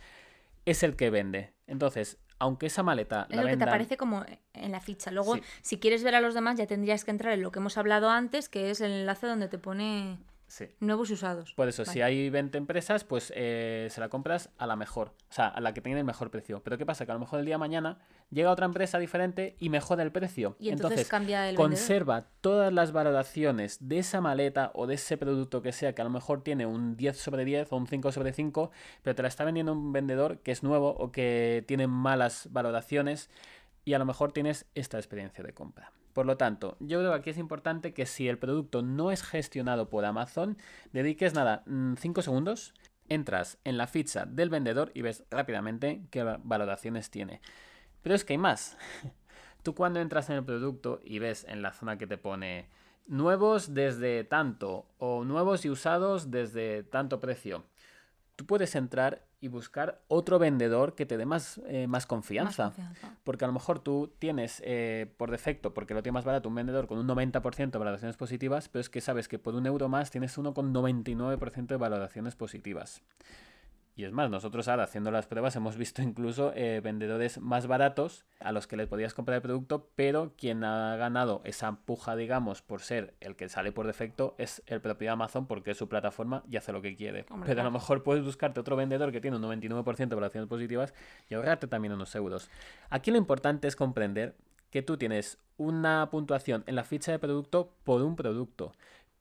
es 0.64 0.84
el 0.84 0.94
que 0.94 1.10
vende. 1.10 1.52
Entonces, 1.66 2.18
aunque 2.38 2.66
esa 2.66 2.84
maleta... 2.84 3.26
Es 3.28 3.36
lo 3.36 3.46
que 3.48 3.56
te 3.56 3.64
aparece 3.64 3.96
como 3.96 4.24
en 4.52 4.70
la 4.70 4.80
ficha. 4.80 5.10
Luego, 5.10 5.38
si 5.62 5.80
quieres 5.80 6.04
ver 6.04 6.14
a 6.14 6.20
los 6.20 6.34
demás, 6.34 6.56
ya 6.56 6.68
tendrías 6.68 7.04
que 7.04 7.10
entrar 7.10 7.32
en 7.32 7.42
lo 7.42 7.50
que 7.50 7.58
hemos 7.58 7.76
hablado 7.78 8.10
antes, 8.10 8.48
que 8.48 8.70
es 8.70 8.80
el 8.80 8.92
enlace 8.92 9.26
donde 9.26 9.48
te 9.48 9.58
pone 9.58 10.18
Nuevos 10.80 11.10
y 11.10 11.12
usados. 11.12 11.52
Por 11.54 11.68
eso, 11.68 11.84
si 11.84 12.00
hay 12.00 12.30
20 12.30 12.56
empresas, 12.58 13.04
pues 13.04 13.32
eh, 13.36 13.88
se 13.90 14.00
la 14.00 14.08
compras 14.08 14.50
a 14.58 14.66
la 14.66 14.76
mejor, 14.76 15.12
o 15.30 15.32
sea, 15.32 15.48
a 15.48 15.60
la 15.60 15.74
que 15.74 15.80
tiene 15.80 16.00
el 16.00 16.06
mejor 16.06 16.30
precio. 16.30 16.62
Pero 16.62 16.78
¿qué 16.78 16.86
pasa? 16.86 17.04
Que 17.04 17.12
a 17.12 17.14
lo 17.14 17.20
mejor 17.20 17.40
el 17.40 17.44
día 17.44 17.54
de 17.54 17.58
mañana 17.58 17.98
llega 18.30 18.50
otra 18.50 18.66
empresa 18.66 18.98
diferente 18.98 19.56
y 19.60 19.68
mejora 19.68 20.02
el 20.02 20.10
precio. 20.10 20.56
Y 20.58 20.70
entonces, 20.70 21.06
cambia 21.06 21.48
el 21.48 21.56
conserva 21.56 22.26
todas 22.40 22.72
las 22.72 22.92
valoraciones 22.92 23.76
de 23.88 23.98
esa 23.98 24.20
maleta 24.20 24.70
o 24.74 24.86
de 24.86 24.94
ese 24.94 25.16
producto 25.16 25.62
que 25.62 25.72
sea, 25.72 25.94
que 25.94 26.00
a 26.00 26.04
lo 26.04 26.10
mejor 26.10 26.42
tiene 26.42 26.66
un 26.66 26.96
10 26.96 27.16
sobre 27.18 27.44
10 27.44 27.72
o 27.72 27.76
un 27.76 27.86
5 27.86 28.10
sobre 28.12 28.32
5, 28.32 28.70
pero 29.02 29.14
te 29.14 29.22
la 29.22 29.28
está 29.28 29.44
vendiendo 29.44 29.72
un 29.72 29.92
vendedor 29.92 30.38
que 30.38 30.52
es 30.52 30.62
nuevo 30.62 30.90
o 30.90 31.12
que 31.12 31.64
tiene 31.68 31.86
malas 31.86 32.48
valoraciones 32.50 33.30
y 33.84 33.94
a 33.94 33.98
lo 33.98 34.06
mejor 34.06 34.32
tienes 34.32 34.66
esta 34.74 34.98
experiencia 34.98 35.44
de 35.44 35.52
compra. 35.52 35.92
Por 36.18 36.26
lo 36.26 36.36
tanto, 36.36 36.76
yo 36.80 36.98
creo 36.98 37.12
que 37.12 37.18
aquí 37.18 37.30
es 37.30 37.38
importante 37.38 37.94
que 37.94 38.04
si 38.04 38.26
el 38.26 38.38
producto 38.38 38.82
no 38.82 39.12
es 39.12 39.22
gestionado 39.22 39.88
por 39.88 40.04
Amazon, 40.04 40.58
dediques 40.92 41.32
nada, 41.32 41.62
5 41.64 41.70
mm, 41.70 42.22
segundos, 42.24 42.74
entras 43.08 43.58
en 43.62 43.76
la 43.76 43.86
ficha 43.86 44.26
del 44.26 44.50
vendedor 44.50 44.90
y 44.94 45.02
ves 45.02 45.22
rápidamente 45.30 46.02
qué 46.10 46.24
valoraciones 46.42 47.10
tiene. 47.10 47.40
Pero 48.02 48.16
es 48.16 48.24
que 48.24 48.32
hay 48.32 48.38
más. 48.38 48.76
Tú 49.62 49.76
cuando 49.76 50.00
entras 50.00 50.28
en 50.28 50.34
el 50.34 50.44
producto 50.44 51.00
y 51.04 51.20
ves 51.20 51.46
en 51.48 51.62
la 51.62 51.72
zona 51.72 51.98
que 51.98 52.08
te 52.08 52.18
pone 52.18 52.68
nuevos 53.06 53.72
desde 53.72 54.24
tanto 54.24 54.86
o 54.98 55.22
nuevos 55.22 55.64
y 55.64 55.70
usados 55.70 56.32
desde 56.32 56.82
tanto 56.82 57.20
precio, 57.20 57.64
tú 58.34 58.44
puedes 58.44 58.74
entrar 58.74 59.22
y 59.40 59.48
buscar 59.48 60.00
otro 60.08 60.38
vendedor 60.38 60.94
que 60.94 61.06
te 61.06 61.16
dé 61.16 61.24
más, 61.24 61.60
eh, 61.66 61.86
más, 61.86 62.06
confianza. 62.06 62.72
Porque 63.24 63.44
a 63.44 63.48
lo 63.48 63.54
mejor 63.54 63.78
tú 63.78 64.12
tienes 64.18 64.60
eh, 64.64 65.12
por 65.16 65.30
defecto, 65.30 65.74
porque 65.74 65.94
lo 65.94 66.02
tiene 66.02 66.14
más 66.14 66.24
barato, 66.24 66.48
un 66.48 66.54
vendedor 66.54 66.86
con 66.88 66.98
un 66.98 67.06
90% 67.06 67.70
de 67.70 67.78
valoraciones 67.78 68.16
positivas, 68.16 68.68
pero 68.68 68.80
es 68.80 68.90
que 68.90 69.00
sabes 69.00 69.28
que 69.28 69.38
por 69.38 69.54
un 69.54 69.66
euro 69.66 69.88
más 69.88 70.10
tienes 70.10 70.38
uno 70.38 70.54
con 70.54 70.74
99% 70.74 71.66
de 71.66 71.76
valoraciones 71.76 72.34
positivas. 72.34 73.02
Y 73.98 74.04
es 74.04 74.12
más, 74.12 74.30
nosotros 74.30 74.68
ahora 74.68 74.84
haciendo 74.84 75.10
las 75.10 75.26
pruebas 75.26 75.56
hemos 75.56 75.76
visto 75.76 76.02
incluso 76.02 76.52
eh, 76.54 76.80
vendedores 76.80 77.40
más 77.40 77.66
baratos 77.66 78.24
a 78.38 78.52
los 78.52 78.68
que 78.68 78.76
les 78.76 78.86
podías 78.86 79.12
comprar 79.12 79.34
el 79.34 79.42
producto, 79.42 79.90
pero 79.96 80.34
quien 80.38 80.62
ha 80.62 80.94
ganado 80.94 81.40
esa 81.42 81.72
puja, 81.72 82.14
digamos, 82.14 82.62
por 82.62 82.80
ser 82.80 83.16
el 83.18 83.34
que 83.34 83.48
sale 83.48 83.72
por 83.72 83.88
defecto 83.88 84.36
es 84.38 84.62
el 84.66 84.80
propio 84.80 85.10
Amazon 85.10 85.48
porque 85.48 85.72
es 85.72 85.78
su 85.78 85.88
plataforma 85.88 86.44
y 86.48 86.56
hace 86.56 86.70
lo 86.70 86.80
que 86.80 86.94
quiere. 86.94 87.26
pero 87.44 87.60
a 87.60 87.64
lo 87.64 87.72
mejor 87.72 88.04
puedes 88.04 88.22
buscarte 88.22 88.60
otro 88.60 88.76
vendedor 88.76 89.10
que 89.10 89.20
tiene 89.20 89.36
un 89.36 89.42
99% 89.42 89.96
de 89.96 90.14
valoraciones 90.14 90.48
positivas 90.48 90.94
y 91.28 91.34
ahorrarte 91.34 91.66
también 91.66 91.92
unos 91.92 92.14
euros. 92.14 92.48
Aquí 92.90 93.10
lo 93.10 93.16
importante 93.16 93.66
es 93.66 93.74
comprender 93.74 94.36
que 94.70 94.82
tú 94.82 94.96
tienes 94.96 95.38
una 95.56 96.08
puntuación 96.10 96.62
en 96.68 96.76
la 96.76 96.84
ficha 96.84 97.10
de 97.10 97.18
producto 97.18 97.72
por 97.82 98.02
un 98.02 98.14
producto 98.14 98.74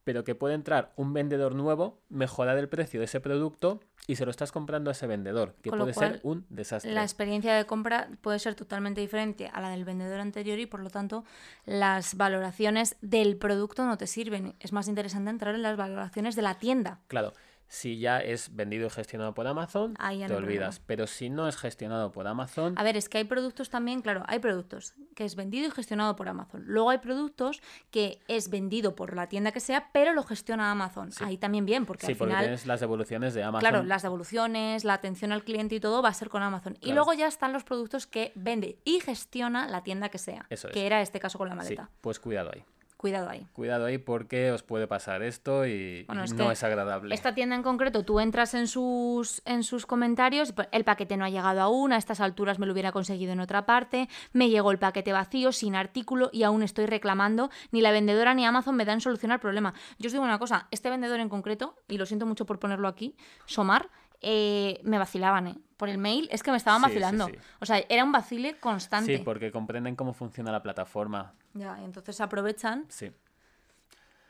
pero 0.07 0.23
que 0.23 0.35
puede 0.35 0.55
entrar 0.55 0.93
un 0.95 1.11
vendedor 1.11 1.53
nuevo, 1.53 1.99
mejorar 2.07 2.57
el 2.57 2.69
precio 2.69 3.01
de 3.01 3.07
ese 3.07 3.19
producto 3.19 3.81
y 4.07 4.15
se 4.15 4.23
lo 4.23 4.31
estás 4.31 4.53
comprando 4.53 4.89
a 4.89 4.93
ese 4.93 5.05
vendedor, 5.05 5.53
que 5.61 5.69
puede 5.69 5.93
ser 5.93 6.21
un 6.23 6.45
desastre. 6.47 6.93
La 6.93 7.03
experiencia 7.03 7.53
de 7.53 7.65
compra 7.65 8.07
puede 8.21 8.39
ser 8.39 8.55
totalmente 8.55 9.01
diferente 9.01 9.51
a 9.51 9.59
la 9.59 9.69
del 9.69 9.83
vendedor 9.83 10.21
anterior 10.21 10.59
y 10.59 10.65
por 10.65 10.79
lo 10.79 10.89
tanto 10.89 11.25
las 11.65 12.15
valoraciones 12.15 12.95
del 13.01 13.35
producto 13.35 13.85
no 13.85 13.97
te 13.97 14.07
sirven. 14.07 14.55
Es 14.61 14.71
más 14.71 14.87
interesante 14.87 15.29
entrar 15.29 15.55
en 15.55 15.61
las 15.61 15.75
valoraciones 15.75 16.37
de 16.37 16.41
la 16.41 16.57
tienda. 16.57 17.01
Claro. 17.09 17.33
Si 17.67 17.99
ya 17.99 18.19
es 18.19 18.55
vendido 18.55 18.87
y 18.87 18.89
gestionado 18.89 19.33
por 19.33 19.45
Amazon, 19.45 19.93
te 19.95 20.33
olvidas. 20.33 20.79
Pero 20.85 21.05
si 21.05 21.29
no 21.29 21.49
es 21.49 21.57
gestionado 21.57 22.13
por 22.13 22.27
Amazon. 22.27 22.75
A 22.77 22.83
ver, 22.83 22.95
es 22.95 23.09
que 23.09 23.17
hay 23.17 23.25
productos 23.25 23.69
también, 23.69 24.01
claro, 24.01 24.23
hay 24.27 24.39
productos 24.39 24.93
que 25.17 25.25
es 25.25 25.35
vendido 25.35 25.67
y 25.67 25.71
gestionado 25.71 26.15
por 26.15 26.29
Amazon. 26.29 26.63
Luego 26.67 26.91
hay 26.91 26.99
productos 26.99 27.63
que 27.89 28.19
es 28.27 28.51
vendido 28.51 28.93
por 28.95 29.15
la 29.15 29.27
tienda 29.27 29.51
que 29.51 29.59
sea, 29.59 29.89
pero 29.91 30.13
lo 30.13 30.21
gestiona 30.21 30.69
Amazon. 30.69 31.09
Ahí 31.21 31.39
también 31.39 31.65
bien, 31.65 31.87
porque 31.87 32.05
sí, 32.05 32.11
al 32.11 32.17
porque 32.19 32.33
final. 32.33 32.45
tienes 32.45 32.67
las 32.67 32.81
devoluciones 32.81 33.33
de 33.33 33.41
Amazon. 33.41 33.67
Claro, 33.67 33.83
las 33.83 34.03
devoluciones, 34.03 34.83
la 34.83 34.93
atención 34.93 35.31
al 35.31 35.43
cliente 35.43 35.73
y 35.73 35.79
todo 35.79 36.03
va 36.03 36.09
a 36.09 36.13
ser 36.13 36.29
con 36.29 36.43
Amazon. 36.43 36.77
Y 36.81 36.93
luego 36.93 37.13
ya 37.13 37.25
están 37.25 37.51
los 37.51 37.63
productos 37.63 38.05
que 38.05 38.31
vende 38.35 38.77
y 38.85 38.99
gestiona 38.99 39.67
la 39.67 39.81
tienda 39.81 40.09
que 40.09 40.19
sea. 40.19 40.45
Eso 40.51 40.67
es. 40.67 40.73
Que 40.75 40.85
era 40.85 41.01
este 41.01 41.19
caso 41.19 41.39
con 41.39 41.49
la 41.49 41.55
maleta. 41.55 41.89
pues 42.01 42.19
cuidado 42.19 42.51
ahí. 42.53 42.63
Cuidado 42.97 43.29
ahí. 43.29 43.45
Cuidado 43.53 43.85
ahí 43.85 43.99
porque 43.99 44.51
os 44.51 44.63
puede 44.63 44.87
pasar 44.87 45.21
esto 45.21 45.67
y 45.67 46.07
no 46.35 46.51
es 46.51 46.63
agradable. 46.63 47.13
Esta 47.13 47.35
tienda 47.35 47.55
en 47.55 47.61
concreto, 47.61 48.03
tú 48.03 48.19
entras 48.19 48.55
en 48.55 48.67
sus, 48.67 49.43
en 49.45 49.61
sus 49.63 49.85
comentarios, 49.85 50.55
el 50.71 50.83
paquete 50.83 51.15
no 51.15 51.23
ha 51.23 51.29
llegado 51.29 51.61
aún, 51.61 51.93
a 51.93 51.97
estas 51.97 52.21
alturas 52.21 52.57
me 52.57 52.65
lo 52.65 52.73
hubiera 52.73 52.91
conseguido 52.91 53.33
en 53.33 53.39
otra 53.39 53.67
parte, 53.67 54.09
me 54.33 54.49
llegó 54.49 54.71
el 54.71 54.79
paquete 54.79 55.13
vacío, 55.13 55.51
sin 55.51 55.75
artículo 55.75 56.31
y 56.33 56.41
aún 56.41 56.63
estoy 56.63 56.87
reclamando, 56.87 57.51
ni 57.71 57.81
la 57.81 57.91
vendedora 57.91 58.33
ni 58.33 58.45
Amazon 58.47 58.75
me 58.75 58.83
dan 58.83 58.99
solución 58.99 59.31
al 59.31 59.39
problema. 59.39 59.75
Yo 59.99 60.07
os 60.07 60.11
digo 60.11 60.23
una 60.23 60.39
cosa, 60.39 60.67
este 60.71 60.89
vendedor 60.89 61.19
en 61.19 61.29
concreto, 61.29 61.75
y 61.87 61.99
lo 61.99 62.07
siento 62.07 62.25
mucho 62.25 62.47
por 62.47 62.57
ponerlo 62.57 62.87
aquí, 62.87 63.15
Somar, 63.45 63.89
eh, 64.21 64.79
me 64.83 64.97
vacilaban, 64.97 65.47
¿eh? 65.47 65.55
Por 65.77 65.89
el 65.89 65.97
mail 65.97 66.27
es 66.31 66.41
que 66.41 66.49
me 66.51 66.57
estaban 66.57 66.81
vacilando. 66.81 67.29
O 67.59 67.65
sea, 67.65 67.83
era 67.87 68.03
un 68.03 68.11
vacile 68.11 68.57
constante. 68.59 69.17
Sí, 69.17 69.23
porque 69.23 69.51
comprenden 69.51 69.95
cómo 69.95 70.13
funciona 70.13 70.51
la 70.51 70.63
plataforma. 70.63 71.33
Ya, 71.53 71.79
y 71.79 71.85
entonces 71.85 72.19
aprovechan. 72.19 72.85
Sí. 72.89 73.11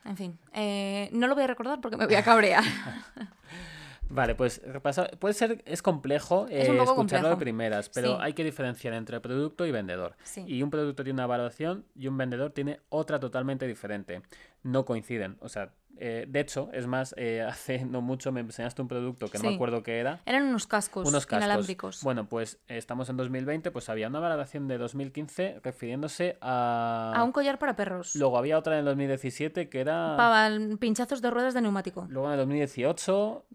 En 0.03 0.17
fin, 0.17 0.39
eh, 0.53 1.09
no 1.11 1.27
lo 1.27 1.35
voy 1.35 1.43
a 1.43 1.47
recordar 1.47 1.81
porque 1.81 1.97
me 1.97 2.05
voy 2.05 2.15
a 2.15 2.23
cabrear. 2.23 2.63
Vale, 4.09 4.35
pues 4.35 4.61
repasa. 4.65 5.07
Puede 5.19 5.33
ser, 5.33 5.61
es 5.65 5.81
complejo 5.81 6.47
eh, 6.49 6.79
escucharlo 6.81 7.29
de 7.29 7.37
primeras, 7.37 7.89
pero 7.89 8.21
hay 8.21 8.33
que 8.33 8.43
diferenciar 8.43 8.93
entre 8.93 9.19
producto 9.19 9.65
y 9.65 9.71
vendedor. 9.71 10.15
Y 10.45 10.61
un 10.63 10.69
producto 10.69 11.03
tiene 11.03 11.15
una 11.15 11.27
valoración 11.27 11.85
y 11.95 12.07
un 12.07 12.17
vendedor 12.17 12.51
tiene 12.51 12.79
otra 12.89 13.19
totalmente 13.19 13.67
diferente. 13.67 14.21
No 14.63 14.85
coinciden. 14.85 15.37
O 15.41 15.49
sea, 15.49 15.73
Eh, 15.99 16.25
de 16.27 16.39
hecho, 16.39 16.69
es 16.73 16.87
más, 16.87 17.13
eh, 17.17 17.41
hace 17.47 17.85
no 17.85 18.01
mucho 18.01 18.31
me 18.31 18.41
enseñaste 18.41 18.81
un 18.81 18.87
producto 18.87 19.29
que 19.29 19.37
no 19.39 19.49
me 19.49 19.55
acuerdo 19.55 19.83
qué 19.83 19.99
era. 19.99 20.21
Eran 20.25 20.43
unos 20.43 20.67
cascos, 20.67 21.07
Unos 21.07 21.25
cascos. 21.25 21.45
inalámbricos. 21.45 22.03
Bueno, 22.03 22.27
pues 22.29 22.59
eh, 22.67 22.77
estamos 22.77 23.09
en 23.09 23.17
2020, 23.17 23.71
pues 23.71 23.89
había 23.89 24.07
una 24.07 24.19
valoración 24.19 24.67
de 24.67 24.77
2015 24.77 25.59
refiriéndose 25.63 26.37
a... 26.41 27.13
A 27.15 27.23
un 27.23 27.31
collar 27.31 27.59
para 27.59 27.75
perros. 27.75 28.15
Luego 28.15 28.37
había 28.37 28.57
otra 28.57 28.73
en 28.73 28.79
el 28.79 28.85
2017 28.85 29.69
que 29.69 29.79
era... 29.79 30.15
Para 30.17 30.49
pinchazos 30.79 31.21
de 31.21 31.29
ruedas 31.31 31.53
de 31.53 31.61
neumático. 31.61 32.05
Luego 32.09 32.27
en 32.27 32.33
el 32.33 32.39
2018, 32.39 33.17
o- 33.17 33.45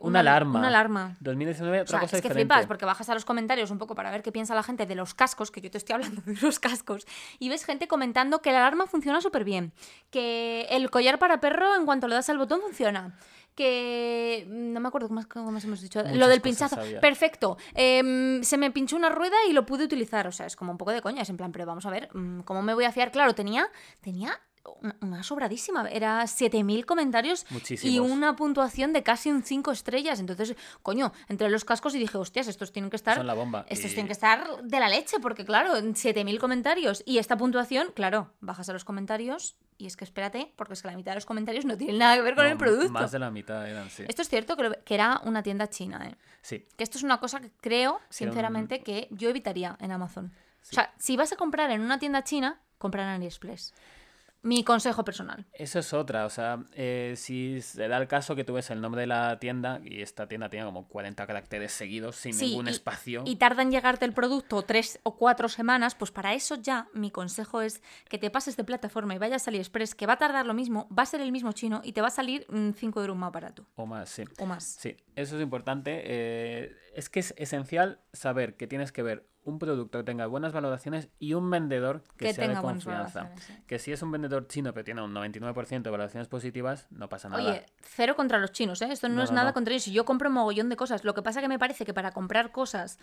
una, 0.00 0.08
Una- 0.08 0.20
alarma. 0.20 0.58
Una 0.58 0.68
alarma. 0.68 1.16
2019, 1.20 1.78
O 1.78 1.82
otra 1.82 1.90
sea, 1.90 2.00
cosa 2.00 2.16
es 2.16 2.22
que 2.22 2.28
diferente. 2.28 2.52
flipas 2.54 2.66
porque 2.66 2.84
bajas 2.84 3.08
a 3.08 3.14
los 3.14 3.24
comentarios 3.24 3.70
un 3.70 3.78
poco 3.78 3.94
para 3.94 4.10
ver 4.10 4.22
qué 4.22 4.32
piensa 4.32 4.54
la 4.54 4.62
gente 4.62 4.86
de 4.86 4.94
los 4.94 5.14
cascos, 5.14 5.50
que 5.50 5.60
yo 5.60 5.70
te 5.70 5.78
estoy 5.78 5.94
hablando 5.94 6.22
de 6.26 6.34
los 6.40 6.58
cascos, 6.58 7.06
y 7.38 7.48
ves 7.48 7.64
gente 7.64 7.88
comentando 7.88 8.40
que 8.42 8.52
la 8.52 8.58
alarma 8.58 8.86
funciona 8.86 9.20
súper 9.20 9.44
bien, 9.44 9.72
que 10.10 10.66
el 10.70 10.90
collar 10.90 11.18
para 11.18 11.40
perro 11.40 11.74
en 11.76 11.84
cuanto 11.86 12.08
le 12.08 12.14
das 12.14 12.28
al 12.30 12.38
botón 12.38 12.60
funciona. 12.60 13.16
Que 13.54 14.44
mm, 14.48 14.72
no 14.74 14.80
me 14.80 14.88
acuerdo 14.88 15.08
cómo 15.08 15.16
más, 15.20 15.26
cómo 15.26 15.50
más 15.50 15.64
hemos 15.64 15.80
dicho. 15.80 16.00
Muchas 16.00 16.16
Lo 16.16 16.28
del 16.28 16.42
pinchazo. 16.42 16.76
Perfecto. 17.00 17.56
Em, 17.74 18.42
se 18.42 18.58
me 18.58 18.70
pinchó 18.70 18.96
una 18.96 19.08
rueda 19.08 19.36
y 19.48 19.54
lo 19.54 19.64
pude 19.64 19.84
utilizar. 19.84 20.26
O 20.26 20.32
sea, 20.32 20.44
es 20.44 20.56
como 20.56 20.72
un 20.72 20.76
poco 20.78 20.90
de 20.92 21.00
coña. 21.00 21.22
Es 21.22 21.30
en 21.30 21.38
plan, 21.38 21.52
pero 21.52 21.64
vamos 21.64 21.86
a 21.86 21.90
ver, 21.90 22.10
mm, 22.14 22.40
¿cómo 22.40 22.60
me 22.60 22.74
voy 22.74 22.84
a 22.84 22.92
fiar? 22.92 23.10
Claro, 23.10 23.34
tenía, 23.34 23.66
tenía 24.02 24.38
una, 24.80 24.96
una 25.00 25.22
sobradísima. 25.22 25.88
Era 25.88 26.22
7.000 26.24 26.84
comentarios 26.84 27.46
y 27.82 27.98
una 27.98 28.36
puntuación 28.36 28.92
de 28.92 29.02
casi 29.02 29.30
un 29.30 29.42
5 29.42 29.72
estrellas. 29.72 30.20
Entonces, 30.20 30.54
coño, 30.82 31.12
entre 31.28 31.48
los 31.50 31.64
cascos 31.64 31.94
y 31.94 31.98
dije, 31.98 32.18
hostias, 32.18 32.48
estos 32.48 32.72
tienen 32.72 32.90
que 32.90 32.96
estar. 32.96 33.16
Son 33.16 33.26
la 33.26 33.34
bomba. 33.34 33.66
Estos 33.68 33.90
Y- 33.90 33.94
tienen 33.94 34.06
que 34.06 34.12
estar 34.12 34.62
de 34.62 34.80
la 34.80 34.88
leche, 34.88 35.18
porque 35.20 35.44
claro, 35.44 35.74
7.000 35.76 36.38
comentarios 36.38 37.02
y 37.06 37.18
esta 37.18 37.36
puntuación, 37.36 37.88
claro, 37.94 38.32
bajas 38.40 38.68
a 38.68 38.72
los 38.72 38.84
comentarios 38.84 39.56
y 39.78 39.86
es 39.86 39.96
que 39.96 40.04
espérate, 40.04 40.52
porque 40.56 40.72
es 40.72 40.80
que 40.82 40.88
la 40.88 40.96
mitad 40.96 41.12
de 41.12 41.16
los 41.16 41.26
comentarios 41.26 41.66
no 41.66 41.76
tienen 41.76 41.98
nada 41.98 42.16
que 42.16 42.22
ver 42.22 42.34
con 42.34 42.44
No, 42.44 42.50
el 42.50 42.56
producto. 42.56 42.92
Más 42.92 43.12
de 43.12 43.18
la 43.18 43.30
mitad 43.30 43.68
eran, 43.68 43.90
sí. 43.90 44.04
Esto 44.08 44.22
es 44.22 44.28
cierto 44.30 44.56
que, 44.56 44.94
era 44.94 45.20
una 45.24 45.42
tienda 45.42 45.68
china, 45.68 46.06
¿eh? 46.08 46.16
Sí, 46.40 46.66
Que 46.76 46.84
esto 46.84 46.96
es 46.96 47.04
una 47.04 47.18
cosa 47.20 47.40
que 47.40 47.50
creo, 47.60 48.00
sinceramente, 48.08 48.80
que 48.82 49.08
yo 49.10 49.28
evitaría 49.28 49.76
en 49.80 49.92
Amazon. 49.92 50.32
Sí. 50.62 50.70
O 50.72 50.74
sea, 50.76 50.94
si 50.98 51.16
vas 51.16 51.32
a 51.32 51.36
comprar 51.36 51.70
en 51.70 51.80
una 51.82 51.98
tienda 51.98 52.24
china, 52.24 52.58
comprar 52.78 53.06
en 53.06 53.14
AliExpress. 53.16 53.74
Mi 54.42 54.62
consejo 54.62 55.04
personal. 55.04 55.44
Eso 55.52 55.80
es 55.80 55.92
otra, 55.92 56.24
o 56.24 56.30
sea, 56.30 56.64
eh, 56.74 57.14
si 57.16 57.60
se 57.62 57.88
da 57.88 57.96
el 57.96 58.06
caso 58.06 58.36
que 58.36 58.44
tú 58.44 58.52
ves 58.54 58.70
el 58.70 58.80
nombre 58.80 59.00
de 59.00 59.08
la 59.08 59.38
tienda 59.40 59.80
y 59.84 60.02
esta 60.02 60.28
tienda 60.28 60.48
tiene 60.48 60.64
como 60.66 60.86
40 60.86 61.26
caracteres 61.26 61.72
seguidos 61.72 62.14
sin 62.14 62.32
Sí, 62.32 62.48
ningún 62.50 62.68
y- 62.68 62.70
espacio. 62.70 63.22
y 63.26 63.36
tarda 63.36 63.62
en 63.62 63.72
llegarte 63.72 64.04
el 64.04 64.12
producto 64.12 64.62
tres 64.62 65.00
o 65.02 65.16
cuatro 65.16 65.48
semanas, 65.48 65.96
pues 65.96 66.12
para 66.12 66.32
eso 66.34 66.54
ya 66.54 66.86
mi 66.94 67.10
consejo 67.10 67.60
es 67.60 67.82
que 68.08 68.18
te 68.18 68.30
pases 68.30 68.56
de 68.56 68.62
plataforma 68.62 69.14
y 69.14 69.18
vayas 69.18 69.48
a 69.48 69.50
AliExpress, 69.50 69.96
que 69.96 70.06
va 70.06 70.12
a 70.12 70.18
tardar 70.18 70.46
lo 70.46 70.54
mismo, 70.54 70.88
va 70.96 71.02
a 71.02 71.06
ser 71.06 71.20
el 71.22 71.32
mismo 71.32 71.50
chino 71.52 71.80
y 71.82 71.92
te 71.92 72.00
va 72.00 72.08
a 72.08 72.10
salir 72.10 72.46
5 72.76 73.00
euros 73.00 73.16
más 73.16 73.32
barato 73.32 73.66
O 73.74 73.84
más, 73.86 74.08
sí. 74.10 74.22
o 74.38 74.46
más. 74.46 74.62
Sí, 74.64 74.96
eso 75.16 75.36
es 75.36 75.42
importante. 75.42 76.02
eh, 76.04 76.76
es 76.94 77.08
que 77.08 77.20
es 77.20 77.34
esencial 77.36 78.00
saber 78.12 78.56
que 78.56 78.66
tienes 78.68 78.92
que 78.92 79.02
ver 79.02 79.26
un 79.46 79.58
producto 79.58 79.98
que 79.98 80.04
tenga 80.04 80.26
buenas 80.26 80.52
valoraciones 80.52 81.08
y 81.18 81.32
un 81.34 81.48
vendedor 81.50 82.02
que, 82.18 82.26
Que 82.26 82.34
sea 82.34 82.46
tenga 82.46 82.60
de 82.60 82.66
confianza. 82.66 83.30
Que 83.66 83.78
si 83.78 83.92
es 83.92 84.02
un 84.02 84.10
vendedor 84.10 84.46
chino 84.48 84.72
pero 84.74 84.84
tiene 84.84 85.02
un 85.02 85.14
99% 85.14 85.82
de 85.82 85.90
valoraciones 85.90 86.28
positivas, 86.28 86.86
no 86.90 87.08
pasa 87.08 87.28
nada. 87.28 87.42
Oye, 87.42 87.64
cero 87.80 88.16
contra 88.16 88.38
los 88.38 88.52
chinos, 88.52 88.82
¿eh? 88.82 88.88
Esto 88.90 89.08
no, 89.08 89.14
No, 89.14 89.22
es 89.22 89.30
no, 89.30 89.36
nada 89.36 89.50
no. 89.50 89.54
contra 89.54 89.72
ellos. 89.72 89.86
Yo 89.86 90.04
compro 90.04 90.28
un 90.28 90.34
mogollón 90.34 90.68
de 90.68 90.76
cosas. 90.76 91.04
Lo 91.04 91.14
que 91.14 91.22
pasa 91.22 91.40
que 91.40 91.48
me 91.48 91.58
parece 91.58 91.84
que 91.86 91.94
para 91.94 92.10
comprar 92.10 92.50
cosas 92.50 92.98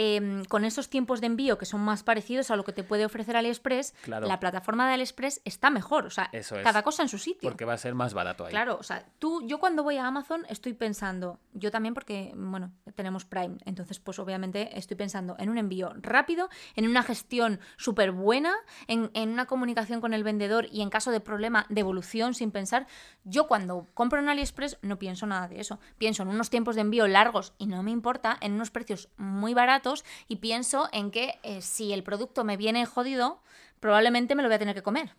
em, 0.00 0.44
con 0.44 0.64
esos 0.64 0.88
tiempos 0.88 1.20
de 1.20 1.26
envío 1.26 1.58
que 1.58 1.66
son 1.66 1.80
más 1.80 2.04
parecidos 2.04 2.52
a 2.52 2.56
lo 2.56 2.62
que 2.64 2.72
te 2.72 2.84
puede 2.84 3.04
ofrecer 3.04 3.36
AliExpress, 3.36 3.94
Claro. 4.02 4.28
la 4.28 4.38
plataforma 4.38 4.86
de 4.86 4.94
AliExpress 4.94 5.40
está 5.44 5.70
mejor. 5.70 6.06
O 6.06 6.10
sea, 6.10 6.30
Eso 6.32 6.56
es. 6.56 6.62
cada 6.62 6.84
cosa 6.84 7.02
en 7.02 7.08
su 7.08 7.18
sitio. 7.18 7.48
porque 7.48 7.64
va 7.64 7.72
a 7.72 7.78
ser 7.78 7.96
más 7.96 8.14
barato 8.14 8.44
ahí. 8.46 8.50
Claro, 8.52 8.76
o 8.78 8.84
sea, 8.84 9.04
tú, 9.18 9.42
yo 9.46 9.58
cuando 9.58 9.82
voy 9.82 9.96
a 9.96 10.06
Amazon 10.06 10.46
estoy 10.48 10.72
pensando, 10.74 11.40
yo 11.52 11.72
también 11.72 11.94
porque, 11.94 12.32
bueno, 12.36 12.70
tenemos 12.94 13.24
Prime, 13.24 13.56
entonces 13.64 13.98
pues 13.98 14.20
obviamente 14.20 14.78
estoy 14.78 14.96
pensando 14.96 15.34
en 15.40 15.50
un 15.50 15.58
envío 15.58 15.92
rápido, 15.96 16.48
en 16.76 16.86
una 16.86 17.02
gestión 17.02 17.58
súper 17.76 18.12
buena, 18.12 18.54
en, 18.86 19.10
en 19.14 19.30
una 19.30 19.46
comunicación 19.46 20.00
con 20.00 20.14
el 20.14 20.22
vendedor 20.22 20.68
y 20.70 20.82
en 20.82 20.90
caso 20.90 21.10
de 21.10 21.18
problema, 21.20 21.66
devolución 21.70 22.34
sin 22.34 22.52
pensar. 22.52 22.86
Yo 23.24 23.48
cuando 23.48 23.88
compro 23.94 24.20
en 24.20 24.28
AliExpress 24.28 24.78
no 24.82 24.96
pienso 25.00 25.26
nada 25.26 25.48
de 25.48 25.58
eso, 25.58 25.80
pienso 25.98 26.22
en 26.22 26.28
unos 26.28 26.50
tiempos 26.50 26.76
de 26.76 26.82
envío 26.82 27.08
largos 27.08 27.52
y 27.58 27.66
no 27.66 27.82
me 27.82 27.90
importa, 27.90 28.36
en 28.40 28.52
unos 28.52 28.70
precios 28.70 29.08
muy 29.16 29.54
baratos 29.54 29.87
y 30.28 30.36
pienso 30.36 30.88
en 30.92 31.10
que 31.10 31.38
eh, 31.42 31.62
si 31.62 31.92
el 31.92 32.02
producto 32.02 32.44
me 32.44 32.56
viene 32.56 32.86
jodido, 32.86 33.40
probablemente 33.80 34.34
me 34.34 34.42
lo 34.42 34.48
voy 34.48 34.56
a 34.56 34.58
tener 34.58 34.74
que 34.74 34.82
comer. 34.82 35.14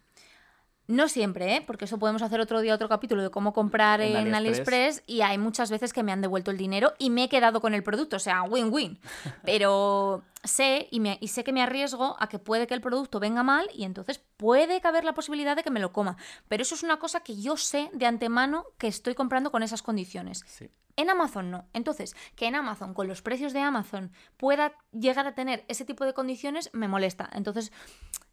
No 0.89 1.07
siempre, 1.07 1.55
¿eh? 1.55 1.63
porque 1.65 1.85
eso 1.85 1.99
podemos 1.99 2.23
hacer 2.23 2.39
otro 2.41 2.61
día 2.61 2.73
otro 2.73 2.89
capítulo 2.89 3.21
de 3.21 3.29
cómo 3.29 3.53
comprar 3.53 4.01
En 4.01 4.15
en, 4.15 4.33
AliExpress. 4.33 4.37
AliExpress 4.97 5.03
y 5.05 5.21
hay 5.21 5.37
muchas 5.37 5.69
veces 5.69 5.93
que 5.93 6.01
me 6.01 6.11
han 6.11 6.19
devuelto 6.21 6.49
el 6.49 6.57
dinero 6.57 6.93
y 6.97 7.11
me 7.11 7.25
he 7.25 7.29
quedado 7.29 7.61
con 7.61 7.75
el 7.75 7.83
producto, 7.83 8.15
o 8.15 8.19
sea, 8.19 8.41
win-win. 8.41 8.97
Pero 9.45 10.23
sé 10.43 10.87
y, 10.89 10.99
me- 10.99 11.19
y 11.21 11.27
sé 11.27 11.43
que 11.43 11.53
me 11.53 11.61
arriesgo 11.61 12.15
a 12.19 12.27
que 12.27 12.39
puede 12.39 12.65
que 12.65 12.73
el 12.73 12.81
producto 12.81 13.19
venga 13.19 13.43
mal 13.43 13.69
y 13.73 13.83
entonces 13.83 14.19
puede 14.37 14.81
caber 14.81 15.03
la 15.03 15.13
posibilidad 15.13 15.55
de 15.55 15.61
que 15.61 15.69
me 15.69 15.79
lo 15.79 15.93
coma. 15.93 16.17
Pero 16.47 16.63
eso 16.63 16.73
es 16.73 16.81
una 16.81 16.97
cosa 16.97 17.19
que 17.19 17.39
yo 17.39 17.55
sé 17.55 17.91
de 17.93 18.07
antemano 18.07 18.65
que 18.79 18.87
estoy 18.87 19.13
comprando 19.13 19.51
con 19.51 19.61
esas 19.61 19.83
condiciones. 19.83 20.43
Sí. 20.47 20.71
En 20.95 21.11
Amazon 21.11 21.51
no. 21.51 21.65
Entonces, 21.73 22.15
que 22.35 22.47
en 22.47 22.55
Amazon, 22.55 22.95
con 22.95 23.07
los 23.07 23.21
precios 23.21 23.53
de 23.53 23.59
Amazon, 23.61 24.11
pueda 24.37 24.73
llegar 24.91 25.27
a 25.27 25.35
tener 25.35 25.63
ese 25.67 25.85
tipo 25.85 26.03
de 26.03 26.13
condiciones, 26.15 26.71
me 26.73 26.87
molesta. 26.87 27.29
Entonces, 27.31 27.71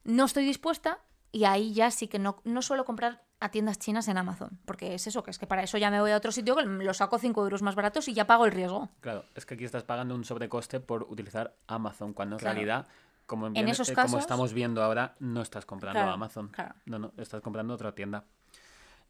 no 0.05 0.25
estoy 0.25 0.47
dispuesta 0.47 0.99
y 1.33 1.45
ahí 1.45 1.73
ya 1.75 1.91
sí 1.91 2.09
que 2.09 2.19
no, 2.19 2.41
no 2.45 2.63
suelo 2.63 2.85
comprar 2.85 3.23
a 3.41 3.51
tiendas 3.51 3.79
chinas 3.79 4.09
en 4.09 4.17
Amazon. 4.17 4.59
Porque 4.65 4.95
es 4.95 5.07
eso, 5.07 5.23
que 5.23 5.31
es 5.31 5.39
que 5.39 5.47
para 5.47 5.63
eso 5.63 5.77
ya 5.79 5.91
me 5.91 6.01
voy 6.01 6.11
a 6.11 6.17
otro 6.17 6.33
sitio 6.33 6.57
que 6.57 6.63
lo 6.65 6.95
saco 6.95 7.19
5 7.19 7.43
euros 7.43 7.61
más 7.63 7.75
baratos 7.75 8.09
y 8.09 8.15
ya 8.15 8.27
pago 8.27 8.47
el 8.47 8.53
riesgo. 8.53 8.89
Claro, 9.01 9.25
es 9.35 9.45
que 9.45 9.55
aquí 9.55 9.65
estás 9.65 9.83
pagando 9.85 10.15
un 10.15 10.25
sobrecoste 10.25 10.81
por 10.81 11.03
utilizar 11.11 11.55
Amazon, 11.67 12.13
cuando 12.15 12.37
en 12.37 12.41
Claro. 12.41 12.55
realidad, 12.55 12.87
como, 13.27 13.49
En 13.49 13.53
bien- 13.53 13.69
esos 13.69 13.89
eh, 13.91 13.95
como 13.95 14.05
casos- 14.07 14.21
estamos 14.21 14.53
viendo 14.55 14.83
ahora, 14.83 15.15
no 15.19 15.43
estás 15.43 15.67
comprando 15.67 15.99
Claro, 16.01 16.13
Amazon. 16.13 16.49
claro. 16.49 16.75
No, 16.87 16.99
no, 16.99 17.13
estás 17.19 17.43
comprando 17.43 17.75
otra 17.75 17.95
tienda. 17.95 18.25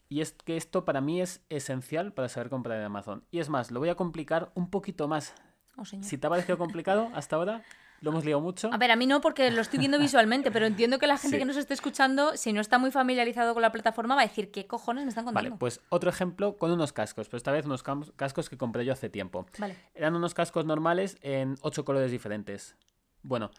Y 0.09 0.21
es 0.21 0.33
que 0.33 0.57
esto 0.57 0.85
para 0.85 1.01
mí 1.01 1.21
es 1.21 1.41
esencial 1.49 2.13
para 2.13 2.29
saber 2.29 2.49
comprar 2.49 2.79
en 2.79 2.85
Amazon. 2.85 3.25
Y 3.31 3.41
es 3.41 3.49
más, 3.49 3.71
lo 3.71 3.79
voy 3.81 3.89
a 3.91 3.95
complicar 3.97 4.51
un 4.55 4.71
poquito 4.71 5.07
más. 5.09 5.35
Oh. 5.77 5.85
Si 5.85 6.17
te 6.19 6.27
ha 6.27 6.31
parecido 6.31 6.59
complicado 6.59 7.11
hasta 7.15 7.37
ahora, 7.37 7.63
lo 8.01 8.11
hemos 8.11 8.25
liado 8.25 8.41
mucho. 8.41 8.71
A 8.73 8.77
ver, 8.79 8.91
a 8.91 8.97
mí 8.97 9.07
no 9.07 9.21
porque 9.21 9.51
lo 9.51 9.61
estoy 9.61 9.79
viendo 9.79 9.99
visualmente, 9.99 10.51
pero 10.51 10.67
entiendo 10.67 10.99
que 10.99 11.07
la 11.07 11.17
gente 11.19 11.37
Sí. 11.37 11.39
que 11.41 11.45
nos 11.45 11.57
esté 11.57 11.75
escuchando, 11.75 12.37
si 12.37 12.53
no 12.53 12.61
está 12.61 12.79
muy 12.79 12.91
familiarizado 12.91 13.53
con 13.55 13.63
la 13.63 13.73
plataforma, 13.73 14.15
va 14.15 14.23
a 14.23 14.27
decir, 14.27 14.51
¿qué 14.51 14.67
cojones 14.67 15.05
me 15.05 15.09
están 15.11 15.25
contando? 15.25 15.51
Vale, 15.51 15.59
pues 15.59 15.81
otro 15.89 16.11
ejemplo 16.11 16.57
con 16.57 16.71
unos 16.71 16.93
cascos, 16.93 17.29
pero 17.29 17.37
esta 17.39 17.53
vez 17.53 17.67
unos 17.67 17.83
cascos 17.83 18.49
que 18.51 18.57
compré 18.57 18.85
yo 18.85 18.93
hace 18.93 19.09
tiempo. 19.09 19.47
Vale. 19.59 19.77
Eran 19.95 20.15
unos 20.15 20.35
cascos 20.35 20.65
normales 20.67 21.17
en 21.23 21.57
ocho 21.63 21.85
colores 21.85 22.11
diferentes. 22.11 22.77
Bueno, 23.23 23.51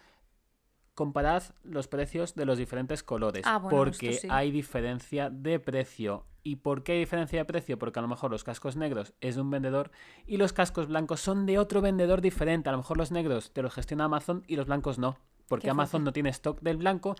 comparad 0.97 1.43
los 1.63 1.87
precios 1.87 2.33
de 2.33 2.45
los 2.45 2.57
diferentes 2.57 3.03
colores, 3.03 3.43
Ah, 3.45 3.59
bueno, 3.59 3.69
porque 3.77 4.13
sí. 4.13 4.27
hay 4.31 4.49
diferencia 4.49 5.29
de 5.29 5.59
precio. 5.59 6.25
¿Y 6.41 6.55
por 6.55 6.81
qué 6.81 6.93
hay 6.93 6.99
diferencia 6.99 7.37
de 7.37 7.45
precio? 7.45 7.77
Porque 7.77 7.99
a 7.99 8.01
lo 8.01 8.07
mejor 8.07 8.31
los 8.31 8.43
cascos 8.43 8.77
negros 8.77 9.13
es 9.21 9.35
de 9.35 9.41
un 9.41 9.51
vendedor 9.51 9.91
y 10.25 10.37
los 10.37 10.53
cascos 10.53 10.87
blancos 10.87 11.19
son 11.19 11.45
de 11.45 11.59
otro 11.59 11.81
vendedor 11.81 12.19
diferente. 12.21 12.69
A 12.69 12.71
lo 12.71 12.79
mejor 12.79 12.97
los 12.97 13.11
negros 13.11 13.51
te 13.51 13.61
los 13.61 13.75
gestiona 13.75 14.05
Amazon 14.05 14.43
y 14.47 14.55
los 14.55 14.65
blancos 14.65 14.97
no, 14.97 15.17
porque 15.47 15.69
Amazon 15.69 16.03
no 16.03 16.11
tiene 16.13 16.29
stock 16.31 16.59
del 16.61 16.77
blanco, 16.77 17.15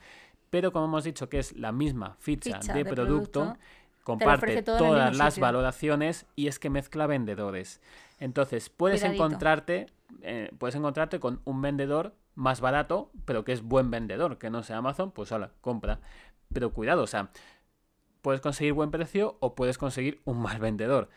pero 0.50 0.72
como 0.72 0.86
hemos 0.86 1.04
dicho 1.04 1.30
que 1.30 1.38
es 1.38 1.54
la 1.56 1.72
misma 1.72 2.16
ficha, 2.20 2.60
Ficha 2.62 2.74
de, 2.74 2.84
de 2.84 2.90
producto, 2.90 3.42
producto, 3.42 3.60
comparte 4.04 4.64
todas 4.64 5.16
las 5.16 5.34
sitio. 5.36 5.46
valoraciones 5.46 6.26
y 6.36 6.48
es 6.48 6.58
que 6.58 6.72
mezcla 6.72 7.06
vendedores. 7.06 7.80
Entonces, 8.20 8.70
puedes 8.70 9.02
Cuidadito. 9.02 9.26
encontrarte, 9.26 9.86
eh, 10.22 10.52
puedes 10.58 10.76
encontrarte 10.76 11.20
con 11.20 11.42
un 11.46 11.62
vendedor 11.62 12.16
más 12.36 12.62
barato, 12.62 13.12
pero 13.26 13.44
que 13.44 13.52
es 13.54 13.62
buen 13.62 13.90
vendedor, 13.92 14.38
que 14.38 14.50
no 14.50 14.64
sea 14.64 14.78
Amazon, 14.78 15.12
pues 15.12 15.32
hola, 15.32 15.52
compra. 15.62 16.00
Pero 16.54 16.72
cuidado, 16.74 17.04
o 17.04 17.08
sea, 17.08 17.32
puedes 18.22 18.42
conseguir 18.42 18.74
buen 18.74 18.92
precio 18.92 19.38
o 19.40 19.56
puedes 19.56 19.78
conseguir 19.78 20.22
un 20.26 20.42
mal 20.42 20.60
vendedor. 20.60 21.10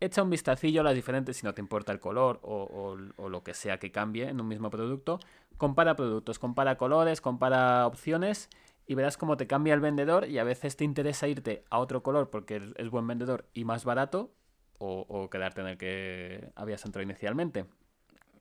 Echa 0.00 0.22
un 0.22 0.30
vistacillo 0.30 0.80
a 0.80 0.84
las 0.84 0.94
diferentes, 0.94 1.36
si 1.36 1.46
no 1.46 1.54
te 1.54 1.60
importa 1.60 1.92
el 1.92 2.00
color 2.00 2.40
o, 2.42 2.96
lo 2.96 3.44
que 3.44 3.54
sea 3.54 3.78
que 3.78 3.92
cambie 3.92 4.28
en 4.28 4.40
un 4.40 4.48
mismo 4.48 4.68
producto. 4.70 5.20
Compara 5.58 5.94
productos, 5.96 6.38
compara 6.40 6.76
colores, 6.76 7.20
compara 7.20 7.86
opciones 7.86 8.50
y 8.86 8.96
verás 8.96 9.16
cómo 9.16 9.36
te 9.36 9.46
cambia 9.46 9.74
el 9.74 9.80
vendedor 9.80 10.28
y 10.28 10.38
a 10.38 10.44
veces 10.44 10.76
te 10.76 10.84
interesa 10.84 11.28
irte 11.28 11.64
a 11.70 11.78
otro 11.78 12.02
color 12.02 12.30
porque 12.30 12.56
es- 12.56 12.74
es 12.76 12.90
buen 12.90 13.06
vendedor 13.06 13.46
y 13.54 13.64
más 13.64 13.84
barato 13.84 14.32
o, 14.78 15.06
o 15.08 15.30
quedarte 15.30 15.60
en 15.60 15.68
el 15.68 15.78
que 15.78 16.50
habías 16.56 16.84
entrado 16.84 17.04
inicialmente. 17.04 17.66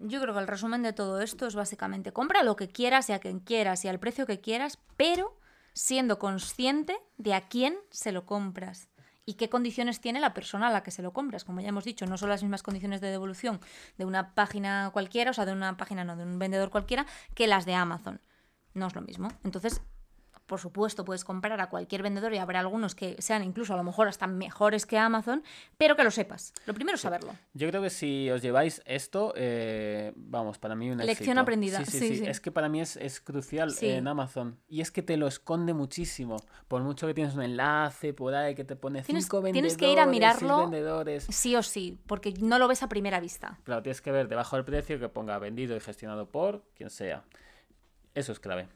Yo 0.03 0.19
creo 0.21 0.33
que 0.33 0.39
el 0.39 0.47
resumen 0.47 0.81
de 0.81 0.93
todo 0.93 1.21
esto 1.21 1.45
es 1.45 1.55
básicamente 1.55 2.11
compra 2.11 2.43
lo 2.43 2.55
que 2.55 2.69
quieras 2.69 3.09
y 3.09 3.13
a 3.13 3.19
quien 3.19 3.39
quieras 3.39 3.85
y 3.85 3.87
al 3.87 3.99
precio 3.99 4.25
que 4.25 4.41
quieras, 4.41 4.79
pero 4.97 5.37
siendo 5.73 6.17
consciente 6.19 6.97
de 7.17 7.33
a 7.33 7.47
quién 7.47 7.77
se 7.91 8.11
lo 8.11 8.25
compras 8.25 8.89
y 9.25 9.35
qué 9.35 9.49
condiciones 9.49 10.01
tiene 10.01 10.19
la 10.19 10.33
persona 10.33 10.67
a 10.67 10.71
la 10.71 10.83
que 10.83 10.91
se 10.91 11.03
lo 11.03 11.13
compras. 11.13 11.45
Como 11.45 11.61
ya 11.61 11.69
hemos 11.69 11.85
dicho, 11.85 12.05
no 12.05 12.17
son 12.17 12.29
las 12.29 12.41
mismas 12.41 12.63
condiciones 12.63 12.99
de 13.01 13.09
devolución 13.09 13.59
de 13.97 14.05
una 14.05 14.33
página 14.33 14.89
cualquiera, 14.91 15.31
o 15.31 15.33
sea, 15.33 15.45
de 15.45 15.53
una 15.53 15.77
página 15.77 16.03
no, 16.03 16.15
de 16.15 16.23
un 16.23 16.39
vendedor 16.39 16.71
cualquiera, 16.71 17.05
que 17.35 17.47
las 17.47 17.65
de 17.65 17.75
Amazon. 17.75 18.21
No 18.73 18.87
es 18.87 18.95
lo 18.95 19.01
mismo. 19.01 19.29
Entonces, 19.43 19.81
por 20.51 20.59
supuesto, 20.59 21.05
puedes 21.05 21.23
comprar 21.23 21.61
a 21.61 21.69
cualquier 21.69 22.03
vendedor 22.03 22.33
y 22.33 22.37
habrá 22.37 22.59
algunos 22.59 22.93
que 22.93 23.15
sean 23.21 23.41
incluso 23.41 23.73
a 23.73 23.77
lo 23.77 23.85
mejor 23.85 24.09
hasta 24.09 24.27
mejores 24.27 24.85
que 24.85 24.97
Amazon, 24.97 25.43
pero 25.77 25.95
que 25.95 26.03
lo 26.03 26.11
sepas. 26.11 26.53
Lo 26.65 26.73
primero 26.73 26.95
es 26.95 27.01
saberlo. 27.01 27.33
Yo 27.53 27.69
creo 27.69 27.81
que 27.81 27.89
si 27.89 28.29
os 28.29 28.41
lleváis 28.41 28.81
esto, 28.85 29.31
eh, 29.37 30.11
vamos, 30.17 30.57
para 30.57 30.75
mí 30.75 30.91
un 30.91 30.97
Lección 30.97 31.37
aprendida. 31.37 31.85
Sí, 31.85 31.99
sí, 31.99 32.17
sí, 32.17 32.25
Es 32.25 32.41
que 32.41 32.51
para 32.51 32.67
mí 32.67 32.81
es, 32.81 32.97
es 32.97 33.21
crucial 33.21 33.73
en 33.79 34.05
Amazon. 34.09 34.59
Y 34.67 34.81
es 34.81 34.91
que 34.91 35.01
te 35.01 35.15
lo 35.15 35.25
esconde 35.25 35.73
muchísimo. 35.73 36.35
Por 36.67 36.83
mucho 36.83 37.07
que 37.07 37.13
tienes 37.13 37.33
un 37.33 37.43
enlace 37.43 38.13
por 38.13 38.35
ahí 38.35 38.53
que 38.53 38.65
te 38.65 38.75
pone 38.75 39.03
cinco 39.03 39.41
vendedores. 39.41 39.77
Tienes 39.77 39.77
que 39.77 39.89
ir 39.89 40.01
a 40.01 40.05
mirarlo 40.05 40.69
sí 41.29 41.55
o 41.55 41.63
sí, 41.63 41.97
porque 42.07 42.33
no 42.41 42.59
lo 42.59 42.67
ves 42.67 42.83
a 42.83 42.89
primera 42.89 43.21
vista. 43.21 43.57
Claro, 43.63 43.81
tienes 43.81 44.01
que 44.01 44.11
ver 44.11 44.27
debajo 44.27 44.57
del 44.57 44.65
precio 44.65 44.99
que 44.99 45.07
ponga 45.07 45.39
vendido 45.39 45.77
y 45.77 45.79
gestionado 45.79 46.27
por 46.29 46.65
quien 46.75 46.89
sea. 46.89 47.23
Eso 48.13 48.33
es 48.33 48.41
clave. 48.41 48.67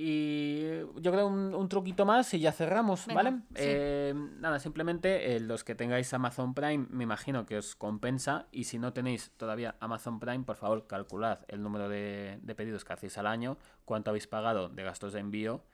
Y 0.00 0.60
yo 1.00 1.10
creo 1.10 1.26
un, 1.26 1.52
un 1.52 1.68
truquito 1.68 2.06
más 2.06 2.32
y 2.32 2.38
ya 2.38 2.52
cerramos, 2.52 3.08
¿vale? 3.08 3.40
Eh, 3.56 4.14
nada, 4.38 4.60
simplemente 4.60 5.34
eh, 5.34 5.40
los 5.40 5.64
que 5.64 5.74
tengáis 5.74 6.14
Amazon 6.14 6.54
Prime, 6.54 6.86
me 6.88 7.02
imagino 7.02 7.44
que 7.46 7.58
os 7.58 7.74
compensa. 7.74 8.46
Y 8.52 8.64
si 8.64 8.78
no 8.78 8.92
tenéis 8.92 9.32
todavía 9.36 9.74
Amazon 9.80 10.20
Prime, 10.20 10.44
por 10.44 10.54
favor, 10.54 10.86
calculad 10.86 11.40
el 11.48 11.64
número 11.64 11.88
de, 11.88 12.38
pedidos 12.56 12.84
que 12.84 12.92
hacéis 12.92 13.18
al 13.18 13.26
año, 13.26 13.58
cuánto 13.84 14.10
habéis 14.10 14.28
pagado 14.28 14.68
de 14.68 14.84
gastos 14.84 15.14
de 15.14 15.18
envío. 15.18 15.64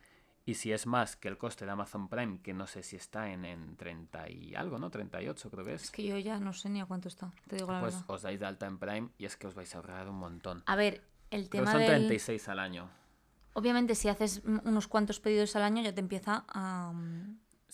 Y 0.47 0.55
si 0.55 0.73
es 0.73 0.87
más 0.87 1.17
que 1.17 1.29
el 1.29 1.37
coste 1.37 1.67
de 1.67 1.73
Amazon 1.73 2.09
Prime, 2.09 2.39
que 2.43 2.55
no 2.55 2.67
sé 2.67 2.83
si 2.83 2.97
está 2.97 3.31
en, 3.31 3.45
en 3.45 3.77
30 3.77 4.31
y 4.31 4.55
algo, 4.55 4.79
¿no? 4.79 4.89
38 4.89 5.51
creo 5.51 5.67
que 5.67 5.75
es. 5.75 5.83
Es 5.85 5.91
que 5.91 6.03
yo 6.03 6.17
ya 6.17 6.39
no 6.39 6.55
sé 6.55 6.71
ni 6.71 6.81
a 6.81 6.87
cuánto 6.87 7.09
está, 7.09 7.31
te 7.47 7.57
digo 7.57 7.71
la 7.71 7.81
pues 7.81 7.95
verdad. 7.95 8.11
os 8.11 8.23
dais 8.23 8.41
de 8.41 8.47
alta 8.47 8.65
en 8.65 8.79
Prime 8.79 9.11
y 9.19 9.27
es 9.27 9.37
que 9.37 9.47
os 9.47 9.55
vais 9.55 9.75
a 9.75 9.79
ahorrar 9.79 10.09
un 10.09 10.17
montón. 10.17 10.63
A 10.65 10.77
ver, 10.77 11.03
el 11.31 11.51
tema 11.51 11.67
Pero 11.67 11.79
son 11.79 11.87
36 11.87 12.49
al 12.49 12.59
año. 12.59 13.04
Obviamente, 13.55 13.95
si 13.95 14.09
haces 14.09 14.43
unos 14.45 14.89
cuantos 14.89 15.21
pedidos 15.21 15.55
al 15.57 15.63
año, 15.63 15.83
ya 15.83 15.95
te 15.95 16.01
empieza 16.01 16.45
a, 16.49 16.93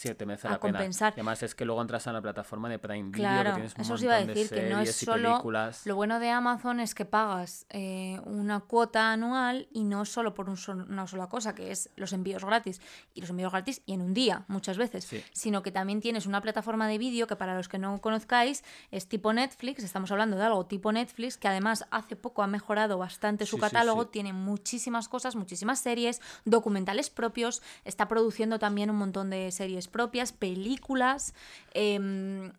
Sí, 0.00 0.14
te 0.14 0.24
merece 0.24 0.48
la 0.48 0.58
compensar. 0.58 1.12
Y 1.14 1.20
además 1.20 1.42
es 1.42 1.54
que 1.54 1.66
luego 1.66 1.82
entras 1.82 2.06
a 2.06 2.12
la 2.14 2.22
plataforma 2.22 2.70
de 2.70 2.78
Prime 2.78 3.10
Video, 3.10 3.28
claro, 3.28 3.50
que 3.50 3.54
tienes 3.56 3.74
un 3.74 3.80
eso 3.82 3.92
os 3.92 4.02
iba 4.02 4.14
a 4.14 4.24
decir, 4.24 4.48
que 4.48 4.70
no 4.70 4.80
es 4.80 4.96
solo... 4.96 5.42
Lo 5.84 5.94
bueno 5.94 6.18
de 6.18 6.30
Amazon 6.30 6.80
es 6.80 6.94
que 6.94 7.04
pagas 7.04 7.66
eh, 7.68 8.18
una 8.24 8.60
cuota 8.60 9.12
anual 9.12 9.68
y 9.72 9.84
no 9.84 10.06
solo 10.06 10.32
por 10.32 10.48
una 10.48 11.06
sola 11.06 11.26
cosa, 11.26 11.54
que 11.54 11.70
es 11.70 11.90
los 11.96 12.14
envíos 12.14 12.46
gratis. 12.46 12.80
Y 13.12 13.20
los 13.20 13.28
envíos 13.28 13.52
gratis 13.52 13.82
y 13.84 13.92
en 13.92 14.00
un 14.00 14.14
día, 14.14 14.46
muchas 14.48 14.78
veces. 14.78 15.06
Sino 15.34 15.62
que 15.62 15.70
también 15.70 16.00
tienes 16.00 16.24
una 16.24 16.40
plataforma 16.40 16.88
de 16.88 16.96
vídeo 16.96 17.26
que 17.26 17.36
para 17.36 17.54
los 17.54 17.68
que 17.68 17.76
no 17.76 18.00
conozcáis 18.00 18.64
es 18.90 19.06
tipo 19.06 19.34
Netflix, 19.34 19.84
estamos 19.84 20.10
hablando 20.10 20.38
de 20.38 20.44
algo 20.44 20.64
tipo 20.64 20.92
Netflix, 20.92 21.36
que 21.36 21.48
además 21.48 21.84
hace 21.90 22.16
poco 22.16 22.42
ha 22.42 22.46
mejorado 22.46 22.96
bastante 22.96 23.44
su 23.44 23.58
catálogo, 23.58 24.06
tiene 24.06 24.32
muchísimas 24.32 25.10
cosas, 25.10 25.36
muchísimas 25.36 25.78
series, 25.78 26.22
documentales 26.46 27.10
propios, 27.10 27.60
está 27.84 28.08
produciendo 28.08 28.58
también 28.58 28.88
un 28.88 28.96
montón 28.96 29.28
de 29.28 29.52
series 29.52 29.89
propias, 29.90 30.32
películas. 30.32 31.34
Em, 31.74 32.52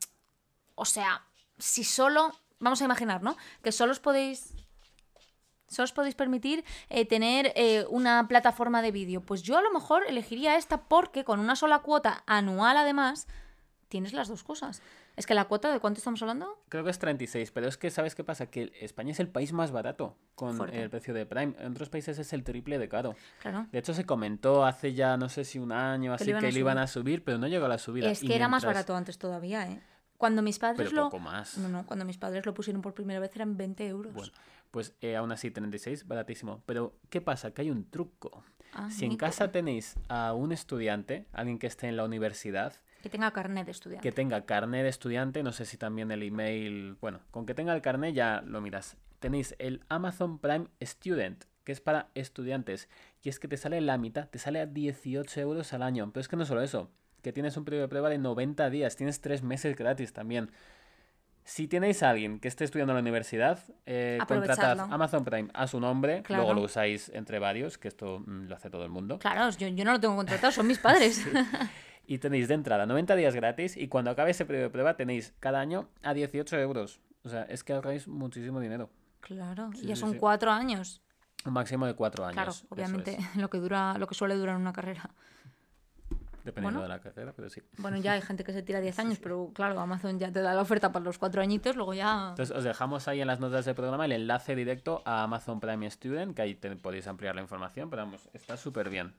o 0.75 0.86
sea, 0.86 1.23
si 1.57 1.84
solo, 1.84 2.32
vamos 2.59 2.82
a 2.82 2.86
imaginar, 2.86 3.23
¿no? 3.23 3.38
Que 3.63 3.71
solo 3.71 3.91
os 3.91 3.99
podéis... 3.99 4.53
Solo 5.67 5.86
os 5.86 5.93
podéis 5.93 6.15
permitir 6.15 6.65
eh, 6.89 7.05
tener 7.05 7.53
eh, 7.55 7.86
una 7.89 8.27
plataforma 8.27 8.82
de 8.82 8.91
vídeo. 8.91 9.21
Pues 9.21 9.41
yo 9.41 9.57
a 9.57 9.61
lo 9.61 9.71
mejor 9.71 10.03
elegiría 10.05 10.57
esta 10.57 10.84
porque 10.89 11.23
con 11.23 11.39
una 11.39 11.55
sola 11.55 11.79
cuota 11.79 12.23
anual 12.27 12.75
además 12.75 13.25
tienes 13.88 14.11
las 14.11 14.27
dos 14.27 14.43
cosas. 14.43 14.82
Es 15.18 15.26
que 15.26 15.34
la 15.34 15.45
cuota, 15.45 15.72
¿de 15.72 15.80
cuánto 15.80 15.97
estamos 15.97 16.22
hablando? 16.22 16.59
Creo 16.70 16.84
que 16.84 16.89
es 16.89 16.99
36, 16.99 17.51
pero 17.51 17.68
es 17.68 17.78
que 17.78 17.91
¿sabes 17.91 18.16
qué 18.16 18.24
pasa? 18.24 18.45
Que 18.47 18.72
España 18.80 19.12
es 19.12 19.20
el 19.20 19.28
país 19.28 19.51
más 19.53 19.72
barato 19.72 20.16
con 20.36 20.70
el 20.74 20.89
precio 20.89 21.14
de 21.14 21.26
Prime. 21.26 21.53
En 21.59 21.72
otros 21.72 21.89
países 21.89 22.18
es 22.18 22.34
el 22.34 22.43
triple 22.43 22.80
de 22.80 22.88
caro. 22.88 23.16
Claro. 23.41 23.68
De 23.72 23.80
hecho, 23.80 23.93
se 23.93 24.05
comentó 24.05 24.66
hace 24.66 24.93
ya, 24.93 25.18
no 25.18 25.30
sé 25.30 25.43
si 25.43 25.59
un 25.59 25.72
año, 25.72 26.14
así 26.14 26.34
que, 26.34 26.51
le 26.51 26.59
iban 26.59 26.78
a 26.78 26.88
subir, 26.88 27.24
pero 27.24 27.38
no 27.38 27.47
llegó 27.47 27.66
a 27.66 27.70
la 27.70 27.78
subida. 27.78 28.09
Es 28.09 28.22
que 28.22 28.36
era 28.36 28.47
más 28.47 28.64
barato 28.64 28.95
antes 28.95 29.18
todavía, 29.18 29.70
¿eh? 29.70 29.82
Cuando 30.18 30.43
mis 30.43 30.59
padres 30.59 30.78
pero 30.78 30.91
lo... 30.91 31.03
poco 31.09 31.20
más. 31.20 31.57
No, 31.57 31.68
no, 31.68 31.86
cuando 31.86 32.05
mis 32.05 32.20
padres 32.20 32.45
lo 32.45 32.53
pusieron 32.53 32.84
por 32.84 32.93
primera 32.93 33.20
vez 33.20 33.36
eran 33.36 33.57
20 33.57 33.88
euros. 33.88 34.14
Bueno, 34.14 34.32
pues 34.70 34.93
eh, 35.01 35.16
aún 35.16 35.32
así 35.32 35.49
36, 35.49 36.07
baratísimo. 36.07 36.62
Pero, 36.68 36.93
¿qué 37.09 37.22
pasa? 37.22 37.51
Que 37.51 37.64
hay 37.64 37.72
un 37.72 37.89
truco. 37.89 38.43
Ah, 38.74 38.89
si 38.91 39.05
en 39.05 39.18
casa 39.18 39.51
tenéis 39.51 39.95
a 40.07 40.34
un 40.34 40.51
estudiante, 40.51 41.26
alguien 41.34 41.57
que 41.57 41.66
esté 41.68 41.88
en 41.88 41.97
la 41.97 42.05
universidad, 42.05 42.74
que 43.02 43.10
tenga 43.10 43.32
carnet 43.32 43.66
de 43.66 43.72
estudiante. 43.72 44.08
Que 44.08 44.12
tenga 44.12 44.45
carnet 44.45 44.84
de 44.84 44.89
estudiante, 44.89 45.43
no 45.43 45.52
sé 45.52 45.66
si 45.66 45.78
también 45.78 46.12
el 46.12 46.24
email. 46.24 46.95
Bueno, 47.02 47.20
con 47.32 47.45
que 47.45 47.54
tenga 47.54 47.74
el 47.74 47.82
carnet 47.82 48.14
ya 48.14 48.41
lo 48.45 48.62
miras. 48.62 48.97
Tenéis 49.20 49.56
el 49.60 49.82
Amazon 49.89 50.39
Prime 50.39 50.68
Student, 50.82 51.43
que 51.64 51.72
es 51.72 51.82
para 51.82 52.10
estudiantes. 52.16 52.89
Y 53.22 53.30
es 53.30 53.39
que 53.39 53.47
te 53.47 53.58
sale 53.58 53.82
la 53.82 53.97
mitad, 53.97 54.28
te 54.30 54.39
sale 54.39 54.60
a 54.60 54.66
18 54.66 55.41
euros 55.41 55.74
al 55.74 55.84
año. 55.84 56.10
Pero 56.12 56.22
es 56.22 56.28
que 56.28 56.36
no 56.36 56.45
solo 56.45 56.62
eso, 56.62 56.89
que 57.22 57.34
tienes 57.34 57.58
un 57.58 57.66
periodo 57.66 57.84
de 57.84 57.89
prueba 57.89 58.10
de 58.10 58.18
90 58.18 58.70
días, 58.70 58.95
tienes 58.95 59.22
3 59.22 59.43
meses 59.43 59.76
gratis 59.76 60.14
también. 60.14 60.52
Si 61.43 61.68
tenéis 61.68 62.04
a 62.04 62.12
alguien 62.12 62.39
que 62.39 62.47
esté 62.47 62.64
estudiando 62.64 62.91
en 62.93 62.97
la 62.97 63.02
universidad, 63.02 63.60
eh, 63.88 64.20
contratad 64.28 64.80
Amazon 64.80 65.26
Prime 65.26 65.49
a 65.54 65.66
su 65.66 65.80
nombre, 65.80 66.24
luego 66.30 66.54
lo 66.54 66.62
usáis 66.62 67.10
entre 67.10 67.39
varios, 67.39 67.80
que 67.80 67.88
esto 67.88 68.20
mm, 68.20 68.45
lo 68.45 68.56
hace 68.56 68.70
todo 68.70 68.84
el 68.84 68.91
mundo. 68.91 69.18
Claro, 69.18 69.49
yo, 69.58 69.68
yo 69.68 69.84
no 69.84 69.93
lo 69.93 69.99
tengo 69.99 70.16
contratado, 70.16 70.52
son 70.52 70.68
mis 70.68 70.78
padres. 70.78 71.26
y 72.12 72.18
tenéis 72.18 72.49
de 72.49 72.55
entrada 72.55 72.86
90 72.86 73.16
días 73.16 73.34
gratis 73.34 73.78
y 73.78 73.88
cuando 73.88 74.12
acabe 74.12 74.32
ese 74.32 74.45
periodo 74.45 74.66
de 74.66 74.70
prueba 74.70 74.97
tenéis 74.97 75.34
cada 75.39 75.62
año 75.62 75.88
a 76.03 76.14
18 76.14 76.57
euros. 76.59 76.99
O 77.24 77.30
sea, 77.30 77.43
es 77.43 77.64
que 77.64 77.72
ahorráis 77.72 78.05
muchísimo 78.05 78.59
dinero. 78.59 78.89
Claro, 79.22 79.70
y 79.76 79.86
ya 79.86 79.95
son 79.95 80.16
cuatro 80.16 80.51
años. 80.51 81.01
Un 81.45 81.53
máximo 81.53 81.86
de 81.86 81.93
cuatro 81.93 82.26
años. 82.26 82.36
Claro, 82.36 82.51
obviamente 82.68 83.18
lo 83.38 83.49
que 83.49 83.59
dura, 83.59 83.97
lo 83.97 84.07
que 84.07 84.16
suele 84.16 84.36
durar 84.36 84.57
una 84.57 84.74
carrera. 84.74 85.09
Dependiendo 86.43 86.82
de 86.82 86.89
la 86.89 86.99
carrera, 86.99 87.32
pero 87.34 87.49
sí. 87.49 87.62
Bueno, 87.78 87.95
ya 87.95 88.12
hay 88.12 88.22
gente 88.22 88.43
que 88.43 88.51
se 88.51 88.62
tira 88.62 88.82
10 88.82 88.99
años, 88.99 89.20
pero 89.20 89.49
claro, 89.53 89.80
Amazon 89.80 90.20
ya 90.20 90.34
te 90.34 90.41
da 90.41 90.53
la 90.53 90.64
oferta 90.64 90.91
para 90.91 91.05
los 91.05 91.18
cuatro 91.18 91.41
añitos, 91.41 91.78
luego 91.78 91.93
ya... 91.93 92.32
Entonces 92.32 92.53
os 92.53 92.66
dejamos 92.66 93.07
ahí 93.07 93.22
en 93.22 93.28
las 93.28 93.39
notas 93.39 93.64
del 93.64 93.76
programa 93.76 94.03
el 94.03 94.12
enlace 94.12 94.53
directo 94.53 95.01
a 95.05 95.24
Amazon 95.24 95.62
Prime 95.62 95.89
Student, 95.89 96.36
que 96.36 96.41
ahí 96.41 96.55
podéis 96.55 97.07
ampliar 97.07 97.36
la 97.36 97.41
información, 97.41 97.89
pero 97.89 98.01
vamos, 98.01 98.28
está 98.34 98.57
súper 98.57 98.89
bien. 98.89 99.14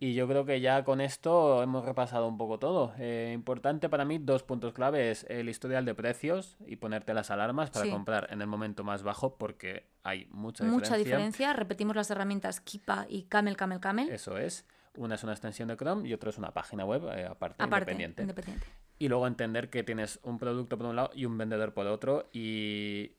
Y 0.00 0.14
yo 0.14 0.28
creo 0.28 0.44
que 0.44 0.60
ya 0.60 0.84
con 0.84 1.00
esto 1.00 1.62
hemos 1.62 1.84
repasado 1.84 2.28
un 2.28 2.38
poco 2.38 2.58
todo. 2.58 2.92
Eh, 2.98 3.32
importante 3.34 3.88
para 3.88 4.04
mí, 4.04 4.18
dos 4.18 4.44
puntos 4.44 4.72
clave 4.72 5.10
es 5.10 5.26
el 5.28 5.48
historial 5.48 5.84
de 5.84 5.94
precios 5.94 6.56
y 6.66 6.76
ponerte 6.76 7.14
las 7.14 7.30
alarmas 7.32 7.70
para 7.70 7.90
comprar 7.90 8.28
en 8.30 8.40
el 8.40 8.46
momento 8.46 8.84
más 8.84 9.02
bajo 9.02 9.36
porque 9.36 9.86
hay 10.04 10.26
mucha 10.30 10.62
diferencia. 10.62 10.90
Mucha 10.90 10.96
diferencia. 10.96 11.52
Repetimos 11.52 11.96
las 11.96 12.10
herramientas 12.10 12.60
Kipa 12.60 13.06
y 13.08 13.24
Camel, 13.24 13.56
Camel, 13.56 13.80
Camel. 13.80 14.08
Eso 14.10 14.38
es. 14.38 14.66
Una 14.96 15.16
es 15.16 15.24
una 15.24 15.32
extensión 15.32 15.68
de 15.68 15.76
Chrome 15.76 16.08
y 16.08 16.12
otra 16.12 16.30
es 16.30 16.38
una 16.38 16.52
página 16.52 16.84
web 16.84 17.02
eh, 17.16 17.26
aparte, 17.26 17.62
independiente. 17.62 18.22
independiente. 18.22 18.66
Y 19.00 19.08
luego 19.08 19.26
entender 19.26 19.68
que 19.68 19.82
tienes 19.82 20.20
un 20.22 20.38
producto 20.38 20.78
por 20.78 20.86
un 20.86 20.96
lado 20.96 21.10
y 21.14 21.24
un 21.24 21.36
vendedor 21.38 21.72
por 21.72 21.86
otro 21.86 22.28
y, 22.32 23.12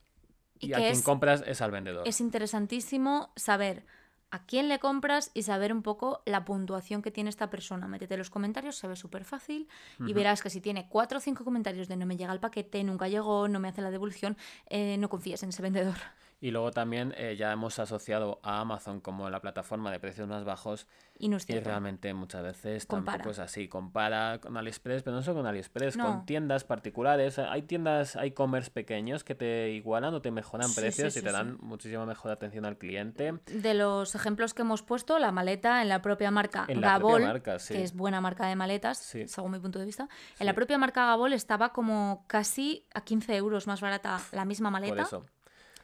y, 0.59 0.73
a 0.73 0.77
quien 0.77 1.01
compras 1.01 1.43
es 1.45 1.61
al 1.61 1.71
vendedor. 1.71 2.07
Es 2.07 2.21
interesantísimo 2.21 3.31
saber 3.35 3.85
a 4.31 4.45
quién 4.45 4.67
le 4.69 4.79
compras 4.79 5.31
y 5.33 5.43
saber 5.43 5.73
un 5.73 5.81
poco 5.81 6.21
la 6.25 6.45
puntuación 6.45 7.01
que 7.01 7.11
tiene 7.11 7.29
esta 7.29 7.49
persona. 7.49 7.87
Métete 7.87 8.13
en 8.13 8.19
los 8.19 8.29
comentarios, 8.29 8.75
se 8.77 8.87
ve 8.87 8.95
súper 8.95 9.25
fácil 9.25 9.67
y 10.05 10.13
verás 10.13 10.41
que 10.41 10.49
si 10.49 10.61
tiene 10.61 10.87
cuatro 10.87 11.17
o 11.17 11.21
cinco 11.21 11.43
comentarios 11.43 11.87
de 11.87 11.97
no 11.97 12.05
me 12.05 12.17
llega 12.17 12.33
el 12.33 12.39
paquete, 12.39 12.83
nunca 12.83 13.07
llegó, 13.07 13.47
no 13.47 13.59
me 13.59 13.67
hace 13.67 13.81
la 13.81 13.91
devolución, 13.91 14.37
eh, 14.67 14.97
no 14.97 15.09
confíes 15.09 15.41
en 15.43 15.49
ese 15.49 15.61
vendedor. 15.61 15.97
Y 16.41 16.51
luego 16.51 16.71
también 16.71 17.13
eh, 17.17 17.35
ya 17.37 17.51
hemos 17.51 17.79
asociado 17.79 18.39
a 18.43 18.61
Amazon 18.61 19.01
como 19.01 19.29
la 19.29 19.41
plataforma 19.41 19.91
de 19.91 19.99
precios 19.99 20.27
más 20.27 20.45
bajos. 20.45 20.87
Y, 21.17 21.27
no 21.27 21.37
realmente 21.47 22.13
muchas 22.13 22.41
veces 22.41 22.87
tampoco 22.87 23.31
es 23.31 23.39
así. 23.39 23.67
Compara 23.67 24.39
con 24.39 24.55
AliExpress, 24.55 25.03
pero 25.03 25.17
no 25.17 25.21
solo 25.21 25.39
con 25.39 25.47
AliExpress, 25.47 25.97
con 25.97 26.25
tiendas 26.25 26.63
particulares. 26.63 27.39
Hay 27.39 27.63
tiendas, 27.63 28.15
hay 28.15 28.31
commerce 28.31 28.71
pequeños 28.71 29.25
que 29.25 29.35
te 29.35 29.71
igualan 29.71 30.13
o 30.13 30.21
te 30.21 30.31
mejoran 30.31 30.73
precios 30.73 31.17
y 31.17 31.21
te 31.21 31.31
dan 31.31 31.57
muchísima 31.59 32.05
mejor 32.05 32.31
atención 32.31 32.63
al 32.65 32.77
cliente. 32.77 33.33
De 33.45 33.73
los 33.73 34.15
ejemplos 34.15 34.53
que 34.53 34.61
hemos 34.61 34.81
puesto, 34.81 35.19
la 35.19 35.33
maleta 35.33 35.81
en 35.81 35.89
la 35.89 36.01
propia 36.01 36.31
marca 36.31 36.65
Gabol, 36.69 37.41
que 37.43 37.83
es 37.83 37.93
buena 37.93 38.21
marca 38.21 38.47
de 38.47 38.55
maletas, 38.55 38.97
según 38.97 39.51
mi 39.51 39.59
punto 39.59 39.79
de 39.79 39.85
vista. 39.85 40.07
En 40.39 40.45
la 40.45 40.53
propia 40.53 40.77
marca 40.77 41.05
Gabol 41.05 41.33
estaba 41.33 41.73
como 41.73 42.23
casi 42.27 42.87
a 42.93 43.01
15 43.01 43.35
euros 43.35 43.67
más 43.67 43.81
barata 43.81 44.21
la 44.31 44.45
misma 44.45 44.71
maleta. 44.71 44.95
Por 44.95 45.03
eso. 45.03 45.25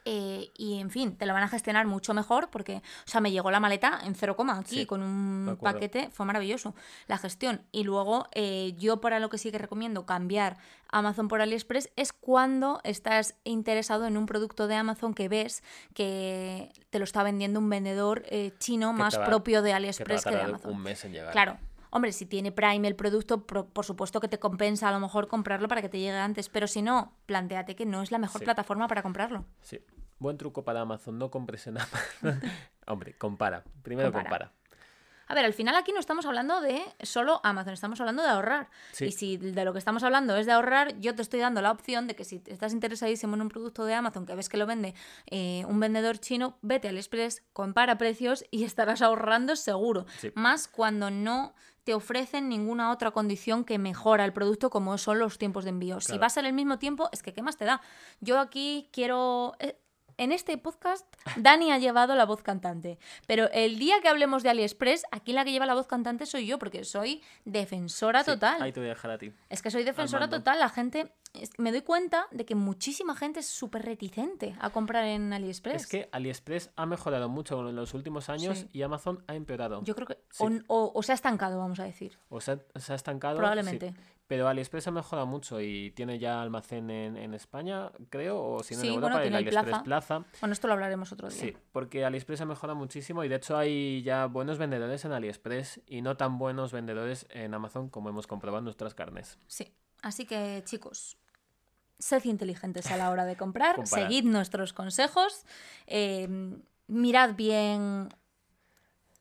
Eh, 0.07 0.51
y 0.55 0.79
en 0.79 0.91
fin, 0.91 1.17
te 1.17 1.25
lo 1.25 1.33
van 1.33 1.41
a 1.41 1.47
gestionar 1.47 1.87
mucho 1.87 2.13
mejor 2.13 2.49
porque, 2.51 2.77
o 2.77 3.09
sea, 3.09 3.21
me 3.21 3.31
llegó 3.31 3.49
la 3.49 3.59
maleta 3.59 4.01
en 4.03 4.13
cero 4.13 4.35
coma 4.35 4.59
aquí 4.59 4.85
con 4.85 5.01
un 5.01 5.57
paquete, 5.59 6.11
fue 6.11 6.27
maravilloso 6.27 6.75
la 7.07 7.17
gestión. 7.17 7.61
Y 7.71 7.83
luego 7.83 8.27
eh, 8.33 8.75
yo 8.77 9.01
para 9.01 9.19
lo 9.19 9.29
que 9.29 9.39
sí 9.39 9.51
que 9.51 9.57
recomiendo 9.57 10.05
cambiar 10.05 10.57
Amazon 10.89 11.27
por 11.27 11.41
AliExpress 11.41 11.89
es 11.95 12.13
cuando 12.13 12.81
estás 12.83 13.35
interesado 13.43 14.05
en 14.05 14.15
un 14.15 14.27
producto 14.27 14.67
de 14.67 14.75
Amazon 14.75 15.15
que 15.15 15.27
ves 15.27 15.63
que 15.95 16.71
te 16.91 16.99
lo 16.99 17.03
está 17.03 17.23
vendiendo 17.23 17.59
un 17.59 17.69
vendedor 17.69 18.23
eh, 18.27 18.53
chino 18.59 18.93
más 18.93 19.17
propio 19.17 19.63
de 19.63 19.73
AliExpress 19.73 20.23
que, 20.23 20.35
de 20.35 20.41
Amazon. 20.41 20.71
Un 20.71 20.83
mes 20.83 21.03
en 21.03 21.13
llegar. 21.13 21.31
Claro. 21.31 21.57
Hombre, 21.95 22.11
si 22.11 22.25
tiene 22.25 22.51
Prime 22.51 22.85
el 22.85 22.95
producto, 22.97 23.47
por, 23.47 23.85
supuesto 23.85 24.19
que 24.19 24.27
te 24.27 24.37
compensa 24.37 24.89
a 24.89 24.91
lo 24.91 24.99
mejor 24.99 25.29
comprarlo 25.29 25.69
para 25.69 25.81
que 25.81 25.87
te 25.87 25.97
llegue 25.97 26.17
antes, 26.17 26.49
pero 26.49 26.67
si 26.67 26.81
no, 26.81 27.13
planteate 27.25 27.77
que 27.77 27.85
no 27.85 28.01
es 28.01 28.11
la 28.11 28.17
mejor 28.17 28.43
plataforma 28.43 28.89
para 28.89 29.01
comprarlo. 29.01 29.45
Sí. 29.61 29.79
Buen 30.25 30.39
truco 30.39 30.63
para 30.63 30.81
Amazon, 30.81 31.19
no 31.19 31.29
compres 31.29 31.67
en 31.67 31.77
Amazon. 31.77 32.41
Hombre, 32.87 33.13
compara. 33.15 33.63
Primero 33.83 34.11
compara. 34.11 34.51
A 35.27 35.35
ver, 35.35 35.45
al 35.45 35.53
final 35.53 35.75
aquí 35.75 35.91
no 35.91 35.99
estamos 35.99 36.25
hablando 36.25 36.61
de 36.61 36.81
solo 37.03 37.41
Amazon, 37.43 37.73
estamos 37.73 37.99
hablando 37.99 38.23
de 38.23 38.29
ahorrar. 38.29 38.71
Sí. 38.91 39.05
Y 39.05 39.11
si 39.11 39.37
de 39.37 39.63
lo 39.63 39.71
que 39.71 39.77
estamos 39.77 40.01
hablando 40.01 40.35
es 40.35 40.47
de 40.47 40.53
ahorrar, 40.53 40.99
yo 40.99 41.13
te 41.13 41.21
estoy 41.21 41.41
dando 41.41 41.61
la 41.61 41.69
opción 41.69 42.07
de 42.07 42.15
que 42.15 42.23
si 42.23 42.41
estás 42.47 42.73
interesadísimo 42.73 43.35
en 43.35 43.43
un 43.43 43.49
producto 43.49 43.85
de 43.85 43.93
Amazon 43.93 44.25
que 44.25 44.33
ves 44.33 44.49
que 44.49 44.57
lo 44.57 44.65
vende 44.65 44.95
eh, 45.27 45.63
un 45.67 45.79
vendedor 45.79 46.17
chino, 46.17 46.57
vete 46.63 46.87
al 46.87 46.97
Express, 46.97 47.43
compara 47.53 47.99
precios 47.99 48.45
y 48.49 48.63
estarás 48.63 49.03
ahorrando 49.03 49.55
seguro. 49.55 50.07
Sí. 50.17 50.31
Más 50.33 50.67
cuando 50.67 51.11
no 51.11 51.53
te 51.83 51.93
ofrecen 51.93 52.49
ninguna 52.49 52.91
otra 52.91 53.11
condición 53.11 53.63
que 53.63 53.77
mejora 53.77 54.25
el 54.25 54.33
producto 54.33 54.71
como 54.71 54.97
son 54.97 55.19
los 55.19 55.37
tiempos 55.37 55.65
de 55.65 55.69
envío. 55.69 56.01
Si 56.01 56.17
va 56.17 56.25
a 56.25 56.31
ser 56.31 56.45
el 56.45 56.53
mismo 56.53 56.79
tiempo, 56.79 57.09
es 57.11 57.21
que 57.21 57.31
¿qué 57.31 57.43
más 57.43 57.57
te 57.57 57.65
da? 57.65 57.79
Yo 58.21 58.39
aquí 58.39 58.89
quiero... 58.91 59.53
eh, 59.59 59.77
En 60.17 60.31
este 60.31 60.57
podcast, 60.57 61.05
Dani 61.37 61.71
ha 61.71 61.77
llevado 61.77 62.15
la 62.15 62.25
voz 62.25 62.41
cantante. 62.41 62.97
Pero 63.27 63.49
el 63.51 63.77
día 63.79 63.95
que 64.01 64.07
hablemos 64.07 64.43
de 64.43 64.49
AliExpress, 64.49 65.03
aquí 65.11 65.33
la 65.33 65.43
que 65.43 65.51
lleva 65.51 65.65
la 65.65 65.73
voz 65.73 65.87
cantante 65.87 66.25
soy 66.25 66.45
yo, 66.47 66.57
porque 66.59 66.83
soy 66.85 67.21
defensora 67.43 68.23
Sí, 68.23 68.31
total. 68.31 68.61
Ahí 68.61 68.71
te 68.71 68.79
voy 68.79 68.87
a 68.87 68.93
dejar 68.93 69.11
a 69.11 69.17
ti. 69.17 69.33
Es 69.49 69.61
que 69.61 69.71
soy 69.71 69.83
defensora 69.83 70.29
total. 70.29 70.59
La 70.59 70.69
gente. 70.69 71.11
Me 71.57 71.73
doy 71.73 71.81
cuenta 71.81 72.27
de 72.31 72.45
que 72.45 72.55
muchísima 72.55 73.13
gente 73.13 73.41
es 73.41 73.47
súper 73.47 73.83
reticente 73.83 74.55
a 74.61 74.69
comprar 74.69 75.03
en 75.03 75.33
AliExpress. 75.33 75.81
Es 75.81 75.87
que 75.87 76.07
AliExpress 76.13 76.69
ha 76.77 76.85
mejorado 76.85 77.27
mucho 77.27 77.67
en 77.67 77.75
los 77.75 77.93
últimos 77.93 78.29
años 78.29 78.59
Sí. 78.59 78.69
y 78.71 78.83
Amazon 78.83 79.21
ha 79.27 79.35
empeorado. 79.35 79.83
Yo 79.83 79.95
creo 79.95 80.07
que. 80.07 80.17
Sí. 80.31 80.45
O, 80.67 80.73
o- 80.85 80.91
o 80.95 81.03
se 81.03 81.11
ha 81.11 81.15
estancado, 81.15 81.59
vamos 81.59 81.79
a 81.81 81.83
decir. 81.83 82.17
O 82.29 82.39
se 82.39 82.51
ha 82.53 82.95
estancado. 82.95 83.35
Probablemente. 83.35 83.93
Pero 84.27 84.47
AliExpress 84.47 84.87
ha 84.87 84.91
mejorado 84.91 85.27
mucho 85.27 85.61
y 85.61 85.91
tiene 85.91 86.17
ya 86.17 86.41
almacén 86.41 86.89
en, 86.89 87.15
en 87.15 87.35
España, 87.35 87.91
creo, 88.09 88.41
o 88.41 88.63
si 88.63 88.73
no 88.73 88.81
Sí, 88.81 88.87
en 88.87 88.93
bueno, 88.93 89.07
Europa, 89.07 89.21
tiene 89.21 89.37
el 89.37 89.47
el 89.47 89.55
AliExpress 89.57 89.83
Plaza. 89.83 90.19
Plaza. 90.23 90.39
Bueno, 90.41 90.53
esto 90.53 90.67
lo 90.67 90.73
hablaremos 90.73 91.11
otro 91.11 91.29
día. 91.29 91.39
Sí, 91.39 91.55
porque 91.71 92.03
AliExpress 92.05 92.41
ha 92.41 92.45
mejorado 92.45 92.75
muchísimo 92.77 93.23
y 93.23 93.27
de 93.27 93.35
hecho 93.35 93.55
hay 93.55 94.01
ya 94.01 94.25
buenos 94.25 94.57
vendedores 94.57 95.05
en 95.05 95.11
AliExpress 95.11 95.81
y 95.85 96.01
no 96.01 96.17
tan 96.17 96.39
buenos 96.39 96.71
vendedores 96.71 97.27
en 97.29 97.53
Amazon 97.53 97.89
como 97.89 98.09
hemos 98.09 98.25
comprobado 98.25 98.59
en 98.59 98.65
nuestras 98.65 98.95
carnes. 98.95 99.37
Sí. 99.47 99.71
Así 100.01 100.25
que, 100.25 100.61
chicos, 100.65 101.17
sed 101.99 102.23
inteligentes 102.25 102.91
a 102.91 102.97
la 102.97 103.09
hora 103.09 103.25
de 103.25 103.35
comprar, 103.35 103.75
seguid 103.87 104.23
nuestros 104.25 104.73
consejos, 104.73 105.45
eh, 105.87 106.27
mirad 106.87 107.35
bien. 107.35 108.09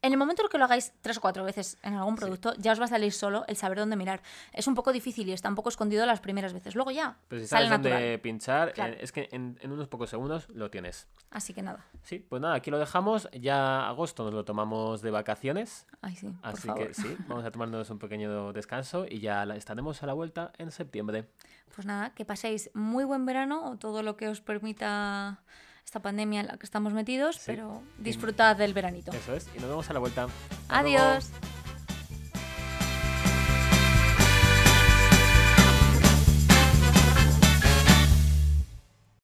En 0.04 0.12
el 0.12 0.18
momento 0.18 0.42
en 0.42 0.48
que 0.50 0.58
lo 0.58 0.64
hagáis 0.66 0.92
tres 1.00 1.16
o 1.16 1.20
cuatro 1.22 1.44
veces 1.44 1.78
en 1.82 1.94
algún 1.94 2.14
producto, 2.14 2.52
ya 2.58 2.72
os 2.72 2.80
va 2.80 2.84
a 2.84 2.88
salir 2.88 3.10
solo 3.10 3.44
el 3.48 3.56
saber 3.56 3.78
dónde 3.78 3.96
mirar. 3.96 4.20
Es 4.52 4.66
un 4.66 4.74
poco 4.74 4.92
difícil 4.92 5.26
y 5.28 5.32
está 5.32 5.48
un 5.48 5.54
poco 5.54 5.70
escondido 5.70 6.04
las 6.04 6.20
primeras 6.20 6.52
veces. 6.52 6.74
Luego 6.74 6.90
ya 6.90 7.16
Pero 7.28 7.40
si 7.40 7.48
sale 7.48 7.64
sabes 7.66 7.70
dónde 7.70 7.90
natural. 7.90 8.20
pinchar, 8.20 8.72
Claro. 8.74 8.92
eh, 8.92 8.98
es 9.00 9.12
que 9.12 9.30
en, 9.32 9.58
en 9.62 9.72
unos 9.72 9.88
pocos 9.88 10.10
segundos 10.10 10.46
lo 10.50 10.70
tienes. 10.70 11.08
Así 11.30 11.54
que 11.54 11.62
nada. 11.62 11.86
Sí, 12.02 12.18
pues 12.18 12.42
nada, 12.42 12.54
aquí 12.54 12.70
lo 12.70 12.78
dejamos. 12.78 13.30
Ya 13.32 13.88
agosto 13.88 14.24
nos 14.24 14.34
lo 14.34 14.44
tomamos 14.44 15.00
de 15.00 15.10
vacaciones. 15.10 15.86
Ay, 16.02 16.14
sí, 16.16 16.26
por 16.28 16.50
Así 16.50 16.66
favor. 16.68 16.86
que 16.88 16.92
sí, 16.94 17.16
vamos 17.26 17.44
a 17.46 17.50
tomarnos 17.50 17.88
un 17.88 17.98
pequeño 17.98 18.52
descanso 18.52 19.06
y 19.08 19.20
ya 19.20 19.44
estaremos 19.54 20.02
a 20.02 20.06
la 20.06 20.12
vuelta 20.12 20.52
en 20.58 20.70
septiembre. 20.70 21.30
Pues 21.74 21.86
nada, 21.86 22.10
que 22.14 22.26
paséis 22.26 22.70
muy 22.74 23.04
buen 23.04 23.24
verano 23.24 23.70
o 23.70 23.78
todo 23.78 24.02
lo 24.02 24.18
que 24.18 24.28
os 24.28 24.42
permita 24.42 25.42
esta 25.84 26.00
pandemia 26.00 26.40
en 26.40 26.46
la 26.48 26.56
que 26.56 26.66
estamos 26.66 26.92
metidos, 26.92 27.36
Sí. 27.36 27.42
pero 27.46 27.82
disfrutad 27.98 28.56
del 28.56 28.74
veranito. 28.74 29.12
Eso 29.12 29.34
es, 29.34 29.46
y 29.54 29.60
nos 29.60 29.68
vemos 29.68 29.88
a 29.90 29.92
la 29.92 29.98
vuelta. 30.00 30.24
Hasta 30.24 30.82
luego. 30.82 30.98
Adiós. 30.98 31.30